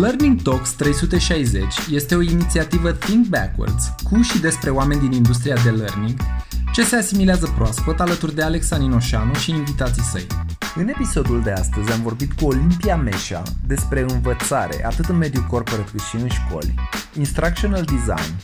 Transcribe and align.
Learning 0.00 0.42
Talks 0.42 0.70
360 0.70 1.64
este 1.90 2.14
o 2.14 2.20
inițiativă 2.20 2.92
Think 2.92 3.26
Backwards 3.26 3.94
cu 4.10 4.22
și 4.22 4.40
despre 4.40 4.70
oameni 4.70 5.00
din 5.00 5.12
industria 5.12 5.56
de 5.64 5.70
learning 5.70 6.20
ce 6.72 6.84
se 6.84 6.96
asimilează 6.96 7.52
proaspăt 7.56 8.00
alături 8.00 8.34
de 8.34 8.42
Alexa 8.42 8.76
Ninoșanu 8.76 9.34
și 9.34 9.50
invitații 9.50 10.02
săi. 10.02 10.26
În 10.74 10.88
episodul 10.88 11.42
de 11.42 11.50
astăzi 11.50 11.92
am 11.92 12.02
vorbit 12.02 12.32
cu 12.32 12.46
Olimpia 12.46 12.96
Meșa 12.96 13.42
despre 13.66 14.04
învățare, 14.08 14.86
atât 14.86 15.04
în 15.04 15.16
mediul 15.16 15.44
corporate 15.44 15.90
cât 15.90 16.00
și 16.00 16.16
în 16.16 16.28
școli, 16.28 16.74
instructional 17.18 17.84
design, 17.84 18.34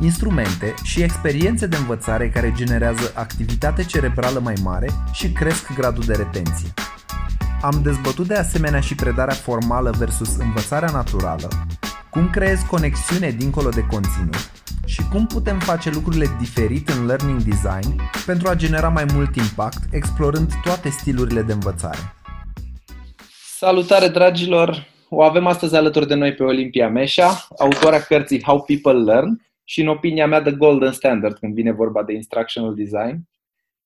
instrumente 0.00 0.74
și 0.82 1.02
experiențe 1.02 1.66
de 1.66 1.76
învățare 1.76 2.28
care 2.28 2.52
generează 2.56 3.12
activitate 3.14 3.84
cerebrală 3.84 4.40
mai 4.40 4.54
mare 4.62 4.88
și 5.12 5.32
cresc 5.32 5.74
gradul 5.74 6.04
de 6.06 6.14
retenție. 6.14 6.72
Am 7.62 7.80
dezbătut 7.82 8.26
de 8.26 8.34
asemenea 8.34 8.80
și 8.80 8.94
predarea 8.94 9.34
formală 9.34 9.94
versus 9.98 10.36
învățarea 10.36 10.90
naturală, 10.92 11.48
cum 12.10 12.30
creezi 12.30 12.66
conexiune 12.66 13.30
dincolo 13.30 13.68
de 13.68 13.86
conținut 13.90 14.50
și 14.84 15.02
cum 15.12 15.26
putem 15.26 15.58
face 15.58 15.90
lucrurile 15.90 16.26
diferit 16.38 16.88
în 16.88 17.06
learning 17.06 17.42
design 17.42 18.00
pentru 18.26 18.48
a 18.48 18.54
genera 18.54 18.88
mai 18.88 19.04
mult 19.14 19.36
impact, 19.36 19.78
explorând 19.92 20.52
toate 20.62 20.88
stilurile 20.88 21.42
de 21.42 21.52
învățare. 21.52 21.98
Salutare 23.56 24.08
dragilor! 24.08 24.86
O 25.08 25.22
avem 25.22 25.46
astăzi 25.46 25.76
alături 25.76 26.06
de 26.06 26.14
noi 26.14 26.34
pe 26.34 26.42
Olimpia 26.42 26.88
Meșa, 26.88 27.46
autoarea 27.58 28.00
cărții 28.00 28.42
How 28.42 28.62
People 28.62 29.12
Learn 29.12 29.40
și 29.64 29.80
în 29.80 29.88
opinia 29.88 30.26
mea 30.26 30.42
The 30.42 30.52
Golden 30.52 30.92
Standard 30.92 31.38
când 31.38 31.54
vine 31.54 31.72
vorba 31.72 32.02
de 32.02 32.12
instructional 32.12 32.74
design. 32.74 33.29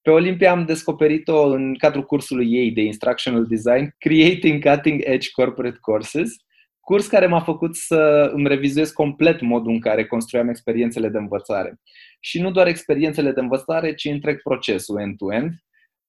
Pe 0.05 0.11
Olimpia 0.11 0.51
am 0.51 0.65
descoperit-o 0.65 1.47
în 1.47 1.75
cadrul 1.75 2.05
cursului 2.05 2.53
ei 2.53 2.71
de 2.71 2.81
Instructional 2.81 3.47
Design, 3.47 3.95
Creating 3.99 4.65
Cutting 4.65 5.01
Edge 5.05 5.29
Corporate 5.33 5.79
Courses, 5.81 6.37
curs 6.81 7.07
care 7.07 7.27
m-a 7.27 7.41
făcut 7.41 7.77
să 7.77 8.31
îmi 8.35 8.49
revizuiesc 8.49 8.93
complet 8.93 9.41
modul 9.41 9.73
în 9.73 9.81
care 9.81 10.07
construiam 10.07 10.49
experiențele 10.49 11.09
de 11.09 11.19
învățare. 11.19 11.81
Și 12.21 12.41
nu 12.41 12.51
doar 12.51 12.67
experiențele 12.67 13.33
de 13.33 13.41
învățare, 13.41 13.95
ci 13.95 14.05
întreg 14.05 14.43
procesul 14.43 15.01
end-to-end. 15.01 15.51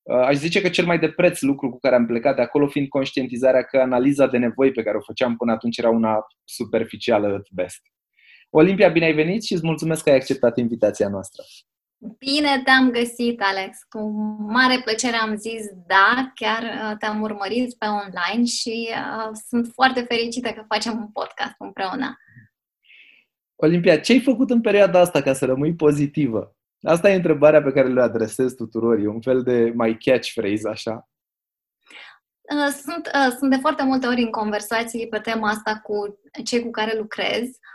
Uh, 0.02 0.16
aș 0.16 0.36
zice 0.36 0.62
că 0.62 0.70
cel 0.70 0.86
mai 0.86 1.00
de 1.00 1.10
preț 1.10 1.42
lucru 1.42 1.70
cu 1.70 1.80
care 1.80 1.96
am 1.96 2.06
plecat 2.06 2.36
de 2.36 2.42
acolo 2.42 2.68
fiind 2.68 2.88
conștientizarea 2.88 3.64
că 3.64 3.78
analiza 3.78 4.28
de 4.28 4.38
nevoi 4.38 4.72
pe 4.72 4.84
care 4.84 4.98
o 4.98 5.02
făceam 5.02 5.36
până 5.38 5.52
atunci 5.52 5.78
era 5.78 5.90
una 5.90 6.26
superficială 6.44 7.28
at 7.28 7.48
best. 7.52 7.82
Olimpia, 8.50 8.90
bine 8.90 9.06
ai 9.06 9.14
venit 9.14 9.44
și 9.44 9.54
îți 9.54 9.66
mulțumesc 9.66 10.04
că 10.04 10.10
ai 10.10 10.16
acceptat 10.16 10.58
invitația 10.58 11.10
noastră. 11.10 11.44
Bine 12.18 12.62
te-am 12.64 12.92
găsit, 12.92 13.42
Alex. 13.42 13.78
Cu 13.90 14.00
mare 14.48 14.82
plăcere 14.84 15.16
am 15.16 15.36
zis 15.36 15.66
da, 15.88 16.32
chiar 16.36 16.64
uh, 16.64 16.98
te-am 16.98 17.22
urmărit 17.22 17.76
pe 17.78 17.86
online 17.86 18.46
și 18.46 18.90
uh, 18.90 19.30
sunt 19.48 19.68
foarte 19.74 20.02
fericită 20.02 20.50
că 20.50 20.64
facem 20.68 20.98
un 20.98 21.08
podcast 21.08 21.56
împreună. 21.58 22.18
Olimpia, 23.56 24.00
ce 24.00 24.12
ai 24.12 24.20
făcut 24.20 24.50
în 24.50 24.62
perioada 24.62 25.00
asta 25.00 25.22
ca 25.22 25.34
să 25.34 25.46
rămâi 25.46 25.76
pozitivă? 25.76 26.56
Asta 26.82 27.10
e 27.10 27.16
întrebarea 27.16 27.62
pe 27.62 27.72
care 27.72 27.88
le 27.88 28.02
adresez 28.02 28.54
tuturor. 28.54 29.00
E 29.00 29.08
un 29.08 29.22
fel 29.22 29.44
de 29.44 29.74
my 29.76 29.98
catchphrase, 29.98 30.70
așa. 30.70 31.10
Uh, 32.42 32.74
sunt, 32.82 33.12
uh, 33.14 33.36
sunt 33.38 33.52
de 33.52 33.58
foarte 33.58 33.84
multe 33.84 34.08
ori 34.08 34.22
în 34.22 34.32
conversații 34.32 35.08
pe 35.08 35.20
tema 35.20 35.50
asta 35.50 35.80
cu 35.84 36.20
cei 36.44 36.62
cu 36.62 36.70
care 36.70 36.98
lucrez. 36.98 37.44
Uh, 37.44 37.50
Uh, 37.50 37.75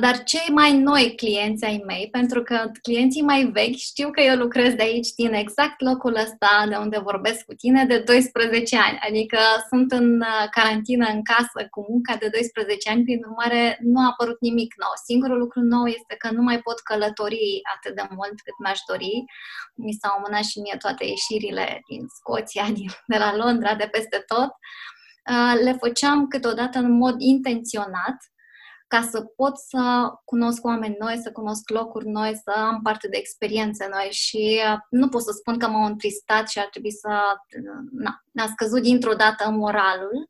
dar 0.00 0.22
cei 0.22 0.48
mai 0.52 0.78
noi 0.78 1.14
clienți 1.16 1.64
ai 1.64 1.82
mei, 1.86 2.08
pentru 2.10 2.42
că 2.42 2.70
clienții 2.82 3.22
mai 3.22 3.44
vechi 3.44 3.76
știu 3.76 4.10
că 4.10 4.20
eu 4.20 4.36
lucrez 4.36 4.74
de 4.74 4.82
aici, 4.82 5.08
din 5.16 5.32
exact 5.32 5.80
locul 5.80 6.14
ăsta 6.14 6.66
de 6.68 6.76
unde 6.76 6.98
vorbesc 6.98 7.44
cu 7.44 7.54
tine, 7.54 7.84
de 7.84 7.98
12 7.98 8.76
ani. 8.78 8.98
Adică 9.08 9.38
sunt 9.68 9.92
în 9.92 10.20
uh, 10.20 10.48
carantină 10.50 11.06
în 11.06 11.22
casă 11.22 11.68
cu 11.70 11.86
munca 11.88 12.16
de 12.16 12.28
12 12.28 12.90
ani, 12.90 13.02
prin 13.02 13.20
urmare 13.24 13.78
nu 13.80 14.00
a 14.00 14.06
apărut 14.10 14.40
nimic 14.40 14.74
nou. 14.82 14.92
Singurul 15.04 15.38
lucru 15.38 15.60
nou 15.60 15.86
este 15.86 16.14
că 16.18 16.30
nu 16.30 16.42
mai 16.42 16.58
pot 16.58 16.78
călători 16.80 17.60
atât 17.74 17.94
de 17.94 18.06
mult 18.16 18.36
cât 18.46 18.56
mi-aș 18.62 18.80
dori. 18.90 19.24
Mi 19.74 19.98
s-au 20.00 20.20
mânat 20.24 20.44
și 20.44 20.60
mie 20.60 20.76
toate 20.84 21.04
ieșirile 21.04 21.66
din 21.88 22.02
Scoția, 22.16 22.66
din, 22.78 22.90
de 23.06 23.18
la 23.24 23.36
Londra, 23.36 23.74
de 23.74 23.88
peste 23.94 24.18
tot. 24.32 24.50
Uh, 25.30 25.54
le 25.66 25.72
făceam 25.72 26.28
câteodată 26.28 26.78
în 26.78 26.90
mod 26.90 27.16
intenționat, 27.18 28.16
ca 28.94 29.02
să 29.02 29.20
pot 29.20 29.58
să 29.58 30.12
cunosc 30.24 30.64
oameni 30.64 30.96
noi, 30.98 31.16
să 31.22 31.32
cunosc 31.32 31.70
locuri 31.70 32.08
noi, 32.08 32.40
să 32.44 32.50
am 32.50 32.80
parte 32.82 33.08
de 33.08 33.16
experiențe 33.16 33.88
noi 33.90 34.08
și 34.10 34.60
uh, 34.72 34.78
nu 34.90 35.08
pot 35.08 35.22
să 35.22 35.32
spun 35.32 35.58
că 35.58 35.68
m-au 35.68 35.84
întristat 35.84 36.48
și 36.48 36.58
ar 36.58 36.68
trebui 36.70 36.92
să... 36.92 37.08
Na, 37.90 38.22
ne-a 38.32 38.46
scăzut 38.46 38.82
dintr-o 38.82 39.14
dată 39.14 39.50
moralul, 39.50 40.28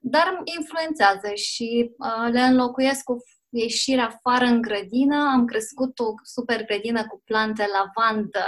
dar 0.00 0.40
influențează 0.58 1.34
și 1.34 1.90
uh, 1.98 2.32
le 2.32 2.40
înlocuiesc 2.40 3.02
cu 3.04 3.16
ieșire 3.48 4.00
afară 4.00 4.44
în 4.44 4.60
grădină. 4.60 5.30
Am 5.32 5.44
crescut 5.44 5.98
o 5.98 6.14
super 6.22 6.64
grădină 6.64 7.06
cu 7.06 7.22
plante 7.24 7.66
lavandă, 7.72 8.44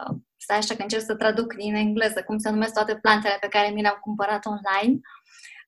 uh, 0.00 0.16
stai 0.36 0.56
așa 0.56 0.74
că 0.74 0.82
încerc 0.82 1.02
să 1.02 1.14
traduc 1.14 1.54
din 1.54 1.74
engleză 1.74 2.22
cum 2.22 2.38
se 2.38 2.50
numesc 2.50 2.72
toate 2.72 2.96
plantele 2.96 3.36
pe 3.40 3.48
care 3.48 3.68
mi 3.68 3.82
le-am 3.82 3.98
cumpărat 4.00 4.46
online 4.46 5.00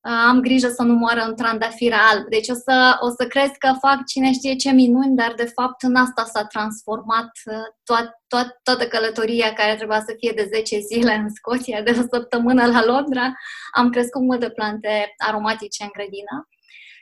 am 0.00 0.40
grijă 0.40 0.68
să 0.68 0.82
nu 0.82 0.94
moară 0.94 1.24
un 1.28 1.36
trandafir 1.36 1.92
alb. 1.92 2.28
Deci 2.28 2.48
o 2.48 2.54
să, 2.54 2.96
o 3.00 3.08
să 3.08 3.26
crezi 3.28 3.58
că 3.58 3.72
fac 3.80 4.06
cine 4.06 4.32
știe 4.32 4.54
ce 4.56 4.70
minuni, 4.70 5.16
dar 5.16 5.34
de 5.36 5.44
fapt 5.44 5.82
în 5.82 5.94
asta 5.94 6.24
s-a 6.24 6.44
transformat 6.44 7.30
uh, 7.44 7.66
toat, 7.84 8.20
toat, 8.28 8.60
toată 8.62 8.86
călătoria 8.86 9.52
care 9.52 9.74
trebuia 9.76 10.00
să 10.00 10.14
fie 10.18 10.32
de 10.34 10.48
10 10.54 10.78
zile 10.78 11.14
în 11.14 11.28
Scoția, 11.28 11.82
de 11.82 11.90
o 11.90 12.16
săptămână 12.16 12.66
la 12.66 12.84
Londra. 12.84 13.32
Am 13.70 13.90
crescut 13.90 14.22
multe 14.22 14.50
plante 14.50 15.14
aromatice 15.16 15.82
în 15.82 15.90
grădină. 15.92 16.48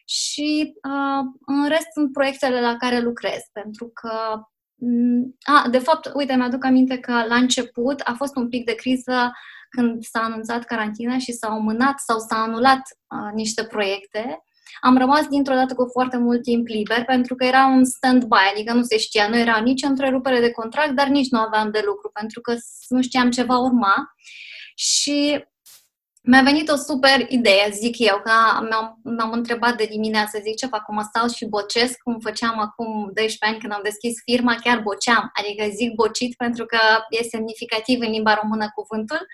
Și 0.04 0.72
uh, 0.88 1.24
în 1.46 1.68
rest 1.68 1.92
sunt 1.92 2.12
proiectele 2.12 2.60
la 2.60 2.76
care 2.76 2.98
lucrez, 2.98 3.40
pentru 3.52 3.90
că 3.94 4.12
mm, 4.34 4.48
a, 5.42 5.68
de 5.68 5.78
fapt, 5.78 6.10
uite, 6.14 6.34
mi-aduc 6.34 6.64
aminte 6.64 6.98
că 6.98 7.12
la 7.28 7.34
început 7.34 8.00
a 8.04 8.14
fost 8.14 8.36
un 8.36 8.48
pic 8.48 8.64
de 8.64 8.74
criză 8.74 9.32
când 9.68 10.02
s-a 10.02 10.20
anunțat 10.20 10.64
carantina 10.64 11.18
și 11.18 11.32
s-au 11.32 11.60
mânat 11.60 11.98
sau 11.98 12.18
s-au 12.18 12.42
anulat 12.42 12.80
uh, 12.80 13.32
niște 13.34 13.64
proiecte, 13.64 14.42
am 14.80 14.98
rămas 14.98 15.26
dintr-o 15.26 15.54
dată 15.54 15.74
cu 15.74 15.88
foarte 15.92 16.16
mult 16.16 16.42
timp 16.42 16.66
liber 16.66 17.04
pentru 17.04 17.34
că 17.34 17.44
era 17.44 17.66
un 17.66 17.84
stand-by, 17.84 18.52
adică 18.52 18.72
nu 18.72 18.82
se 18.82 18.98
știa, 18.98 19.28
nu 19.28 19.38
era 19.38 19.58
nici 19.58 19.82
întrerupere 19.82 20.40
de 20.40 20.50
contract, 20.50 20.90
dar 20.90 21.08
nici 21.08 21.30
nu 21.30 21.38
aveam 21.38 21.70
de 21.70 21.82
lucru 21.84 22.10
pentru 22.12 22.40
că 22.40 22.54
nu 22.88 23.02
știam 23.02 23.30
ce 23.30 23.42
va 23.42 23.58
urma. 23.58 23.94
Și 24.74 25.44
mi-a 26.30 26.42
venit 26.42 26.68
o 26.68 26.76
super 26.76 27.18
idee, 27.28 27.70
zic 27.70 27.98
eu, 27.98 28.20
că 28.24 28.32
mi-am, 28.68 29.00
mi-am 29.02 29.32
întrebat 29.32 29.76
de 29.76 29.86
dimineață, 29.90 30.38
zic 30.42 30.56
ce 30.56 30.66
fac, 30.66 30.80
acum 30.80 31.02
stau 31.02 31.28
și 31.28 31.44
bocesc, 31.46 31.98
cum 32.02 32.18
făceam 32.20 32.58
acum 32.58 32.86
12 33.14 33.38
ani 33.40 33.58
când 33.58 33.72
am 33.72 33.80
deschis 33.82 34.14
firma, 34.24 34.54
chiar 34.64 34.80
boceam, 34.80 35.30
adică 35.32 35.74
zic 35.74 35.94
bocit 35.94 36.36
pentru 36.36 36.64
că 36.66 36.78
e 37.08 37.22
semnificativ 37.22 38.00
în 38.00 38.10
limba 38.10 38.34
română 38.34 38.70
cuvântul. 38.74 39.26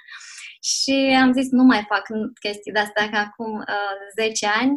Și 0.62 1.16
am 1.22 1.32
zis 1.32 1.50
nu 1.50 1.62
mai 1.62 1.84
fac 1.88 2.02
chestii 2.40 2.72
de 2.72 2.78
astea 2.78 3.10
ca 3.10 3.18
acum 3.18 3.52
uh, 3.54 4.24
10 4.24 4.46
ani 4.46 4.76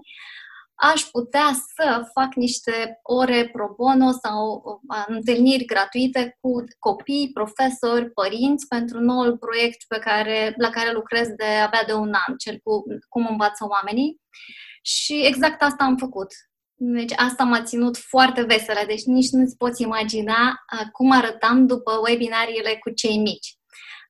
aș 0.78 1.02
putea 1.02 1.52
să 1.76 2.10
fac 2.14 2.36
niște 2.36 3.00
ore 3.04 3.50
pro 3.52 3.68
bono 3.78 4.12
sau 4.12 4.64
uh, 4.64 5.04
întâlniri 5.08 5.66
gratuite 5.66 6.38
cu 6.42 6.64
copii, 6.80 7.32
profesori, 7.34 8.12
părinți 8.12 8.68
pentru 8.68 9.00
noul 9.00 9.38
proiect 9.38 9.84
pe 9.88 9.98
care, 10.00 10.54
la 10.58 10.70
care 10.70 10.92
lucrez 10.92 11.28
de 11.28 11.46
abia 11.46 11.84
de 11.86 11.94
un 11.94 12.14
an, 12.28 12.36
cel 12.38 12.60
cu 12.64 12.84
cum 13.10 13.28
învață 13.30 13.66
oamenii. 13.70 14.22
Și 14.82 15.26
exact 15.26 15.62
asta 15.62 15.84
am 15.84 15.98
făcut. 15.98 16.28
Deci 16.80 17.14
asta 17.16 17.44
m-a 17.44 17.64
ținut 17.64 17.98
foarte 17.98 18.42
veselă, 18.42 18.80
deci 18.88 19.04
nici 19.04 19.30
nu-ți 19.30 19.58
poți 19.58 19.82
imagina 19.82 20.64
uh, 20.74 20.88
cum 20.92 21.12
arătam 21.12 21.66
după 21.66 21.92
webinariile 22.08 22.78
cu 22.80 22.90
cei 22.90 23.18
mici. 23.18 23.56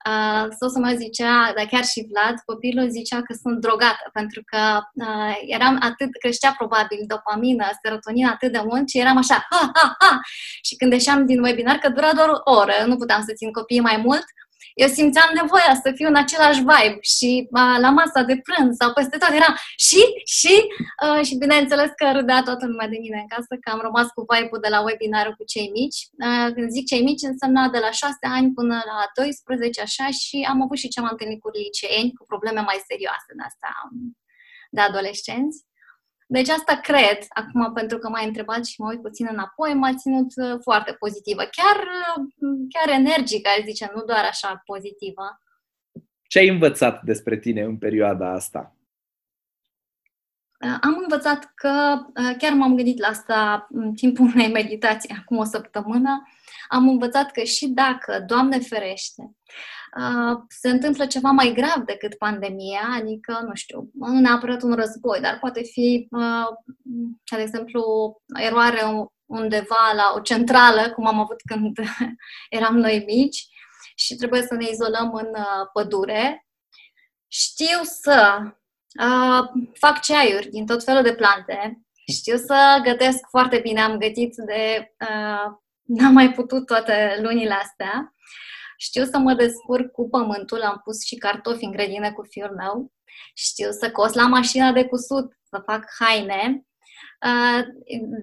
Uh, 0.08 0.48
soțul 0.60 0.82
meu 0.82 0.96
zicea, 0.96 1.54
dar 1.56 1.66
chiar 1.66 1.86
și 1.86 2.08
Vlad, 2.10 2.36
copilul 2.46 2.90
zicea 2.90 3.22
că 3.22 3.34
sunt 3.42 3.58
drogată, 3.60 4.10
pentru 4.14 4.42
că 4.46 4.62
uh, 4.94 5.36
eram 5.46 5.78
atât, 5.82 6.10
creștea 6.20 6.54
probabil 6.58 7.00
dopamină, 7.08 7.66
serotonină 7.82 8.30
atât 8.30 8.52
de 8.52 8.62
mult 8.66 8.90
și 8.90 9.00
eram 9.00 9.18
așa, 9.18 9.48
ha, 9.50 9.72
ha, 9.74 9.96
ha! 10.00 10.20
Și 10.62 10.76
când 10.76 10.92
ieșeam 10.92 11.26
din 11.26 11.44
webinar, 11.44 11.76
că 11.76 11.90
dura 11.90 12.14
doar 12.14 12.30
o 12.30 12.56
oră, 12.60 12.78
nu 12.86 12.96
puteam 12.96 13.22
să 13.28 13.34
țin 13.34 13.52
copiii 13.52 13.88
mai 13.90 13.98
mult, 14.06 14.26
eu 14.84 14.88
simțeam 14.88 15.30
nevoia 15.42 15.74
să 15.84 15.90
fiu 15.98 16.08
în 16.08 16.20
același 16.24 16.62
vibe 16.70 16.98
și 17.16 17.32
uh, 17.60 17.78
la 17.86 17.90
masa 18.00 18.22
de 18.30 18.36
prânz 18.46 18.72
sau 18.82 18.90
peste 18.94 19.18
tot 19.18 19.32
era 19.40 19.52
și, 19.88 20.02
și, 20.38 20.56
uh, 21.04 21.22
și 21.28 21.42
bineînțeles 21.44 21.90
că 22.00 22.06
râdea 22.18 22.42
toată 22.48 22.64
lumea 22.66 22.88
de 22.94 22.98
mine 23.06 23.20
în 23.24 23.30
casă, 23.34 23.54
că 23.62 23.68
am 23.72 23.82
rămas 23.88 24.08
cu 24.16 24.22
vibe-ul 24.32 24.64
de 24.66 24.72
la 24.76 24.82
webinarul 24.88 25.36
cu 25.40 25.46
cei 25.54 25.68
mici. 25.78 26.00
Uh, 26.26 26.50
când 26.56 26.68
zic 26.76 26.86
cei 26.92 27.04
mici, 27.10 27.30
însemna 27.32 27.64
de 27.76 27.80
la 27.86 27.92
6 27.92 28.18
ani 28.38 28.54
până 28.58 28.76
la 28.92 28.98
12, 29.16 29.82
așa, 29.88 30.08
și 30.22 30.38
am 30.52 30.60
avut 30.62 30.78
și 30.82 30.92
ce 30.94 31.00
am 31.00 31.10
întâlnit 31.12 31.40
cu 31.42 31.50
liceeni, 31.58 32.16
cu 32.18 32.24
probleme 32.32 32.62
mai 32.70 32.80
serioase 32.90 33.32
de 33.38 33.44
asta 33.50 33.70
de 34.76 34.82
adolescenți. 34.82 35.67
Deci 36.30 36.50
asta 36.50 36.76
cred, 36.76 37.18
acum 37.30 37.74
pentru 37.74 37.98
că 37.98 38.10
m-ai 38.10 38.26
întrebat 38.26 38.66
și 38.66 38.82
mă 38.82 38.88
uit 38.88 39.02
puțin 39.02 39.28
înapoi, 39.32 39.74
m-a 39.74 39.94
ținut 39.96 40.32
uh, 40.36 40.60
foarte 40.62 40.94
pozitivă. 40.94 41.42
Chiar, 41.42 41.78
uh, 41.78 42.58
chiar 42.70 42.96
energică, 42.96 43.50
aș 43.50 43.64
zice, 43.66 43.92
nu 43.96 44.02
doar 44.02 44.24
așa 44.24 44.62
pozitivă. 44.66 45.42
Ce 46.28 46.40
ai 46.40 46.48
învățat 46.48 47.04
despre 47.04 47.38
tine 47.38 47.62
în 47.62 47.78
perioada 47.78 48.32
asta? 48.32 48.76
Uh, 50.66 50.78
am 50.82 50.98
învățat 51.02 51.52
că, 51.56 52.06
uh, 52.16 52.36
chiar 52.38 52.54
m-am 52.54 52.76
gândit 52.76 53.00
la 53.00 53.08
asta 53.08 53.68
în 53.70 53.94
timpul 53.94 54.26
unei 54.26 54.52
meditații 54.52 55.16
acum 55.22 55.38
o 55.38 55.44
săptămână, 55.44 56.28
am 56.70 56.88
învățat 56.88 57.32
că 57.32 57.44
și 57.44 57.68
dacă, 57.68 58.24
Doamne 58.28 58.60
ferește, 58.60 59.36
uh, 60.00 60.38
se 60.48 60.70
întâmplă 60.70 61.06
ceva 61.06 61.30
mai 61.30 61.54
grav 61.54 61.84
decât 61.86 62.14
pandemia, 62.14 62.82
adică, 62.94 63.40
nu 63.48 63.54
știu, 63.54 63.90
nu 63.94 64.20
neapărat 64.20 64.62
un 64.62 64.74
război, 64.74 65.20
dar 65.22 65.40
poate 65.40 65.64
fi, 65.64 66.08
de 67.36 67.42
exemplu, 67.42 67.82
eroare 68.34 68.82
undeva 69.26 69.92
la 69.96 70.14
o 70.16 70.20
centrală, 70.20 70.92
cum 70.92 71.08
am 71.08 71.20
avut 71.20 71.42
când 71.46 71.78
eram 72.50 72.78
noi 72.78 73.04
mici 73.08 73.48
și 73.96 74.16
trebuie 74.16 74.42
să 74.42 74.54
ne 74.54 74.68
izolăm 74.70 75.14
în 75.14 75.28
pădure, 75.74 76.48
știu 77.28 77.80
să 77.84 78.42
Uh, 79.04 79.48
fac 79.74 80.02
ceaiuri 80.02 80.50
din 80.50 80.66
tot 80.66 80.84
felul 80.84 81.04
de 81.04 81.16
plante. 81.16 81.82
Știu 82.14 82.38
să 82.38 82.80
gătesc 82.84 83.28
foarte 83.30 83.60
bine. 83.60 83.82
Am 83.82 83.98
gătit 83.98 84.36
de... 84.36 84.94
Uh, 85.00 85.56
n-am 85.84 86.14
mai 86.14 86.32
putut 86.32 86.66
toate 86.66 87.20
lunile 87.22 87.54
astea. 87.54 88.14
Știu 88.78 89.04
să 89.04 89.18
mă 89.18 89.34
descurc 89.34 89.92
cu 89.92 90.10
pământul. 90.10 90.62
Am 90.62 90.82
pus 90.84 91.04
și 91.06 91.16
cartofi 91.16 91.66
în 91.66 91.72
grădină 91.72 92.14
cu 92.14 92.24
fiul 92.30 92.56
meu. 92.56 92.92
Știu 93.34 93.72
să 93.72 93.92
cos 93.92 94.14
la 94.14 94.28
mașina 94.28 94.72
de 94.72 94.86
cusut, 94.86 95.32
să 95.50 95.62
fac 95.66 95.86
haine. 96.00 96.68
Uh, 97.26 97.66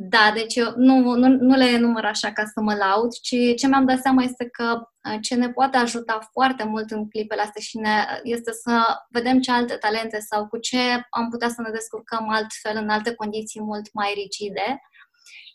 da, 0.01 0.31
deci 0.35 0.55
eu 0.55 0.73
nu, 0.77 1.15
nu, 1.15 1.29
nu 1.29 1.57
le 1.57 1.79
număr 1.79 2.05
așa 2.05 2.33
ca 2.33 2.45
să 2.45 2.61
mă 2.61 2.75
laud, 2.75 3.13
ci 3.13 3.37
ce 3.57 3.67
mi-am 3.67 3.87
dat 3.87 4.01
seama 4.01 4.23
este 4.23 4.49
că 4.49 4.89
uh, 5.09 5.19
ce 5.21 5.35
ne 5.35 5.51
poate 5.51 5.77
ajuta 5.77 6.19
foarte 6.33 6.65
mult 6.65 6.91
în 6.91 7.09
clipele 7.09 7.41
astea 7.41 7.61
și 7.63 7.79
ne, 7.79 8.07
este 8.23 8.53
să 8.53 8.83
vedem 9.09 9.41
ce 9.41 9.51
alte 9.51 9.75
talente 9.75 10.19
sau 10.19 10.47
cu 10.47 10.59
ce 10.59 10.79
am 11.11 11.29
putea 11.31 11.49
să 11.49 11.63
ne 11.63 11.71
descurcăm 11.71 12.29
altfel 12.29 12.77
în 12.77 12.89
alte 12.89 13.15
condiții 13.15 13.61
mult 13.61 13.93
mai 13.93 14.13
rigide. 14.17 14.81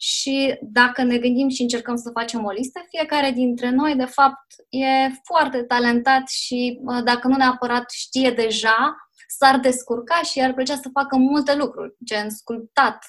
Și 0.02 0.58
dacă 0.62 1.04
ne 1.04 1.18
gândim 1.18 1.50
și 1.50 1.62
încercăm 1.62 1.96
să 1.96 2.10
facem 2.14 2.46
o 2.46 2.52
listă, 2.52 2.86
fiecare 2.90 3.32
dintre 3.32 3.70
noi, 3.70 3.96
de 3.96 4.06
fapt, 4.06 4.46
e 4.70 4.86
foarte 5.24 5.64
talentat 5.64 6.30
și 6.30 6.80
uh, 6.82 7.04
dacă 7.04 7.28
nu 7.28 7.36
neapărat 7.36 7.92
știe 7.92 8.32
deja, 8.32 8.96
s-ar 9.28 9.60
descurca 9.60 10.22
și 10.22 10.42
ar 10.42 10.54
plăcea 10.54 10.76
să 10.76 10.90
facă 10.94 11.18
multe 11.18 11.56
lucruri, 11.56 11.96
gen 12.04 12.30
sculptat, 12.30 13.06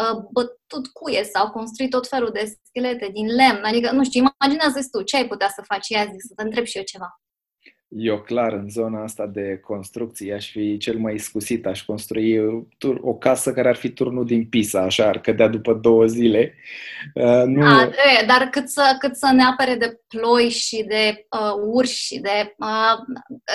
uh, 0.00 0.18
bătut 0.32 0.86
cuie 0.92 1.24
sau 1.24 1.50
construit 1.50 1.90
tot 1.90 2.08
felul 2.08 2.30
de 2.32 2.58
schelete 2.62 3.08
din 3.12 3.26
lemn. 3.26 3.64
Adică, 3.64 3.92
nu 3.92 4.04
știu, 4.04 4.24
imaginează 4.40 4.88
tu 4.90 5.02
ce 5.02 5.16
ai 5.16 5.26
putea 5.26 5.48
să 5.48 5.62
faci. 5.66 5.88
Ia 5.88 6.04
zic, 6.04 6.20
să 6.20 6.32
te 6.36 6.42
întreb 6.42 6.64
și 6.64 6.76
eu 6.76 6.82
ceva. 6.82 7.20
Eu, 7.96 8.20
clar, 8.20 8.52
în 8.52 8.68
zona 8.68 9.02
asta 9.02 9.26
de 9.26 9.60
construcții, 9.64 10.32
aș 10.32 10.50
fi 10.50 10.76
cel 10.76 10.98
mai 10.98 11.14
iscusit. 11.14 11.66
Aș 11.66 11.82
construi 11.82 12.38
o 13.00 13.14
casă 13.14 13.52
care 13.52 13.68
ar 13.68 13.76
fi 13.76 13.90
turnul 13.90 14.24
din 14.24 14.46
Pisa, 14.46 14.80
așa, 14.80 15.08
ar 15.08 15.20
cădea 15.20 15.48
după 15.48 15.74
două 15.74 16.06
zile. 16.06 16.54
Uh, 17.14 17.42
nu... 17.46 17.66
A, 17.66 17.84
de, 17.84 18.26
dar 18.26 18.48
cât 18.50 18.68
să, 18.68 18.96
cât 18.98 19.16
să 19.16 19.30
ne 19.32 19.42
apere 19.42 19.74
de 19.74 20.00
ploi 20.08 20.48
și 20.48 20.84
de 20.88 21.26
uh, 21.40 21.54
urși 21.66 22.04
și 22.04 22.18
de... 22.20 22.54
Uh, 22.58 22.98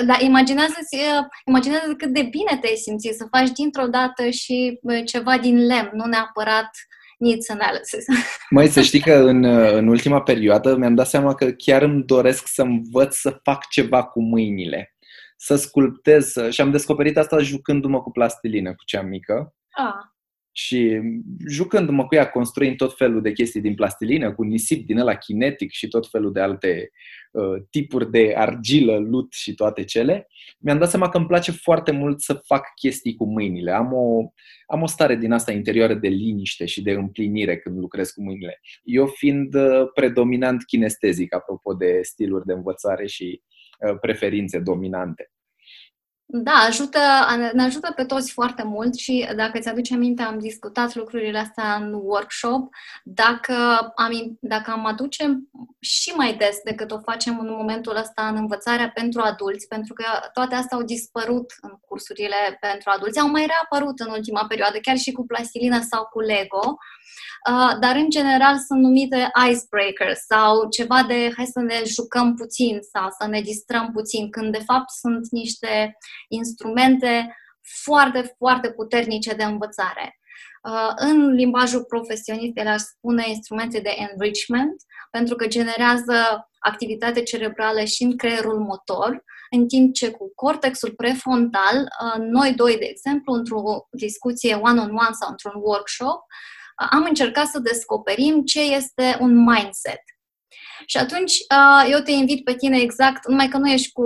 dar 0.06 0.22
imaginează-ți, 0.22 0.96
uh, 0.96 1.26
imaginează 1.46 1.94
cât 1.98 2.14
de 2.14 2.22
bine 2.22 2.58
te-ai 2.62 2.76
simțit 2.76 3.14
să 3.14 3.28
faci 3.32 3.50
dintr-o 3.52 3.88
dată 3.88 4.30
și 4.30 4.80
uh, 4.82 5.02
ceva 5.06 5.38
din 5.38 5.66
lemn, 5.66 5.92
nu 5.94 6.06
neapărat 6.06 6.70
needs 7.18 7.50
analysis. 7.50 8.06
Mai 8.50 8.68
să 8.68 8.82
știi 8.82 9.02
că 9.02 9.14
în, 9.14 9.44
în 9.76 9.88
ultima 9.88 10.22
perioadă 10.22 10.76
mi-am 10.76 10.96
dat 10.96 11.08
seama 11.08 11.36
că 11.36 11.52
chiar 11.52 11.82
îmi 11.82 12.04
doresc 12.04 12.48
să 12.48 12.62
învăț 12.62 13.16
să 13.16 13.40
fac 13.44 13.68
ceva 13.68 14.04
cu 14.04 14.22
mâinile. 14.22 14.96
Să 15.38 15.56
sculptez. 15.56 16.34
Și 16.50 16.62
am 16.62 16.72
descoperit 16.72 17.18
asta 17.18 17.38
jucându-mă 17.38 18.02
cu 18.02 18.12
plastilină 18.12 18.70
cu 18.70 18.84
cea 18.86 19.02
mică. 19.02 19.56
Ah. 19.70 20.15
Și 20.58 21.02
jucându-mă 21.50 22.06
cu 22.06 22.16
ea, 22.16 22.30
construind 22.30 22.76
tot 22.76 22.98
felul 22.98 23.22
de 23.22 23.32
chestii 23.32 23.62
din 23.62 23.76
plastilină, 23.76 24.34
cu 24.34 24.44
nisip 24.44 24.86
din 24.86 24.98
ăla 24.98 25.16
kinetic 25.16 25.72
și 25.72 25.88
tot 25.88 26.10
felul 26.10 26.32
de 26.32 26.40
alte 26.40 26.92
uh, 27.32 27.62
tipuri 27.70 28.12
de 28.12 28.34
argilă, 28.36 28.98
lut 28.98 29.34
și 29.34 29.54
toate 29.54 29.84
cele, 29.84 30.28
mi-am 30.60 30.78
dat 30.78 30.90
seama 30.90 31.10
că 31.10 31.18
îmi 31.18 31.28
place 31.28 31.52
foarte 31.52 31.92
mult 31.92 32.22
să 32.22 32.34
fac 32.34 32.74
chestii 32.76 33.16
cu 33.16 33.26
mâinile. 33.26 33.72
Am 33.72 33.94
o, 33.94 34.32
am 34.68 34.82
o 34.82 34.88
stare 34.88 35.16
din 35.16 35.32
asta 35.32 35.52
interioară 35.52 35.94
de 35.94 36.08
liniște 36.08 36.66
și 36.66 36.82
de 36.82 36.92
împlinire 36.92 37.58
când 37.58 37.78
lucrez 37.78 38.10
cu 38.10 38.24
mâinile. 38.24 38.62
Eu 38.84 39.06
fiind 39.06 39.56
uh, 39.56 39.90
predominant 39.94 40.66
kinestezic, 40.66 41.34
apropo 41.34 41.74
de 41.74 42.00
stiluri 42.02 42.46
de 42.46 42.54
învățare 42.54 43.08
și 43.08 43.42
uh, 43.80 44.00
preferințe 44.00 44.60
dominante. 44.60 45.30
Da, 46.28 46.52
ajută, 46.52 47.00
ne 47.54 47.64
ajută 47.64 47.92
pe 47.96 48.06
toți 48.06 48.32
foarte 48.32 48.64
mult 48.64 48.96
și 48.96 49.28
dacă 49.36 49.60
ți 49.60 49.68
aduce 49.68 49.94
aminte, 49.94 50.22
am 50.22 50.40
discutat 50.40 50.96
lucrurile 50.96 51.38
astea 51.38 51.76
în 51.76 51.94
workshop. 51.94 52.74
Dacă 53.04 53.54
am, 53.96 54.38
dacă 54.40 54.72
am 54.72 54.86
aduce 54.86 55.40
și 55.80 56.10
mai 56.16 56.36
des 56.36 56.58
decât 56.64 56.92
o 56.92 57.00
facem 57.00 57.40
în 57.40 57.50
momentul 57.50 57.96
ăsta 57.96 58.28
în 58.28 58.36
învățarea 58.36 58.90
pentru 58.90 59.22
adulți, 59.22 59.68
pentru 59.68 59.94
că 59.94 60.06
toate 60.34 60.56
astea 60.56 60.78
au 60.78 60.84
dispărut 60.84 61.54
în 61.62 61.72
cursurile 61.88 62.58
pentru 62.60 62.92
adulți, 62.96 63.20
au 63.20 63.30
mai 63.30 63.46
reapărut 63.46 64.00
în 64.00 64.12
ultima 64.12 64.46
perioadă, 64.48 64.78
chiar 64.82 64.98
și 64.98 65.12
cu 65.12 65.26
plastilina 65.26 65.82
sau 65.82 66.06
cu 66.06 66.20
Lego. 66.20 66.78
Uh, 67.52 67.78
dar 67.80 67.96
în 67.96 68.10
general 68.10 68.58
sunt 68.68 68.82
numite 68.82 69.32
icebreakers 69.50 70.20
sau 70.26 70.70
ceva 70.70 71.04
de 71.08 71.34
hai 71.36 71.46
să 71.46 71.60
ne 71.60 71.82
jucăm 71.86 72.34
puțin 72.34 72.80
sau 72.94 73.08
să 73.20 73.28
ne 73.28 73.42
distrăm 73.42 73.92
puțin, 73.92 74.30
când 74.30 74.52
de 74.52 74.64
fapt 74.66 74.90
sunt 74.90 75.28
niște 75.32 75.98
instrumente 76.28 77.36
foarte, 77.84 78.36
foarte 78.38 78.72
puternice 78.72 79.34
de 79.34 79.44
învățare. 79.44 80.20
Uh, 80.64 80.92
în 80.96 81.30
limbajul 81.34 81.84
profesionist, 81.84 82.58
el 82.58 82.68
aș 82.68 82.82
spune 82.82 83.24
instrumente 83.28 83.80
de 83.80 83.96
enrichment, 84.12 84.76
pentru 85.12 85.36
că 85.36 85.48
generează 85.48 86.50
activitate 86.60 87.24
cerebrală 87.24 87.84
și 87.84 88.04
în 88.04 88.18
creierul 88.18 88.60
motor, 88.60 89.24
în 89.50 89.68
timp 89.68 89.94
ce 89.94 90.12
cu 90.12 90.32
cortexul 90.36 90.94
prefrontal, 90.96 91.76
uh, 91.76 92.20
noi 92.20 92.54
doi, 92.54 92.78
de 92.78 92.86
exemplu, 92.86 93.34
într-o 93.34 93.88
discuție 93.90 94.54
one-on-one 94.56 95.18
sau 95.20 95.30
într-un 95.30 95.54
workshop, 95.56 96.22
am 96.76 97.04
încercat 97.04 97.48
să 97.48 97.60
descoperim 97.60 98.44
ce 98.44 98.62
este 98.62 99.18
un 99.20 99.44
mindset. 99.44 100.02
Și 100.86 100.98
atunci 100.98 101.38
eu 101.90 102.00
te 102.00 102.12
invit 102.12 102.44
pe 102.44 102.56
tine 102.56 102.80
exact, 102.80 103.28
numai 103.28 103.48
că 103.48 103.58
nu 103.58 103.70
ești 103.70 103.92
cu 103.92 104.04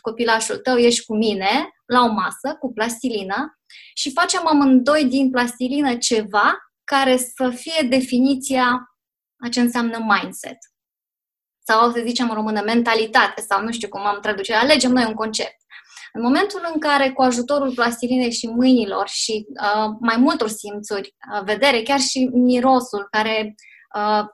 copilașul 0.00 0.56
tău, 0.56 0.76
ești 0.76 1.04
cu 1.04 1.16
mine 1.16 1.68
la 1.86 2.00
o 2.02 2.12
masă 2.12 2.56
cu 2.60 2.72
plastilină 2.72 3.58
și 3.94 4.12
facem 4.12 4.46
amândoi 4.46 5.04
din 5.04 5.30
plastilină 5.30 5.96
ceva 5.96 6.56
care 6.84 7.16
să 7.16 7.50
fie 7.50 7.86
definiția 7.88 8.96
a 9.44 9.48
ce 9.48 9.60
înseamnă 9.60 9.98
mindset. 9.98 10.58
Sau 11.64 11.90
să 11.90 12.02
zicem 12.04 12.28
în 12.28 12.34
română 12.34 12.62
mentalitate 12.64 13.40
sau 13.40 13.62
nu 13.62 13.72
știu 13.72 13.88
cum 13.88 14.06
am 14.06 14.20
traduce. 14.20 14.54
Alegem 14.54 14.92
noi 14.92 15.04
un 15.04 15.14
concept. 15.14 15.56
În 16.12 16.22
momentul 16.22 16.70
în 16.74 16.80
care, 16.80 17.10
cu 17.10 17.22
ajutorul 17.22 17.74
plastilinei 17.74 18.32
și 18.32 18.46
mâinilor 18.46 19.08
și 19.08 19.46
uh, 19.48 19.94
mai 20.00 20.16
multor 20.16 20.48
simțuri, 20.48 21.16
uh, 21.34 21.42
vedere, 21.44 21.82
chiar 21.82 22.00
și 22.00 22.28
mirosul, 22.32 23.06
care 23.10 23.44
uh, 23.46 23.71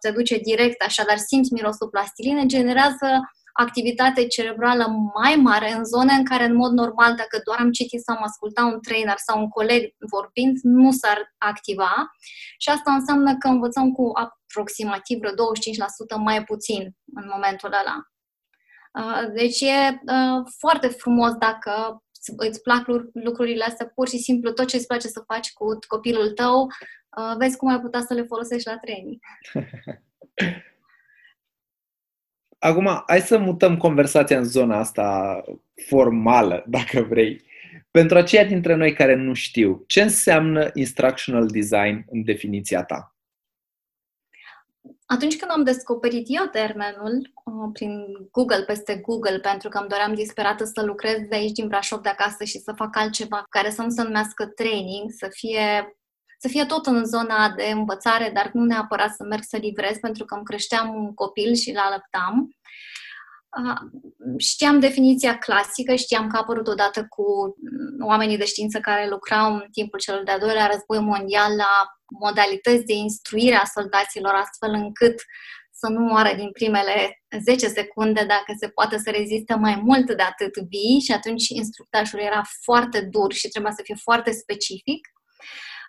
te 0.00 0.10
duce 0.10 0.38
direct, 0.38 0.82
așadar 0.82 1.16
simți 1.16 1.52
mirosul 1.52 1.88
plastiline, 1.88 2.46
generează 2.46 3.08
activitate 3.52 4.26
cerebrală 4.26 4.86
mai 5.14 5.34
mare 5.34 5.72
în 5.72 5.84
zone 5.84 6.12
în 6.12 6.24
care, 6.24 6.44
în 6.44 6.54
mod 6.54 6.72
normal, 6.72 7.14
dacă 7.14 7.40
doar 7.44 7.58
am 7.58 7.70
citit 7.70 8.02
sau 8.02 8.16
am 8.16 8.22
ascultat 8.22 8.64
un 8.64 8.80
trainer 8.80 9.14
sau 9.16 9.40
un 9.40 9.48
coleg 9.48 9.94
vorbind, 10.10 10.56
nu 10.62 10.90
s-ar 10.90 11.34
activa. 11.38 11.92
Și 12.58 12.68
asta 12.68 12.92
înseamnă 12.92 13.36
că 13.36 13.48
învățăm 13.48 13.92
cu 13.92 14.10
aproximativ 14.14 15.18
vreo 15.18 15.32
25% 15.32 15.34
mai 16.16 16.44
puțin 16.44 16.82
în 17.14 17.30
momentul 17.32 17.72
ăla. 17.80 17.96
Uh, 18.98 19.32
deci 19.32 19.60
e 19.60 19.88
uh, 19.90 20.42
foarte 20.58 20.88
frumos 20.88 21.32
dacă 21.32 22.02
îți 22.37 22.62
plac 22.62 22.87
lucrurile 23.12 23.64
astea, 23.64 23.92
pur 23.94 24.08
și 24.08 24.18
simplu 24.18 24.52
tot 24.52 24.66
ce 24.66 24.76
îți 24.76 24.87
place 24.87 25.08
să 25.08 25.23
faci 25.26 25.52
cu 25.52 25.78
copilul 25.87 26.30
tău, 26.30 26.62
uh, 26.62 27.37
vezi 27.38 27.56
cum 27.56 27.68
ai 27.68 27.80
putea 27.80 28.00
să 28.00 28.14
le 28.14 28.23
folosești 28.23 28.68
la 28.68 28.78
training. 28.78 29.18
Acum, 32.58 33.02
hai 33.06 33.20
să 33.20 33.38
mutăm 33.38 33.76
conversația 33.76 34.38
în 34.38 34.44
zona 34.44 34.78
asta 34.78 35.40
formală, 35.87 36.64
dacă 36.76 37.02
vrei. 37.02 37.42
Pentru 37.90 38.16
aceia 38.16 38.44
dintre 38.44 38.75
noi 38.75 38.92
care 38.92 39.14
nu 39.14 39.35
știu, 39.35 39.85
ce 39.87 40.02
înseamnă 40.02 40.70
instructional 40.75 41.47
design 41.47 42.04
în 42.11 42.25
definiția 42.25 42.85
ta? 42.85 43.17
Atunci 45.10 45.36
când 45.36 45.50
am 45.50 45.62
descoperit 45.62 46.26
eu 46.28 46.44
termenul, 46.44 47.32
uh, 47.44 47.70
prin 47.72 48.04
Google, 48.30 48.62
peste 48.62 48.96
Google, 48.96 49.38
pentru 49.38 49.68
că 49.68 49.78
îmi 49.78 49.88
doream 49.88 50.14
disperată 50.14 50.64
să 50.64 50.82
lucrez 50.82 51.18
de 51.28 51.34
aici, 51.34 51.52
din 51.52 51.68
Brașov, 51.68 52.00
de 52.00 52.08
acasă 52.08 52.44
și 52.44 52.58
să 52.58 52.72
fac 52.76 52.96
altceva 52.96 53.44
care 53.48 53.70
să 53.70 53.82
nu 53.82 53.90
se 53.90 54.02
numească 54.02 54.46
training, 54.46 55.10
să 55.10 55.28
fie, 55.30 55.96
să 56.38 56.48
fie 56.48 56.64
tot 56.64 56.86
în 56.86 57.04
zona 57.04 57.50
de 57.50 57.64
învățare, 57.64 58.30
dar 58.34 58.50
nu 58.52 58.64
neapărat 58.64 59.14
să 59.14 59.24
merg 59.24 59.42
să 59.42 59.56
livrez, 59.56 59.96
pentru 59.96 60.24
că 60.24 60.34
îmi 60.34 60.44
creșteam 60.44 60.94
un 60.94 61.14
copil 61.14 61.54
și 61.54 61.70
îl 61.70 61.78
alăptam. 61.78 62.56
Știam 64.36 64.80
definiția 64.80 65.38
clasică, 65.38 65.94
știam 65.94 66.28
că 66.28 66.36
a 66.36 66.40
apărut 66.40 66.66
odată 66.66 67.06
cu 67.08 67.24
oamenii 68.00 68.36
de 68.36 68.44
știință 68.44 68.78
care 68.78 69.08
lucrau 69.08 69.54
în 69.54 69.66
timpul 69.72 69.98
celor 69.98 70.22
de-al 70.22 70.38
doilea 70.38 70.66
război 70.66 71.00
mondial 71.00 71.56
la 71.56 71.72
modalități 72.20 72.84
de 72.84 72.92
instruire 72.92 73.54
a 73.54 73.64
soldaților, 73.64 74.34
astfel 74.34 74.70
încât 74.72 75.14
să 75.80 75.88
nu 75.88 76.00
moară 76.00 76.34
din 76.36 76.50
primele 76.50 77.22
10 77.44 77.68
secunde, 77.68 78.24
dacă 78.24 78.52
se 78.60 78.68
poate 78.68 78.98
să 78.98 79.10
reziste 79.10 79.54
mai 79.54 79.80
mult 79.84 80.06
de 80.06 80.22
atât 80.22 80.54
vii 80.68 81.00
și 81.00 81.12
atunci 81.12 81.48
instructajul 81.48 82.20
era 82.20 82.42
foarte 82.62 83.00
dur 83.00 83.32
și 83.32 83.48
trebuia 83.48 83.72
să 83.72 83.82
fie 83.84 83.96
foarte 84.02 84.30
specific. 84.30 85.08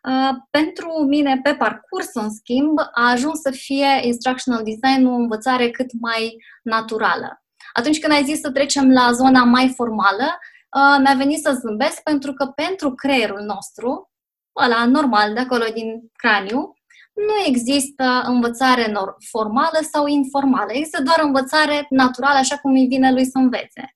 Uh, 0.04 0.36
pentru 0.52 0.90
mine, 1.08 1.40
pe 1.44 1.56
parcurs, 1.56 2.14
în 2.14 2.30
schimb, 2.30 2.80
a 2.80 3.10
ajuns 3.12 3.40
să 3.40 3.52
fie 3.52 4.00
instructional 4.02 4.64
design 4.64 5.06
o 5.06 5.14
învățare 5.14 5.70
cât 5.70 5.92
mai 6.00 6.36
naturală. 6.64 7.44
Atunci 7.74 8.00
când 8.00 8.14
ai 8.14 8.24
zis 8.24 8.40
să 8.40 8.52
trecem 8.52 8.92
la 8.92 9.12
zona 9.12 9.44
mai 9.44 9.74
formală, 9.76 10.38
uh, 10.76 10.98
mi-a 11.04 11.14
venit 11.18 11.42
să 11.42 11.60
zâmbesc 11.62 12.02
pentru 12.04 12.34
că 12.34 12.46
pentru 12.46 12.94
creierul 12.94 13.42
nostru, 13.42 14.12
ăla 14.64 14.86
normal 14.86 15.34
de 15.34 15.40
acolo 15.40 15.66
din 15.74 16.10
craniu, 16.14 16.74
nu 17.14 17.36
există 17.46 18.24
învățare 18.26 18.94
formală 19.30 19.80
sau 19.92 20.08
informală, 20.08 20.72
există 20.72 21.02
doar 21.04 21.20
învățare 21.22 21.86
naturală, 21.90 22.38
așa 22.38 22.58
cum 22.58 22.72
îi 22.72 22.88
vine 22.88 23.12
lui 23.12 23.26
să 23.26 23.38
învețe. 23.38 23.96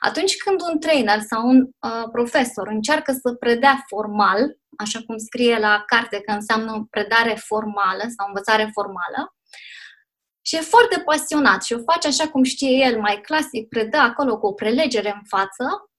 Atunci 0.00 0.36
când 0.36 0.60
un 0.60 0.78
trainer 0.78 1.20
sau 1.20 1.48
un 1.48 1.58
uh, 1.60 2.08
profesor 2.12 2.68
încearcă 2.68 3.12
să 3.12 3.32
predea 3.32 3.84
formal, 3.88 4.56
așa 4.78 5.00
cum 5.06 5.16
scrie 5.18 5.58
la 5.58 5.82
carte 5.86 6.20
că 6.20 6.32
înseamnă 6.32 6.86
predare 6.90 7.34
formală 7.34 8.04
sau 8.16 8.26
învățare 8.26 8.70
formală, 8.72 9.34
și 10.42 10.56
e 10.56 10.60
foarte 10.60 11.00
pasionat 11.00 11.62
și 11.62 11.72
o 11.72 11.92
face 11.92 12.06
așa 12.06 12.28
cum 12.28 12.42
știe 12.42 12.84
el, 12.86 13.00
mai 13.00 13.20
clasic, 13.20 13.68
predă 13.68 13.96
acolo 13.96 14.38
cu 14.38 14.46
o 14.46 14.52
prelegere 14.52 15.12
în 15.14 15.22
față, 15.28 15.90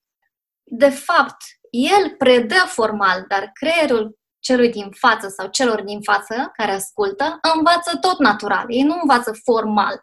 de 0.63 0.89
fapt, 0.89 1.41
el 1.69 2.15
predă 2.17 2.63
formal, 2.67 3.25
dar 3.27 3.49
creierul 3.53 4.17
celui 4.39 4.69
din 4.69 4.91
față 4.91 5.27
sau 5.27 5.47
celor 5.47 5.81
din 5.81 6.01
față 6.01 6.51
care 6.53 6.71
ascultă 6.71 7.39
învață 7.55 7.97
tot 7.97 8.19
natural. 8.19 8.65
Ei 8.67 8.81
nu 8.81 8.99
învață 9.01 9.31
formal. 9.43 10.01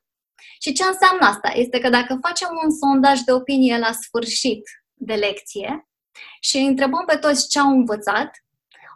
Și 0.61 0.73
ce 0.73 0.85
înseamnă 0.85 1.27
asta? 1.27 1.51
Este 1.55 1.79
că 1.79 1.89
dacă 1.89 2.19
facem 2.21 2.49
un 2.65 2.71
sondaj 2.71 3.21
de 3.21 3.33
opinie 3.33 3.79
la 3.79 3.93
sfârșit 3.93 4.63
de 4.95 5.15
lecție 5.15 5.89
și 6.41 6.57
îi 6.57 6.67
întrebăm 6.67 7.05
pe 7.07 7.17
toți 7.17 7.49
ce 7.49 7.59
au 7.59 7.69
învățat, 7.69 8.31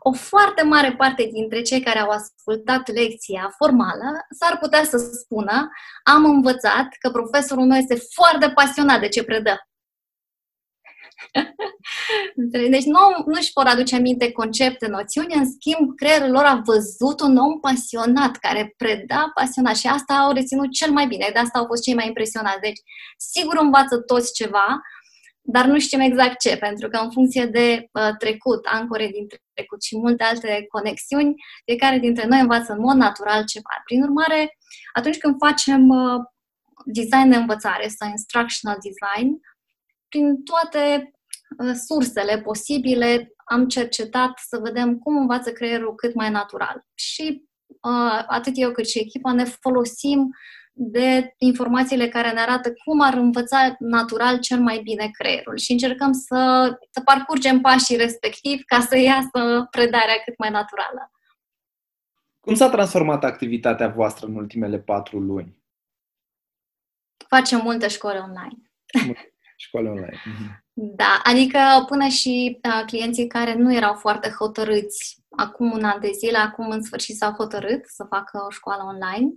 o 0.07 0.13
foarte 0.13 0.63
mare 0.63 0.95
parte 0.97 1.29
dintre 1.33 1.63
cei 1.63 1.81
care 1.81 1.99
au 1.99 2.09
ascultat 2.09 2.93
lecția 2.93 3.55
formală 3.57 4.27
s-ar 4.39 4.59
putea 4.59 4.85
să 4.85 4.99
spună 4.99 5.69
am 6.03 6.25
învățat 6.25 6.89
că 7.01 7.11
profesorul 7.11 7.67
meu 7.67 7.79
este 7.79 7.99
foarte 8.15 8.51
pasionat 8.51 9.01
de 9.01 9.09
ce 9.09 9.25
predă. 9.25 9.69
deci 12.71 12.85
nu, 12.85 12.99
nu 13.27 13.33
își 13.39 13.53
pot 13.53 13.67
aduce 13.67 13.97
aminte 13.97 14.33
concepte, 14.33 14.87
noțiuni, 14.87 15.35
în 15.35 15.51
schimb 15.51 15.97
creierul 15.97 16.31
lor 16.31 16.45
a 16.45 16.63
văzut 16.65 17.21
un 17.21 17.37
om 17.37 17.61
pasionat, 17.61 18.37
care 18.37 18.75
preda 18.77 19.31
pasionat 19.35 19.77
și 19.77 19.87
asta 19.87 20.15
au 20.15 20.33
reținut 20.33 20.73
cel 20.73 20.91
mai 20.91 21.07
bine, 21.07 21.31
de 21.33 21.39
asta 21.39 21.59
au 21.59 21.67
fost 21.67 21.83
cei 21.83 21.95
mai 21.95 22.07
impresionați. 22.07 22.61
Deci, 22.61 22.81
sigur 23.17 23.57
învață 23.61 23.97
toți 23.99 24.33
ceva, 24.33 24.81
dar 25.47 25.67
nu 25.67 25.79
știm 25.79 26.01
exact 26.01 26.39
ce, 26.39 26.57
pentru 26.57 26.89
că 26.89 26.97
în 26.97 27.11
funcție 27.11 27.47
de 27.47 27.89
uh, 27.93 28.17
trecut, 28.19 28.67
ancore 28.67 29.07
din 29.07 29.27
trecut 29.55 29.83
și 29.83 29.97
multe 29.97 30.25
alte 30.25 30.67
conexiuni, 30.69 31.35
fiecare 31.65 31.99
dintre 31.99 32.27
noi 32.27 32.41
învață 32.41 32.73
în 32.73 32.81
mod 32.81 32.97
natural 32.97 33.45
ceva. 33.45 33.83
Prin 33.85 34.03
urmare, 34.03 34.57
atunci 34.93 35.19
când 35.19 35.35
facem 35.39 35.89
uh, 35.89 36.21
design 36.85 37.29
de 37.29 37.37
învățare 37.37 37.89
sau 37.89 38.09
instructional 38.09 38.79
design, 38.81 39.41
prin 40.09 40.43
toate 40.43 41.13
uh, 41.59 41.73
sursele 41.87 42.41
posibile 42.41 43.33
am 43.45 43.69
cercetat 43.69 44.33
să 44.49 44.59
vedem 44.63 44.99
cum 44.99 45.17
învață 45.17 45.53
creierul 45.53 45.95
cât 45.95 46.15
mai 46.15 46.31
natural. 46.31 46.87
Și 46.95 47.49
uh, 47.67 48.25
atât 48.27 48.53
eu 48.57 48.73
cât 48.73 48.89
și 48.89 48.99
echipa 48.99 49.33
ne 49.33 49.45
folosim 49.45 50.31
de 50.77 51.35
informațiile 51.39 52.09
care 52.09 52.33
ne 52.33 52.41
arată 52.41 52.73
cum 52.85 53.01
ar 53.01 53.15
învăța 53.15 53.77
natural 53.79 54.39
cel 54.39 54.61
mai 54.61 54.81
bine 54.83 55.11
creierul 55.19 55.57
și 55.57 55.73
încercăm 55.73 56.13
să, 56.13 56.71
să 56.91 57.01
parcurgem 57.01 57.61
pașii 57.61 57.97
respectiv 57.97 58.63
ca 58.67 58.81
să 58.81 58.99
iasă 58.99 59.67
predarea 59.71 60.23
cât 60.25 60.39
mai 60.39 60.51
naturală. 60.51 61.11
Cum 62.41 62.55
s-a 62.55 62.71
transformat 62.71 63.25
activitatea 63.25 63.89
voastră 63.89 64.27
în 64.27 64.37
ultimele 64.37 64.79
patru 64.79 65.19
luni? 65.19 65.63
Facem 67.29 67.61
multe 67.63 67.89
școli 67.89 68.19
online. 68.19 68.71
Școală 69.57 69.89
online. 69.89 70.21
Mhm. 70.25 70.63
Da, 70.73 71.21
adică 71.25 71.59
până 71.87 72.07
și 72.07 72.61
uh, 72.63 72.83
clienții 72.87 73.27
care 73.27 73.55
nu 73.55 73.75
erau 73.75 73.95
foarte 73.95 74.29
hotărâți 74.29 75.25
acum 75.29 75.73
un 75.73 75.85
an 75.85 76.01
de 76.01 76.11
zile, 76.11 76.39
acum 76.39 76.71
în 76.71 76.83
sfârșit 76.83 77.17
s-au 77.17 77.33
hotărât 77.33 77.87
să 77.87 78.05
facă 78.05 78.45
o 78.47 78.51
școală 78.51 78.83
online. 78.83 79.33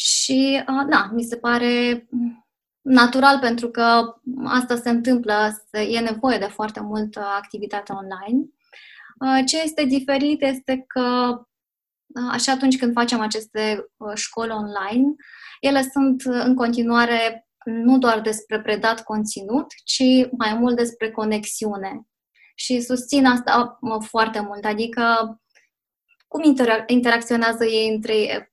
Și, 0.00 0.62
uh, 0.68 0.86
da, 0.90 1.10
mi 1.12 1.22
se 1.22 1.36
pare 1.36 2.06
natural 2.80 3.38
pentru 3.38 3.70
că 3.70 4.14
asta 4.44 4.76
se 4.76 4.90
întâmplă, 4.90 5.64
e 5.72 6.00
nevoie 6.00 6.38
de 6.38 6.44
foarte 6.44 6.80
multă 6.80 7.20
activitate 7.20 7.92
online. 7.92 8.48
Uh, 9.20 9.42
ce 9.46 9.62
este 9.62 9.84
diferit 9.84 10.42
este 10.42 10.84
că 10.86 11.36
uh, 12.06 12.28
așa 12.30 12.52
atunci 12.52 12.78
când 12.78 12.92
facem 12.92 13.20
aceste 13.20 13.86
uh, 13.96 14.14
școli 14.14 14.50
online, 14.50 15.14
ele 15.60 15.82
sunt 15.92 16.22
în 16.22 16.54
continuare 16.54 17.48
nu 17.64 17.98
doar 17.98 18.20
despre 18.20 18.60
predat 18.60 19.02
conținut, 19.02 19.66
ci 19.84 20.02
mai 20.30 20.54
mult 20.54 20.76
despre 20.76 21.10
conexiune. 21.10 22.06
Și 22.54 22.80
susțin 22.80 23.26
asta 23.26 23.78
foarte 24.00 24.40
mult, 24.40 24.64
adică 24.64 25.36
cum 26.28 26.42
intera- 26.42 26.84
interacționează 26.86 27.64
ei 27.64 27.88
între 27.94 28.48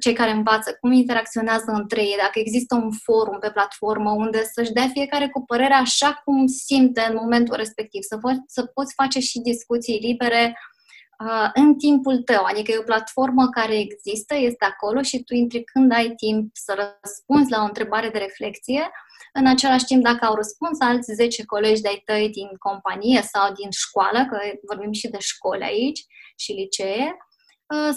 cei 0.00 0.12
care 0.12 0.30
învață, 0.30 0.76
cum 0.80 0.92
interacționează 0.92 1.70
între 1.72 2.00
ei, 2.00 2.16
dacă 2.16 2.38
există 2.38 2.74
un 2.74 2.90
forum 2.90 3.38
pe 3.38 3.50
platformă 3.50 4.10
unde 4.10 4.42
să-și 4.52 4.72
dea 4.72 4.88
fiecare 4.88 5.28
cu 5.28 5.44
părerea 5.44 5.78
așa 5.78 6.20
cum 6.24 6.46
simte 6.46 7.06
în 7.08 7.16
momentul 7.20 7.56
respectiv, 7.56 8.02
să, 8.02 8.16
po- 8.16 8.44
să 8.46 8.62
poți 8.64 8.94
face 8.94 9.18
și 9.20 9.40
discuții 9.40 9.98
libere 9.98 10.56
în 11.54 11.74
timpul 11.74 12.22
tău, 12.22 12.44
adică 12.44 12.72
e 12.72 12.78
o 12.78 12.82
platformă 12.82 13.48
care 13.48 13.78
există, 13.78 14.34
este 14.34 14.64
acolo 14.64 15.02
și 15.02 15.22
tu 15.24 15.34
intri 15.34 15.64
când 15.64 15.92
ai 15.92 16.14
timp 16.14 16.50
să 16.52 16.92
răspunzi 17.02 17.50
la 17.50 17.62
o 17.62 17.64
întrebare 17.64 18.08
de 18.08 18.18
reflexie, 18.18 18.90
în 19.32 19.46
același 19.46 19.84
timp 19.84 20.02
dacă 20.02 20.24
au 20.24 20.34
răspuns 20.34 20.80
alți 20.80 21.12
10 21.12 21.44
colegi 21.44 21.80
de-ai 21.80 22.02
tăi 22.04 22.30
din 22.30 22.48
companie 22.58 23.22
sau 23.22 23.52
din 23.52 23.70
școală, 23.70 24.26
că 24.30 24.38
vorbim 24.66 24.92
și 24.92 25.08
de 25.08 25.18
școli 25.18 25.64
aici 25.64 26.00
și 26.36 26.52
licee, 26.52 27.16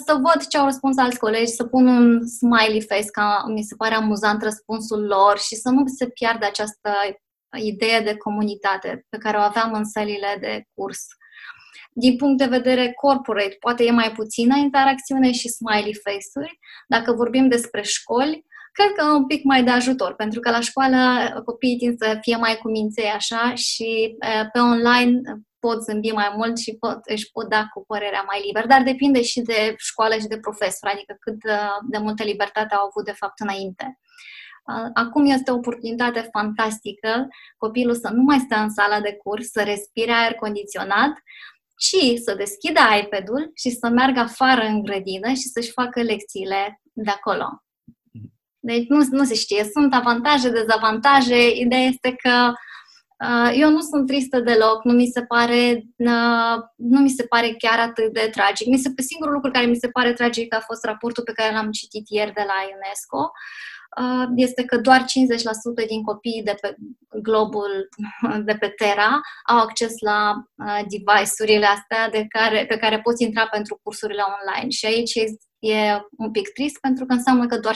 să 0.04 0.12
văd 0.12 0.46
ce 0.46 0.58
au 0.58 0.64
răspuns 0.64 0.98
alți 0.98 1.18
colegi, 1.18 1.52
să 1.52 1.64
pun 1.64 1.86
un 1.86 2.26
smiley 2.26 2.80
face, 2.80 3.10
ca 3.10 3.44
mi 3.48 3.62
se 3.62 3.74
pare 3.76 3.94
amuzant 3.94 4.42
răspunsul 4.42 5.06
lor 5.06 5.38
și 5.38 5.54
să 5.54 5.68
nu 5.70 5.82
se 5.86 6.08
piardă 6.08 6.46
această 6.46 6.90
idee 7.56 8.00
de 8.00 8.16
comunitate 8.16 9.06
pe 9.08 9.18
care 9.18 9.36
o 9.36 9.40
aveam 9.40 9.72
în 9.72 9.84
sălile 9.84 10.36
de 10.40 10.64
curs 10.74 11.06
din 11.96 12.16
punct 12.16 12.38
de 12.38 12.56
vedere 12.56 12.92
corporate, 12.92 13.56
poate 13.60 13.84
e 13.84 13.90
mai 13.90 14.12
puțină 14.12 14.56
interacțiune 14.56 15.32
și 15.32 15.48
smiley 15.48 16.00
face-uri. 16.04 16.58
Dacă 16.88 17.12
vorbim 17.12 17.48
despre 17.48 17.82
școli, 17.82 18.44
cred 18.72 18.92
că 18.96 19.04
un 19.04 19.26
pic 19.26 19.44
mai 19.44 19.64
de 19.64 19.70
ajutor, 19.70 20.14
pentru 20.14 20.40
că 20.40 20.50
la 20.50 20.60
școală 20.60 20.98
copiii 21.44 21.76
tind 21.76 21.98
să 21.98 22.18
fie 22.20 22.36
mai 22.36 22.56
cuminței 22.62 23.08
așa 23.08 23.54
și 23.54 24.16
pe 24.52 24.58
online 24.58 25.20
pot 25.58 25.82
zâmbi 25.82 26.10
mai 26.10 26.32
mult 26.36 26.58
și 26.58 26.76
pot, 26.80 26.98
își 27.04 27.30
pot 27.32 27.48
da 27.48 27.66
cu 27.72 27.84
părerea 27.86 28.24
mai 28.26 28.42
liber, 28.46 28.66
dar 28.66 28.82
depinde 28.82 29.22
și 29.22 29.40
de 29.40 29.74
școală 29.76 30.14
și 30.14 30.26
de 30.26 30.38
profesor, 30.38 30.90
adică 30.92 31.16
cât 31.20 31.38
de 31.90 31.98
multă 31.98 32.22
libertate 32.22 32.74
au 32.74 32.86
avut 32.86 33.04
de 33.04 33.18
fapt 33.20 33.40
înainte. 33.40 33.98
Acum 34.94 35.26
este 35.26 35.50
o 35.50 35.54
oportunitate 35.54 36.28
fantastică 36.32 37.28
copilul 37.56 37.94
să 37.94 38.10
nu 38.12 38.22
mai 38.22 38.38
stea 38.38 38.62
în 38.62 38.70
sala 38.70 39.00
de 39.00 39.12
curs, 39.12 39.50
să 39.50 39.62
respire 39.62 40.12
aer 40.12 40.34
condiționat, 40.34 41.12
ci 41.76 42.20
să 42.24 42.34
deschidă 42.34 42.80
iPad-ul 43.02 43.50
și 43.54 43.70
să 43.70 43.88
meargă 43.88 44.20
afară 44.20 44.64
în 44.64 44.82
grădină 44.82 45.28
și 45.28 45.48
să-și 45.48 45.70
facă 45.70 46.02
lecțiile 46.02 46.80
de 46.92 47.10
acolo. 47.10 47.62
Deci 48.58 48.86
nu, 48.88 49.06
nu 49.10 49.24
se 49.24 49.34
știe. 49.34 49.64
Sunt 49.72 49.94
avantaje, 49.94 50.50
dezavantaje. 50.50 51.50
Ideea 51.56 51.82
este 51.82 52.14
că 52.14 52.52
uh, 53.24 53.52
eu 53.56 53.70
nu 53.70 53.80
sunt 53.80 54.06
tristă 54.06 54.40
deloc, 54.40 54.84
nu 54.84 54.92
mi 54.92 55.06
se 55.06 55.22
pare, 55.22 55.84
uh, 55.96 56.56
nu 56.76 57.00
mi 57.00 57.08
se 57.08 57.24
pare 57.24 57.54
chiar 57.58 57.78
atât 57.78 58.12
de 58.12 58.28
tragic. 58.32 58.66
Mi 58.66 58.78
se, 58.78 58.92
singurul 58.96 59.34
lucru 59.34 59.50
care 59.50 59.66
mi 59.66 59.76
se 59.76 59.88
pare 59.88 60.12
tragic 60.12 60.54
a 60.54 60.60
fost 60.60 60.84
raportul 60.84 61.24
pe 61.24 61.32
care 61.32 61.54
l-am 61.54 61.70
citit 61.70 62.08
ieri 62.08 62.32
de 62.32 62.44
la 62.46 62.54
UNESCO, 62.74 63.18
uh, 63.18 63.28
Uh, 63.28 63.73
este 64.36 64.64
că 64.64 64.76
doar 64.78 65.00
50% 65.00 65.04
din 65.86 66.02
copiii 66.02 66.42
de 66.42 66.56
pe 66.60 66.76
globul 67.22 67.88
de 68.44 68.56
pe 68.56 68.68
Terra 68.68 69.20
au 69.46 69.58
acces 69.58 69.94
la 70.00 70.34
uh, 70.34 70.80
device-urile 70.88 71.66
astea 71.66 72.10
de 72.10 72.24
care, 72.28 72.66
pe 72.66 72.76
care 72.76 73.00
poți 73.00 73.22
intra 73.22 73.46
pentru 73.46 73.80
cursurile 73.82 74.22
online. 74.36 74.70
Și 74.70 74.86
aici 74.86 75.14
e 75.58 76.00
un 76.16 76.30
pic 76.30 76.52
trist 76.52 76.80
pentru 76.80 77.06
că 77.06 77.12
înseamnă 77.12 77.46
că 77.46 77.58
doar 77.58 77.74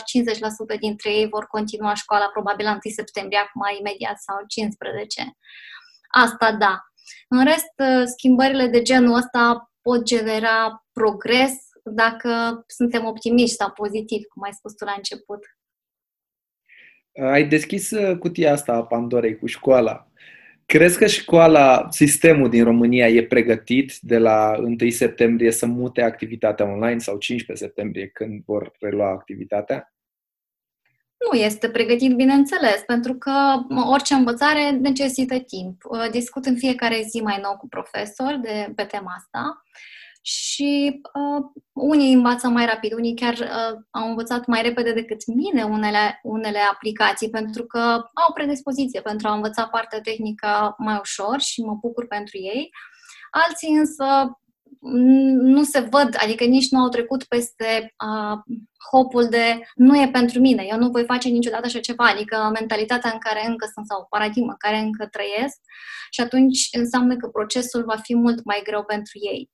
50% 0.76 0.78
dintre 0.80 1.10
ei 1.10 1.28
vor 1.28 1.46
continua 1.46 1.94
școala 1.94 2.26
probabil 2.26 2.64
la 2.64 2.70
1 2.70 2.78
septembrie, 2.94 3.38
acum 3.38 3.62
imediat 3.78 4.18
sau 4.18 4.36
15. 4.46 5.36
Asta 6.08 6.52
da. 6.52 6.82
În 7.28 7.44
rest, 7.44 7.74
schimbările 8.16 8.66
de 8.66 8.82
genul 8.82 9.16
ăsta 9.16 9.70
pot 9.82 10.02
genera 10.02 10.84
progres 10.92 11.52
dacă 11.84 12.64
suntem 12.66 13.04
optimiști 13.04 13.56
sau 13.56 13.70
pozitivi, 13.70 14.24
cum 14.24 14.42
ai 14.42 14.52
spus 14.52 14.72
tu 14.74 14.84
la 14.84 14.94
început. 14.96 15.38
Ai 17.20 17.48
deschis 17.48 17.90
cutia 18.18 18.52
asta 18.52 18.72
a 18.72 18.84
Pandorei 18.84 19.38
cu 19.38 19.46
școala. 19.46 20.08
Crezi 20.66 20.98
că 20.98 21.06
școala, 21.06 21.86
sistemul 21.90 22.48
din 22.48 22.64
România 22.64 23.08
e 23.08 23.22
pregătit 23.22 23.98
de 24.00 24.18
la 24.18 24.54
1 24.58 24.76
septembrie 24.88 25.50
să 25.50 25.66
mute 25.66 26.02
activitatea 26.02 26.66
online 26.66 26.98
sau 26.98 27.16
15 27.16 27.64
septembrie 27.64 28.06
când 28.06 28.42
vor 28.44 28.72
relua 28.80 29.10
activitatea? 29.10 29.92
Nu 31.30 31.38
este 31.38 31.68
pregătit, 31.68 32.16
bineînțeles, 32.16 32.82
pentru 32.86 33.14
că 33.14 33.32
orice 33.90 34.14
învățare 34.14 34.70
necesită 34.70 35.38
timp. 35.38 35.82
Discut 36.10 36.44
în 36.44 36.56
fiecare 36.56 37.02
zi 37.08 37.20
mai 37.20 37.38
nou 37.42 37.56
cu 37.56 37.68
profesori 37.68 38.40
de, 38.40 38.72
pe 38.74 38.84
tema 38.84 39.14
asta 39.16 39.62
și 40.22 41.00
uh, 41.02 41.44
unii 41.72 42.12
învață 42.12 42.48
mai 42.48 42.66
rapid, 42.66 42.92
unii 42.92 43.14
chiar 43.14 43.34
uh, 43.34 43.78
au 43.90 44.08
învățat 44.08 44.46
mai 44.46 44.62
repede 44.62 44.92
decât 44.92 45.26
mine 45.26 45.62
unele, 45.62 46.20
unele 46.22 46.58
aplicații, 46.58 47.30
pentru 47.30 47.64
că 47.64 47.78
au 48.14 48.32
predispoziție 48.34 49.00
pentru 49.00 49.28
a 49.28 49.34
învăța 49.34 49.66
partea 49.66 50.00
tehnică 50.00 50.74
mai 50.78 50.98
ușor 51.00 51.40
și 51.40 51.60
mă 51.60 51.74
bucur 51.80 52.06
pentru 52.06 52.38
ei. 52.38 52.70
Alții 53.30 53.74
însă 53.76 54.04
nu 55.40 55.62
se 55.62 55.80
văd, 55.80 56.16
adică 56.22 56.44
nici 56.44 56.70
nu 56.70 56.78
au 56.78 56.88
trecut 56.88 57.24
peste 57.24 57.94
uh, 58.04 58.38
hopul 58.90 59.26
de 59.28 59.60
nu 59.74 60.00
e 60.00 60.08
pentru 60.08 60.40
mine, 60.40 60.66
eu 60.70 60.78
nu 60.78 60.90
voi 60.90 61.04
face 61.04 61.28
niciodată 61.28 61.66
așa 61.66 61.80
ceva, 61.80 62.04
adică 62.04 62.50
mentalitatea 62.58 63.10
în 63.12 63.18
care 63.18 63.46
încă 63.46 63.70
sunt 63.72 63.86
sau 63.86 64.06
paradigma 64.10 64.50
în 64.50 64.56
care 64.58 64.76
încă 64.76 65.06
trăiesc 65.06 65.58
și 66.10 66.20
atunci 66.20 66.68
înseamnă 66.72 67.16
că 67.16 67.26
procesul 67.28 67.84
va 67.84 67.96
fi 67.96 68.14
mult 68.14 68.44
mai 68.44 68.60
greu 68.64 68.84
pentru 68.84 69.18
ei. 69.32 69.50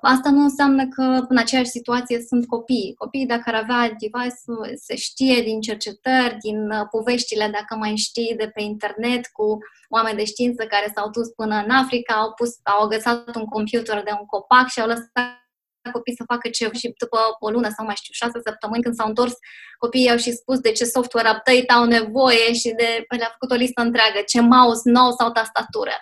Asta 0.00 0.30
nu 0.30 0.42
înseamnă 0.42 0.88
că 0.88 1.02
în 1.28 1.36
aceeași 1.36 1.70
situație 1.70 2.20
sunt 2.20 2.46
copii. 2.46 2.94
Copiii, 2.98 3.26
dacă 3.26 3.42
ar 3.44 3.54
avea 3.54 3.88
device 3.88 4.34
se 4.74 4.96
știe 4.96 5.42
din 5.42 5.60
cercetări, 5.60 6.36
din 6.40 6.70
uh, 6.70 6.86
poveștile, 6.90 7.48
dacă 7.52 7.76
mai 7.76 7.96
știi, 7.96 8.34
de 8.36 8.48
pe 8.54 8.62
internet 8.62 9.26
cu 9.26 9.58
oameni 9.88 10.16
de 10.16 10.24
știință 10.24 10.66
care 10.66 10.92
s-au 10.94 11.10
dus 11.10 11.28
până 11.28 11.62
în 11.64 11.70
Africa, 11.70 12.14
au, 12.14 12.32
pus, 12.32 12.50
au 12.62 12.84
agățat 12.84 13.36
un 13.36 13.44
computer 13.44 14.02
de 14.02 14.10
un 14.20 14.26
copac 14.26 14.68
și 14.68 14.80
au 14.80 14.86
lăsat 14.86 15.46
copii 15.92 16.16
să 16.16 16.24
facă 16.26 16.48
ceva 16.48 16.72
și 16.72 16.94
după 16.98 17.18
o 17.38 17.50
lună 17.50 17.68
sau 17.76 17.84
mai 17.84 17.94
știu, 17.94 18.12
șase 18.12 18.40
săptămâni 18.44 18.82
când 18.82 18.94
s-au 18.94 19.08
întors, 19.08 19.34
copiii 19.78 20.10
au 20.10 20.16
și 20.16 20.32
spus 20.32 20.58
de 20.58 20.72
ce 20.72 20.84
software 20.84 21.28
update 21.28 21.72
au 21.72 21.84
nevoie 21.84 22.52
și 22.52 22.70
de, 22.76 23.04
le-a 23.08 23.30
făcut 23.32 23.50
o 23.50 23.54
listă 23.54 23.80
întreagă, 23.82 24.20
ce 24.26 24.40
mouse 24.40 24.90
nou 24.90 25.10
sau 25.18 25.30
tastatură. 25.30 25.96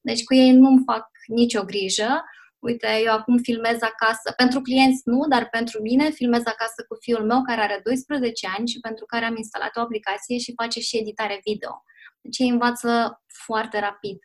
Deci 0.00 0.24
cu 0.24 0.34
ei 0.34 0.52
nu-mi 0.52 0.82
fac 0.86 1.08
nicio 1.26 1.62
grijă 1.64 2.24
uite, 2.62 3.00
eu 3.04 3.12
acum 3.12 3.36
filmez 3.38 3.78
acasă, 3.82 4.32
pentru 4.36 4.60
clienți 4.60 5.02
nu, 5.04 5.26
dar 5.28 5.48
pentru 5.48 5.82
mine 5.82 6.10
filmez 6.10 6.42
acasă 6.44 6.84
cu 6.88 6.96
fiul 7.00 7.24
meu 7.24 7.42
care 7.42 7.60
are 7.60 7.80
12 7.84 8.48
ani 8.56 8.68
și 8.68 8.80
pentru 8.80 9.04
care 9.06 9.24
am 9.24 9.36
instalat 9.36 9.76
o 9.76 9.80
aplicație 9.80 10.38
și 10.38 10.52
face 10.60 10.80
și 10.80 10.98
editare 10.98 11.40
video. 11.44 11.84
Deci 12.20 12.38
ei 12.38 12.48
învață 12.48 13.22
foarte 13.44 13.78
rapid. 13.80 14.18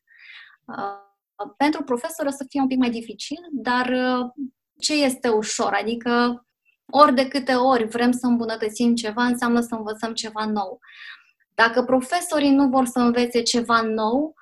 Uh, 0.66 1.52
pentru 1.58 1.84
profesor 1.84 2.26
o 2.26 2.30
să 2.30 2.46
fie 2.50 2.62
un 2.62 2.68
pic 2.68 2.78
mai 2.78 2.90
dificil, 2.90 3.40
dar 3.52 3.88
uh, 3.88 4.26
ce 4.80 4.94
este 4.94 5.30
ușor? 5.30 5.74
Adică 5.74 6.46
ori 6.92 7.16
de 7.16 7.28
câte 7.28 7.54
ori 7.54 7.88
vrem 7.88 8.12
să 8.12 8.26
îmbunătățim 8.26 8.96
ceva, 8.96 9.24
înseamnă 9.24 9.60
să 9.60 9.76
învățăm 9.76 10.14
ceva 10.14 10.46
nou. 10.46 10.80
Dacă 11.54 11.84
profesorii 11.84 12.52
nu 12.52 12.70
vor 12.70 12.86
să 12.86 13.00
învețe 13.00 13.42
ceva 13.42 13.82
nou, 13.82 14.34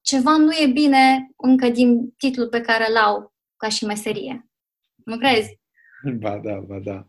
ceva 0.00 0.36
nu 0.36 0.52
e 0.52 0.66
bine 0.66 1.30
încă 1.36 1.68
din 1.68 2.10
titlul 2.10 2.48
pe 2.48 2.60
care 2.60 2.86
îl 2.88 2.96
au 2.96 3.32
ca 3.60 3.68
și 3.68 3.84
meserie. 3.84 4.48
Nu 5.04 5.18
crezi? 5.18 5.58
Ba 6.22 6.40
da, 6.44 6.54
ba 6.54 6.78
da. 6.78 7.06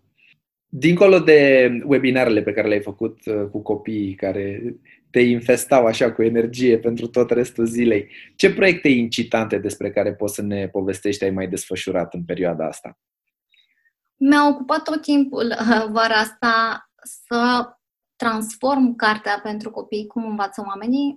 Dincolo 0.68 1.20
de 1.20 1.70
webinarele 1.86 2.42
pe 2.42 2.54
care 2.54 2.68
le-ai 2.68 2.82
făcut 2.82 3.26
uh, 3.26 3.50
cu 3.52 3.62
copiii 3.62 4.16
care 4.16 4.76
te 5.10 5.20
infestau 5.20 5.86
așa 5.86 6.12
cu 6.12 6.24
energie 6.24 6.80
pentru 6.80 7.08
tot 7.08 7.32
restul 7.32 7.66
zilei, 7.66 8.12
ce 8.36 8.54
proiecte 8.54 8.88
incitante 8.88 9.58
despre 9.58 9.92
care 9.92 10.14
poți 10.14 10.36
să 10.36 10.42
ne 10.42 10.68
povestești 10.68 11.24
ai 11.24 11.30
mai 11.30 11.48
desfășurat 11.48 12.14
în 12.14 12.24
perioada 12.24 12.68
asta? 12.68 13.00
Mi-a 14.18 14.48
ocupat 14.48 14.84
tot 14.84 15.02
timpul 15.02 15.46
uh, 15.46 15.86
vara 15.90 16.16
asta 16.16 16.86
să 17.04 17.66
transform 18.16 18.96
cartea 18.96 19.40
pentru 19.44 19.72
copii, 19.72 20.08
cum 20.08 20.26
învață 20.30 20.64
oamenii, 20.68 21.16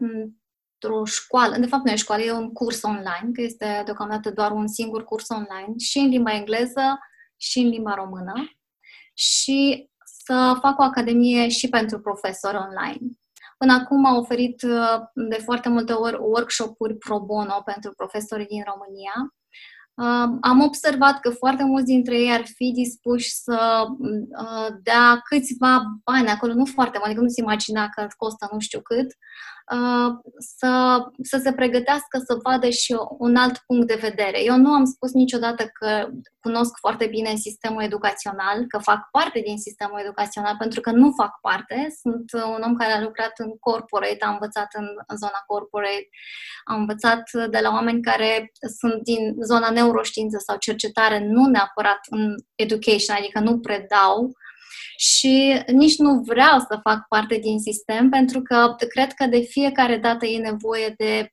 într-o 0.85 1.05
școală, 1.05 1.57
de 1.59 1.66
fapt 1.66 1.85
nu 1.85 1.90
e 1.90 1.97
școală, 1.97 2.23
e 2.23 2.33
un 2.33 2.53
curs 2.53 2.83
online, 2.83 3.31
că 3.33 3.42
este 3.42 3.83
deocamdată 3.85 4.31
doar 4.31 4.51
un 4.51 4.66
singur 4.68 5.05
curs 5.05 5.29
online, 5.29 5.79
și 5.79 5.99
în 5.99 6.09
limba 6.09 6.33
engleză 6.35 6.99
și 7.37 7.59
în 7.59 7.68
limba 7.68 7.94
română, 7.94 8.33
și 9.14 9.88
să 10.25 10.59
fac 10.61 10.79
o 10.79 10.83
academie 10.83 11.49
și 11.49 11.68
pentru 11.68 12.01
profesori 12.01 12.57
online. 12.57 12.99
Până 13.59 13.73
acum 13.73 14.07
am 14.07 14.16
oferit 14.16 14.62
uh, 14.62 15.01
de 15.14 15.37
foarte 15.44 15.68
multe 15.68 15.92
ori 15.92 16.16
workshop-uri 16.20 16.97
pro 16.97 17.20
bono 17.20 17.62
pentru 17.64 17.92
profesorii 17.97 18.47
din 18.47 18.64
România. 18.66 19.35
Am 20.40 20.61
observat 20.61 21.20
că 21.20 21.31
foarte 21.31 21.64
mulți 21.64 21.87
dintre 21.87 22.18
ei 22.18 22.33
ar 22.33 22.44
fi 22.44 22.73
dispuși 22.73 23.31
să 23.31 23.87
uh, 23.99 24.77
dea 24.83 25.20
câțiva 25.29 25.83
bani 26.05 26.29
acolo, 26.29 26.53
nu 26.53 26.64
foarte 26.64 26.92
mult, 26.97 27.05
adică 27.05 27.20
nu 27.20 27.29
se 27.29 27.40
imagina 27.40 27.88
că 27.88 28.07
costă 28.16 28.49
nu 28.53 28.59
știu 28.59 28.81
cât, 28.81 29.07
uh, 29.07 29.63
să, 30.38 30.98
să 31.22 31.40
se 31.42 31.53
pregătească 31.53 32.18
să 32.27 32.38
vadă 32.42 32.68
și 32.68 32.96
un 33.18 33.37
alt 33.37 33.59
punct 33.66 33.87
de 33.87 33.98
vedere. 34.00 34.42
Eu 34.44 34.57
nu 34.57 34.70
am 34.70 34.85
spus 34.85 35.12
niciodată 35.12 35.64
că 35.72 36.09
cunosc 36.40 36.72
foarte 36.79 37.07
bine 37.07 37.35
sistemul 37.35 37.83
educațional, 37.83 38.66
că 38.68 38.79
fac 38.79 39.11
parte 39.11 39.40
din 39.40 39.59
sistemul 39.59 40.00
educațional, 40.00 40.55
pentru 40.59 40.81
că 40.81 40.90
nu 40.90 41.12
fac 41.16 41.40
parte. 41.40 41.94
Sunt 42.00 42.33
un 42.33 42.62
om 42.66 42.74
care 42.77 42.92
a 42.92 43.03
lucrat 43.03 43.33
în 43.37 43.50
corporate, 43.61 44.24
a 44.24 44.31
învățat 44.31 44.68
în, 44.72 44.87
în 45.07 45.16
zona 45.16 45.42
corporate, 45.46 46.09
am 46.64 46.79
învățat 46.79 47.22
de 47.50 47.59
la 47.62 47.70
oameni 47.70 48.03
care 48.03 48.53
sunt 48.81 49.03
din 49.03 49.35
zona 49.42 49.70
neuroștiință 49.70 50.38
sau 50.46 50.57
cercetare, 50.57 51.18
nu 51.27 51.46
neapărat 51.46 52.00
în 52.11 52.35
education, 52.55 53.16
adică 53.16 53.40
nu 53.40 53.59
predau, 53.59 54.33
și 54.96 55.62
nici 55.66 55.98
nu 55.98 56.20
vreau 56.20 56.59
să 56.59 56.78
fac 56.83 57.09
parte 57.09 57.38
din 57.38 57.59
sistem 57.59 58.09
pentru 58.09 58.42
că 58.42 58.74
cred 58.88 59.12
că 59.12 59.26
de 59.26 59.40
fiecare 59.40 59.96
dată 59.96 60.26
e 60.26 60.38
nevoie 60.38 60.94
de 60.96 61.28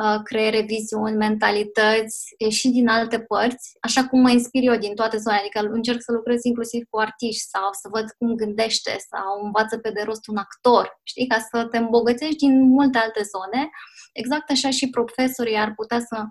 Uh, 0.00 0.20
creiere 0.24 0.60
viziuni, 0.60 1.16
mentalități 1.16 2.34
și 2.48 2.68
din 2.68 2.88
alte 2.88 3.20
părți, 3.20 3.76
așa 3.80 4.06
cum 4.06 4.20
mă 4.20 4.30
inspir 4.30 4.62
eu 4.62 4.76
din 4.76 4.94
toate 4.94 5.16
zonele, 5.16 5.40
adică 5.40 5.72
încerc 5.72 6.02
să 6.02 6.12
lucrez 6.12 6.44
inclusiv 6.44 6.82
cu 6.90 6.98
artiști 6.98 7.48
sau 7.48 7.68
să 7.72 7.88
văd 7.90 8.04
cum 8.18 8.34
gândește 8.34 8.96
sau 9.10 9.44
învață 9.44 9.78
pe 9.78 9.90
de 9.90 10.02
rost 10.02 10.26
un 10.26 10.36
actor, 10.36 11.00
știi, 11.02 11.26
ca 11.26 11.38
să 11.50 11.64
te 11.64 11.78
îmbogățești 11.78 12.36
din 12.36 12.60
multe 12.60 12.98
alte 12.98 13.22
zone. 13.34 13.70
Exact 14.12 14.50
așa 14.50 14.70
și 14.70 14.90
profesorii 14.90 15.56
ar 15.56 15.74
putea 15.74 16.00
să 16.00 16.24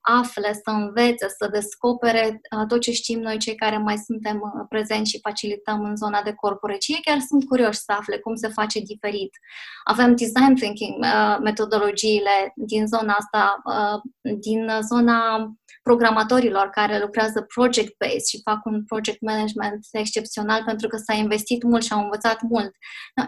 afle, 0.00 0.52
să 0.52 0.70
învețe, 0.70 1.26
să 1.38 1.48
descopere 1.52 2.40
uh, 2.56 2.66
tot 2.68 2.80
ce 2.80 2.92
știm 2.92 3.20
noi, 3.20 3.38
cei 3.38 3.54
care 3.54 3.78
mai 3.78 3.96
suntem 3.96 4.36
uh, 4.36 4.66
prezenți 4.68 5.10
și 5.10 5.20
facilităm 5.22 5.80
în 5.84 5.96
zona 5.96 6.22
de 6.22 6.32
corporate. 6.32 6.80
Și 6.80 6.92
ei 6.92 7.00
chiar 7.04 7.18
sunt 7.18 7.44
curioși 7.44 7.78
să 7.78 7.92
afle 7.98 8.18
cum 8.18 8.34
se 8.34 8.48
face 8.48 8.80
diferit. 8.80 9.30
Avem 9.84 10.16
design 10.16 10.54
thinking, 10.54 11.04
uh, 11.04 11.38
metodologiile 11.42 12.52
din 12.54 12.86
zona 12.86 13.12
asta, 13.12 13.62
din 14.40 14.68
zona 14.88 15.50
programatorilor 15.82 16.68
care 16.70 16.98
lucrează 16.98 17.46
project-based 17.54 18.26
și 18.28 18.40
fac 18.44 18.64
un 18.64 18.84
project 18.84 19.20
management 19.20 19.86
excepțional 19.90 20.62
pentru 20.64 20.88
că 20.88 20.96
s-a 20.96 21.14
investit 21.14 21.62
mult 21.62 21.82
și 21.84 21.92
au 21.92 22.02
învățat 22.02 22.42
mult. 22.42 22.70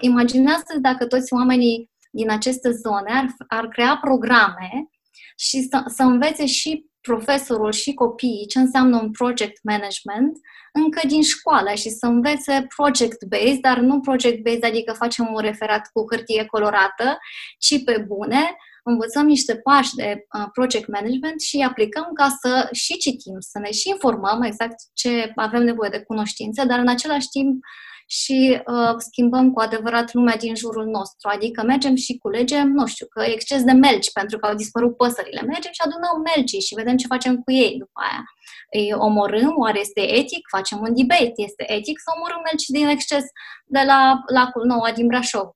Imaginează 0.01 0.73
dacă 0.81 1.07
toți 1.07 1.33
oamenii 1.33 1.91
din 2.11 2.31
aceste 2.31 2.71
zone 2.71 3.13
ar, 3.13 3.27
ar 3.49 3.69
crea 3.69 3.99
programe 4.01 4.89
și 5.37 5.63
să, 5.63 5.85
să 5.87 6.03
învețe 6.03 6.47
și 6.47 6.87
profesorul 7.01 7.73
și 7.73 7.95
copiii 7.95 8.47
ce 8.47 8.59
înseamnă 8.59 8.97
un 8.97 9.11
project 9.11 9.59
management 9.63 10.39
încă 10.73 11.01
din 11.07 11.23
școală 11.23 11.71
și 11.75 11.89
să 11.89 12.07
învețe 12.07 12.67
project-based, 12.77 13.61
dar 13.61 13.79
nu 13.79 14.01
project-based, 14.01 14.65
adică 14.65 14.93
facem 14.93 15.29
un 15.33 15.41
referat 15.41 15.91
cu 15.93 16.05
hârtie 16.11 16.45
colorată, 16.45 17.19
ci 17.59 17.85
pe 17.85 18.05
bune, 18.07 18.57
învățăm 18.83 19.27
niște 19.27 19.57
pași 19.57 19.95
de 19.95 20.27
uh, 20.39 20.47
project 20.53 20.89
management 20.89 21.41
și 21.41 21.65
aplicăm 21.69 22.11
ca 22.15 22.37
să 22.41 22.69
și 22.73 22.97
citim, 22.97 23.37
să 23.39 23.59
ne 23.59 23.71
și 23.71 23.89
informăm 23.89 24.43
exact 24.43 24.77
ce 24.95 25.33
avem 25.35 25.63
nevoie 25.63 25.91
de 25.91 26.03
cunoștințe, 26.03 26.65
dar 26.65 26.79
în 26.79 26.89
același 26.89 27.29
timp 27.29 27.65
și 28.11 28.63
uh, 28.67 28.95
schimbăm 28.99 29.53
cu 29.53 29.61
adevărat 29.61 30.13
lumea 30.15 30.37
din 30.37 30.55
jurul 30.55 30.87
nostru. 30.87 31.29
Adică 31.33 31.63
mergem 31.63 31.95
și 31.95 32.19
culegem, 32.19 32.69
nu 32.69 32.87
știu, 32.87 33.07
că 33.07 33.23
exces 33.23 33.63
de 33.63 33.73
melci 33.73 34.13
pentru 34.13 34.39
că 34.39 34.47
au 34.47 34.55
dispărut 34.55 34.97
păsările. 34.97 35.41
Mergem 35.41 35.73
și 35.73 35.83
adunăm 35.85 36.23
melcii 36.35 36.61
și 36.61 36.75
vedem 36.75 36.97
ce 36.97 37.07
facem 37.07 37.37
cu 37.37 37.51
ei 37.53 37.77
după 37.79 38.01
aia. 38.09 38.25
Îi 38.73 38.93
omorâm, 39.07 39.55
oare 39.57 39.81
este 39.81 40.01
etic? 40.01 40.47
Facem 40.57 40.79
un 40.79 40.95
debate. 40.95 41.33
Este 41.37 41.73
etic 41.73 41.99
să 41.99 42.09
omorâm 42.17 42.41
melci 42.45 42.67
din 42.67 42.87
exces 42.89 43.25
de 43.67 43.83
la 43.87 44.21
lacul 44.27 44.65
nou 44.67 44.93
din 44.95 45.07
Brașov? 45.07 45.49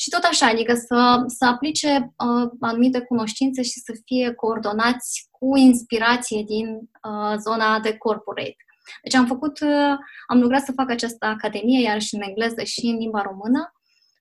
Și 0.00 0.10
tot 0.10 0.22
așa, 0.22 0.46
adică 0.46 0.74
să, 0.74 1.24
să 1.26 1.44
aplice 1.44 2.12
uh, 2.16 2.50
anumite 2.60 3.00
cunoștințe 3.00 3.62
și 3.62 3.78
să 3.78 3.92
fie 4.04 4.32
coordonați 4.32 5.28
cu 5.30 5.56
inspirație 5.56 6.42
din 6.46 6.66
uh, 6.76 7.34
zona 7.46 7.80
de 7.80 7.96
corporate. 7.96 8.56
Deci 9.02 9.14
am 9.14 9.26
făcut, 9.26 9.60
uh, 9.60 9.96
am 10.26 10.40
lucrat 10.40 10.64
să 10.64 10.72
fac 10.72 10.90
această 10.90 11.26
academie, 11.26 11.80
iar 11.80 12.00
și 12.00 12.14
în 12.14 12.22
engleză 12.22 12.62
și 12.64 12.86
în 12.86 12.96
limba 12.98 13.22
română, 13.22 13.72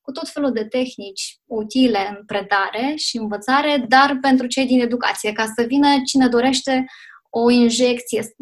cu 0.01 0.11
tot 0.11 0.29
felul 0.29 0.51
de 0.51 0.65
tehnici 0.65 1.39
utile 1.45 2.07
în 2.09 2.25
predare 2.25 2.93
și 2.95 3.17
învățare, 3.17 3.85
dar 3.87 4.17
pentru 4.21 4.47
cei 4.47 4.65
din 4.65 4.81
educație, 4.81 5.31
ca 5.31 5.45
să 5.45 5.63
vină 5.67 5.87
cine 6.05 6.27
dorește 6.27 6.85
o 7.29 7.49
injecție 7.49 8.35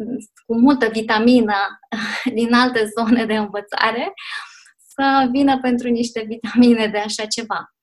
cu 0.46 0.56
multă 0.56 0.88
vitamină 0.88 1.56
din 2.38 2.54
alte 2.54 2.92
zone 2.98 3.26
de 3.26 3.36
învățare, 3.36 4.14
să 4.88 5.28
vină 5.32 5.60
pentru 5.60 5.90
niște 5.90 6.26
vitamine 6.28 6.88
de 6.88 6.98
așa 6.98 7.26
ceva. 7.26 7.74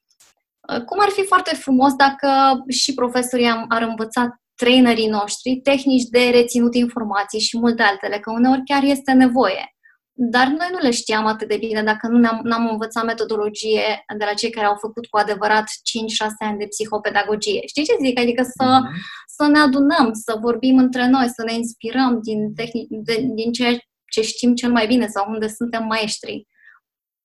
Cum 0.86 0.98
ar 1.00 1.08
fi 1.08 1.24
foarte 1.24 1.54
frumos 1.54 1.94
dacă 1.94 2.28
și 2.68 2.94
profesorii 2.94 3.66
ar 3.68 3.82
învăța 3.82 4.41
trainerii 4.56 5.08
noștri 5.08 5.60
tehnici 5.62 6.08
de 6.10 6.30
reținut 6.30 6.74
informații 6.74 7.40
și 7.40 7.58
multe 7.58 7.82
altele, 7.82 8.18
că 8.18 8.30
uneori 8.30 8.62
chiar 8.64 8.82
este 8.82 9.12
nevoie. 9.12 9.74
Dar 10.14 10.46
noi 10.46 10.68
nu 10.72 10.78
le 10.78 10.90
știam 10.90 11.26
atât 11.26 11.48
de 11.48 11.56
bine 11.56 11.82
dacă 11.82 12.08
nu 12.08 12.18
ne-am, 12.18 12.40
n-am 12.42 12.68
învățat 12.70 13.04
metodologie 13.04 14.04
de 14.18 14.24
la 14.24 14.32
cei 14.32 14.50
care 14.50 14.66
au 14.66 14.76
făcut 14.80 15.06
cu 15.06 15.16
adevărat 15.16 15.64
5-6 15.64 15.68
ani 16.38 16.58
de 16.58 16.66
psihopedagogie. 16.66 17.60
Știi 17.66 17.84
ce 17.84 17.96
zic? 18.04 18.18
Adică 18.18 18.42
să, 18.42 18.80
mm-hmm. 18.80 18.96
să 19.26 19.46
ne 19.46 19.58
adunăm, 19.58 20.10
să 20.12 20.38
vorbim 20.40 20.78
între 20.78 21.08
noi, 21.08 21.28
să 21.28 21.42
ne 21.46 21.54
inspirăm 21.54 22.20
din, 22.22 22.54
tehnic, 22.54 22.86
de, 22.88 23.26
din 23.34 23.52
ceea 23.52 23.76
ce 24.12 24.22
știm 24.22 24.54
cel 24.54 24.70
mai 24.70 24.86
bine 24.86 25.06
sau 25.06 25.30
unde 25.30 25.48
suntem 25.48 25.84
maestri 25.84 26.46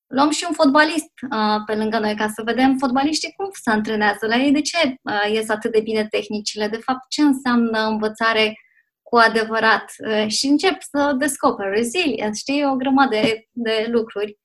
luăm 0.08 0.30
și 0.30 0.46
un 0.48 0.54
fotbalist 0.54 1.12
uh, 1.32 1.64
pe 1.66 1.76
lângă 1.76 2.00
noi 2.00 2.16
ca 2.16 2.28
să 2.28 2.42
vedem 2.46 2.78
fotbaliștii 2.78 3.34
cum 3.36 3.50
se 3.52 3.70
antrenează 3.70 4.28
la 4.28 4.36
ei, 4.36 4.52
de 4.52 4.62
ce 4.62 4.78
uh, 5.02 5.34
ies 5.34 5.50
atât 5.50 5.72
de 5.72 5.82
bine 5.82 6.08
tehnicile, 6.08 6.68
de 6.68 6.78
fapt 6.78 7.10
ce 7.10 7.22
înseamnă 7.22 7.80
învățare 7.80 8.54
cu 9.02 9.16
adevărat 9.16 9.94
uh, 9.98 10.28
și 10.28 10.46
încep 10.46 10.78
să 10.80 11.16
descoper 11.18 11.70
resilience, 11.70 12.38
știi, 12.40 12.66
o 12.66 12.76
grămadă 12.76 13.16
de, 13.16 13.48
de 13.52 13.88
lucruri. 13.92 14.38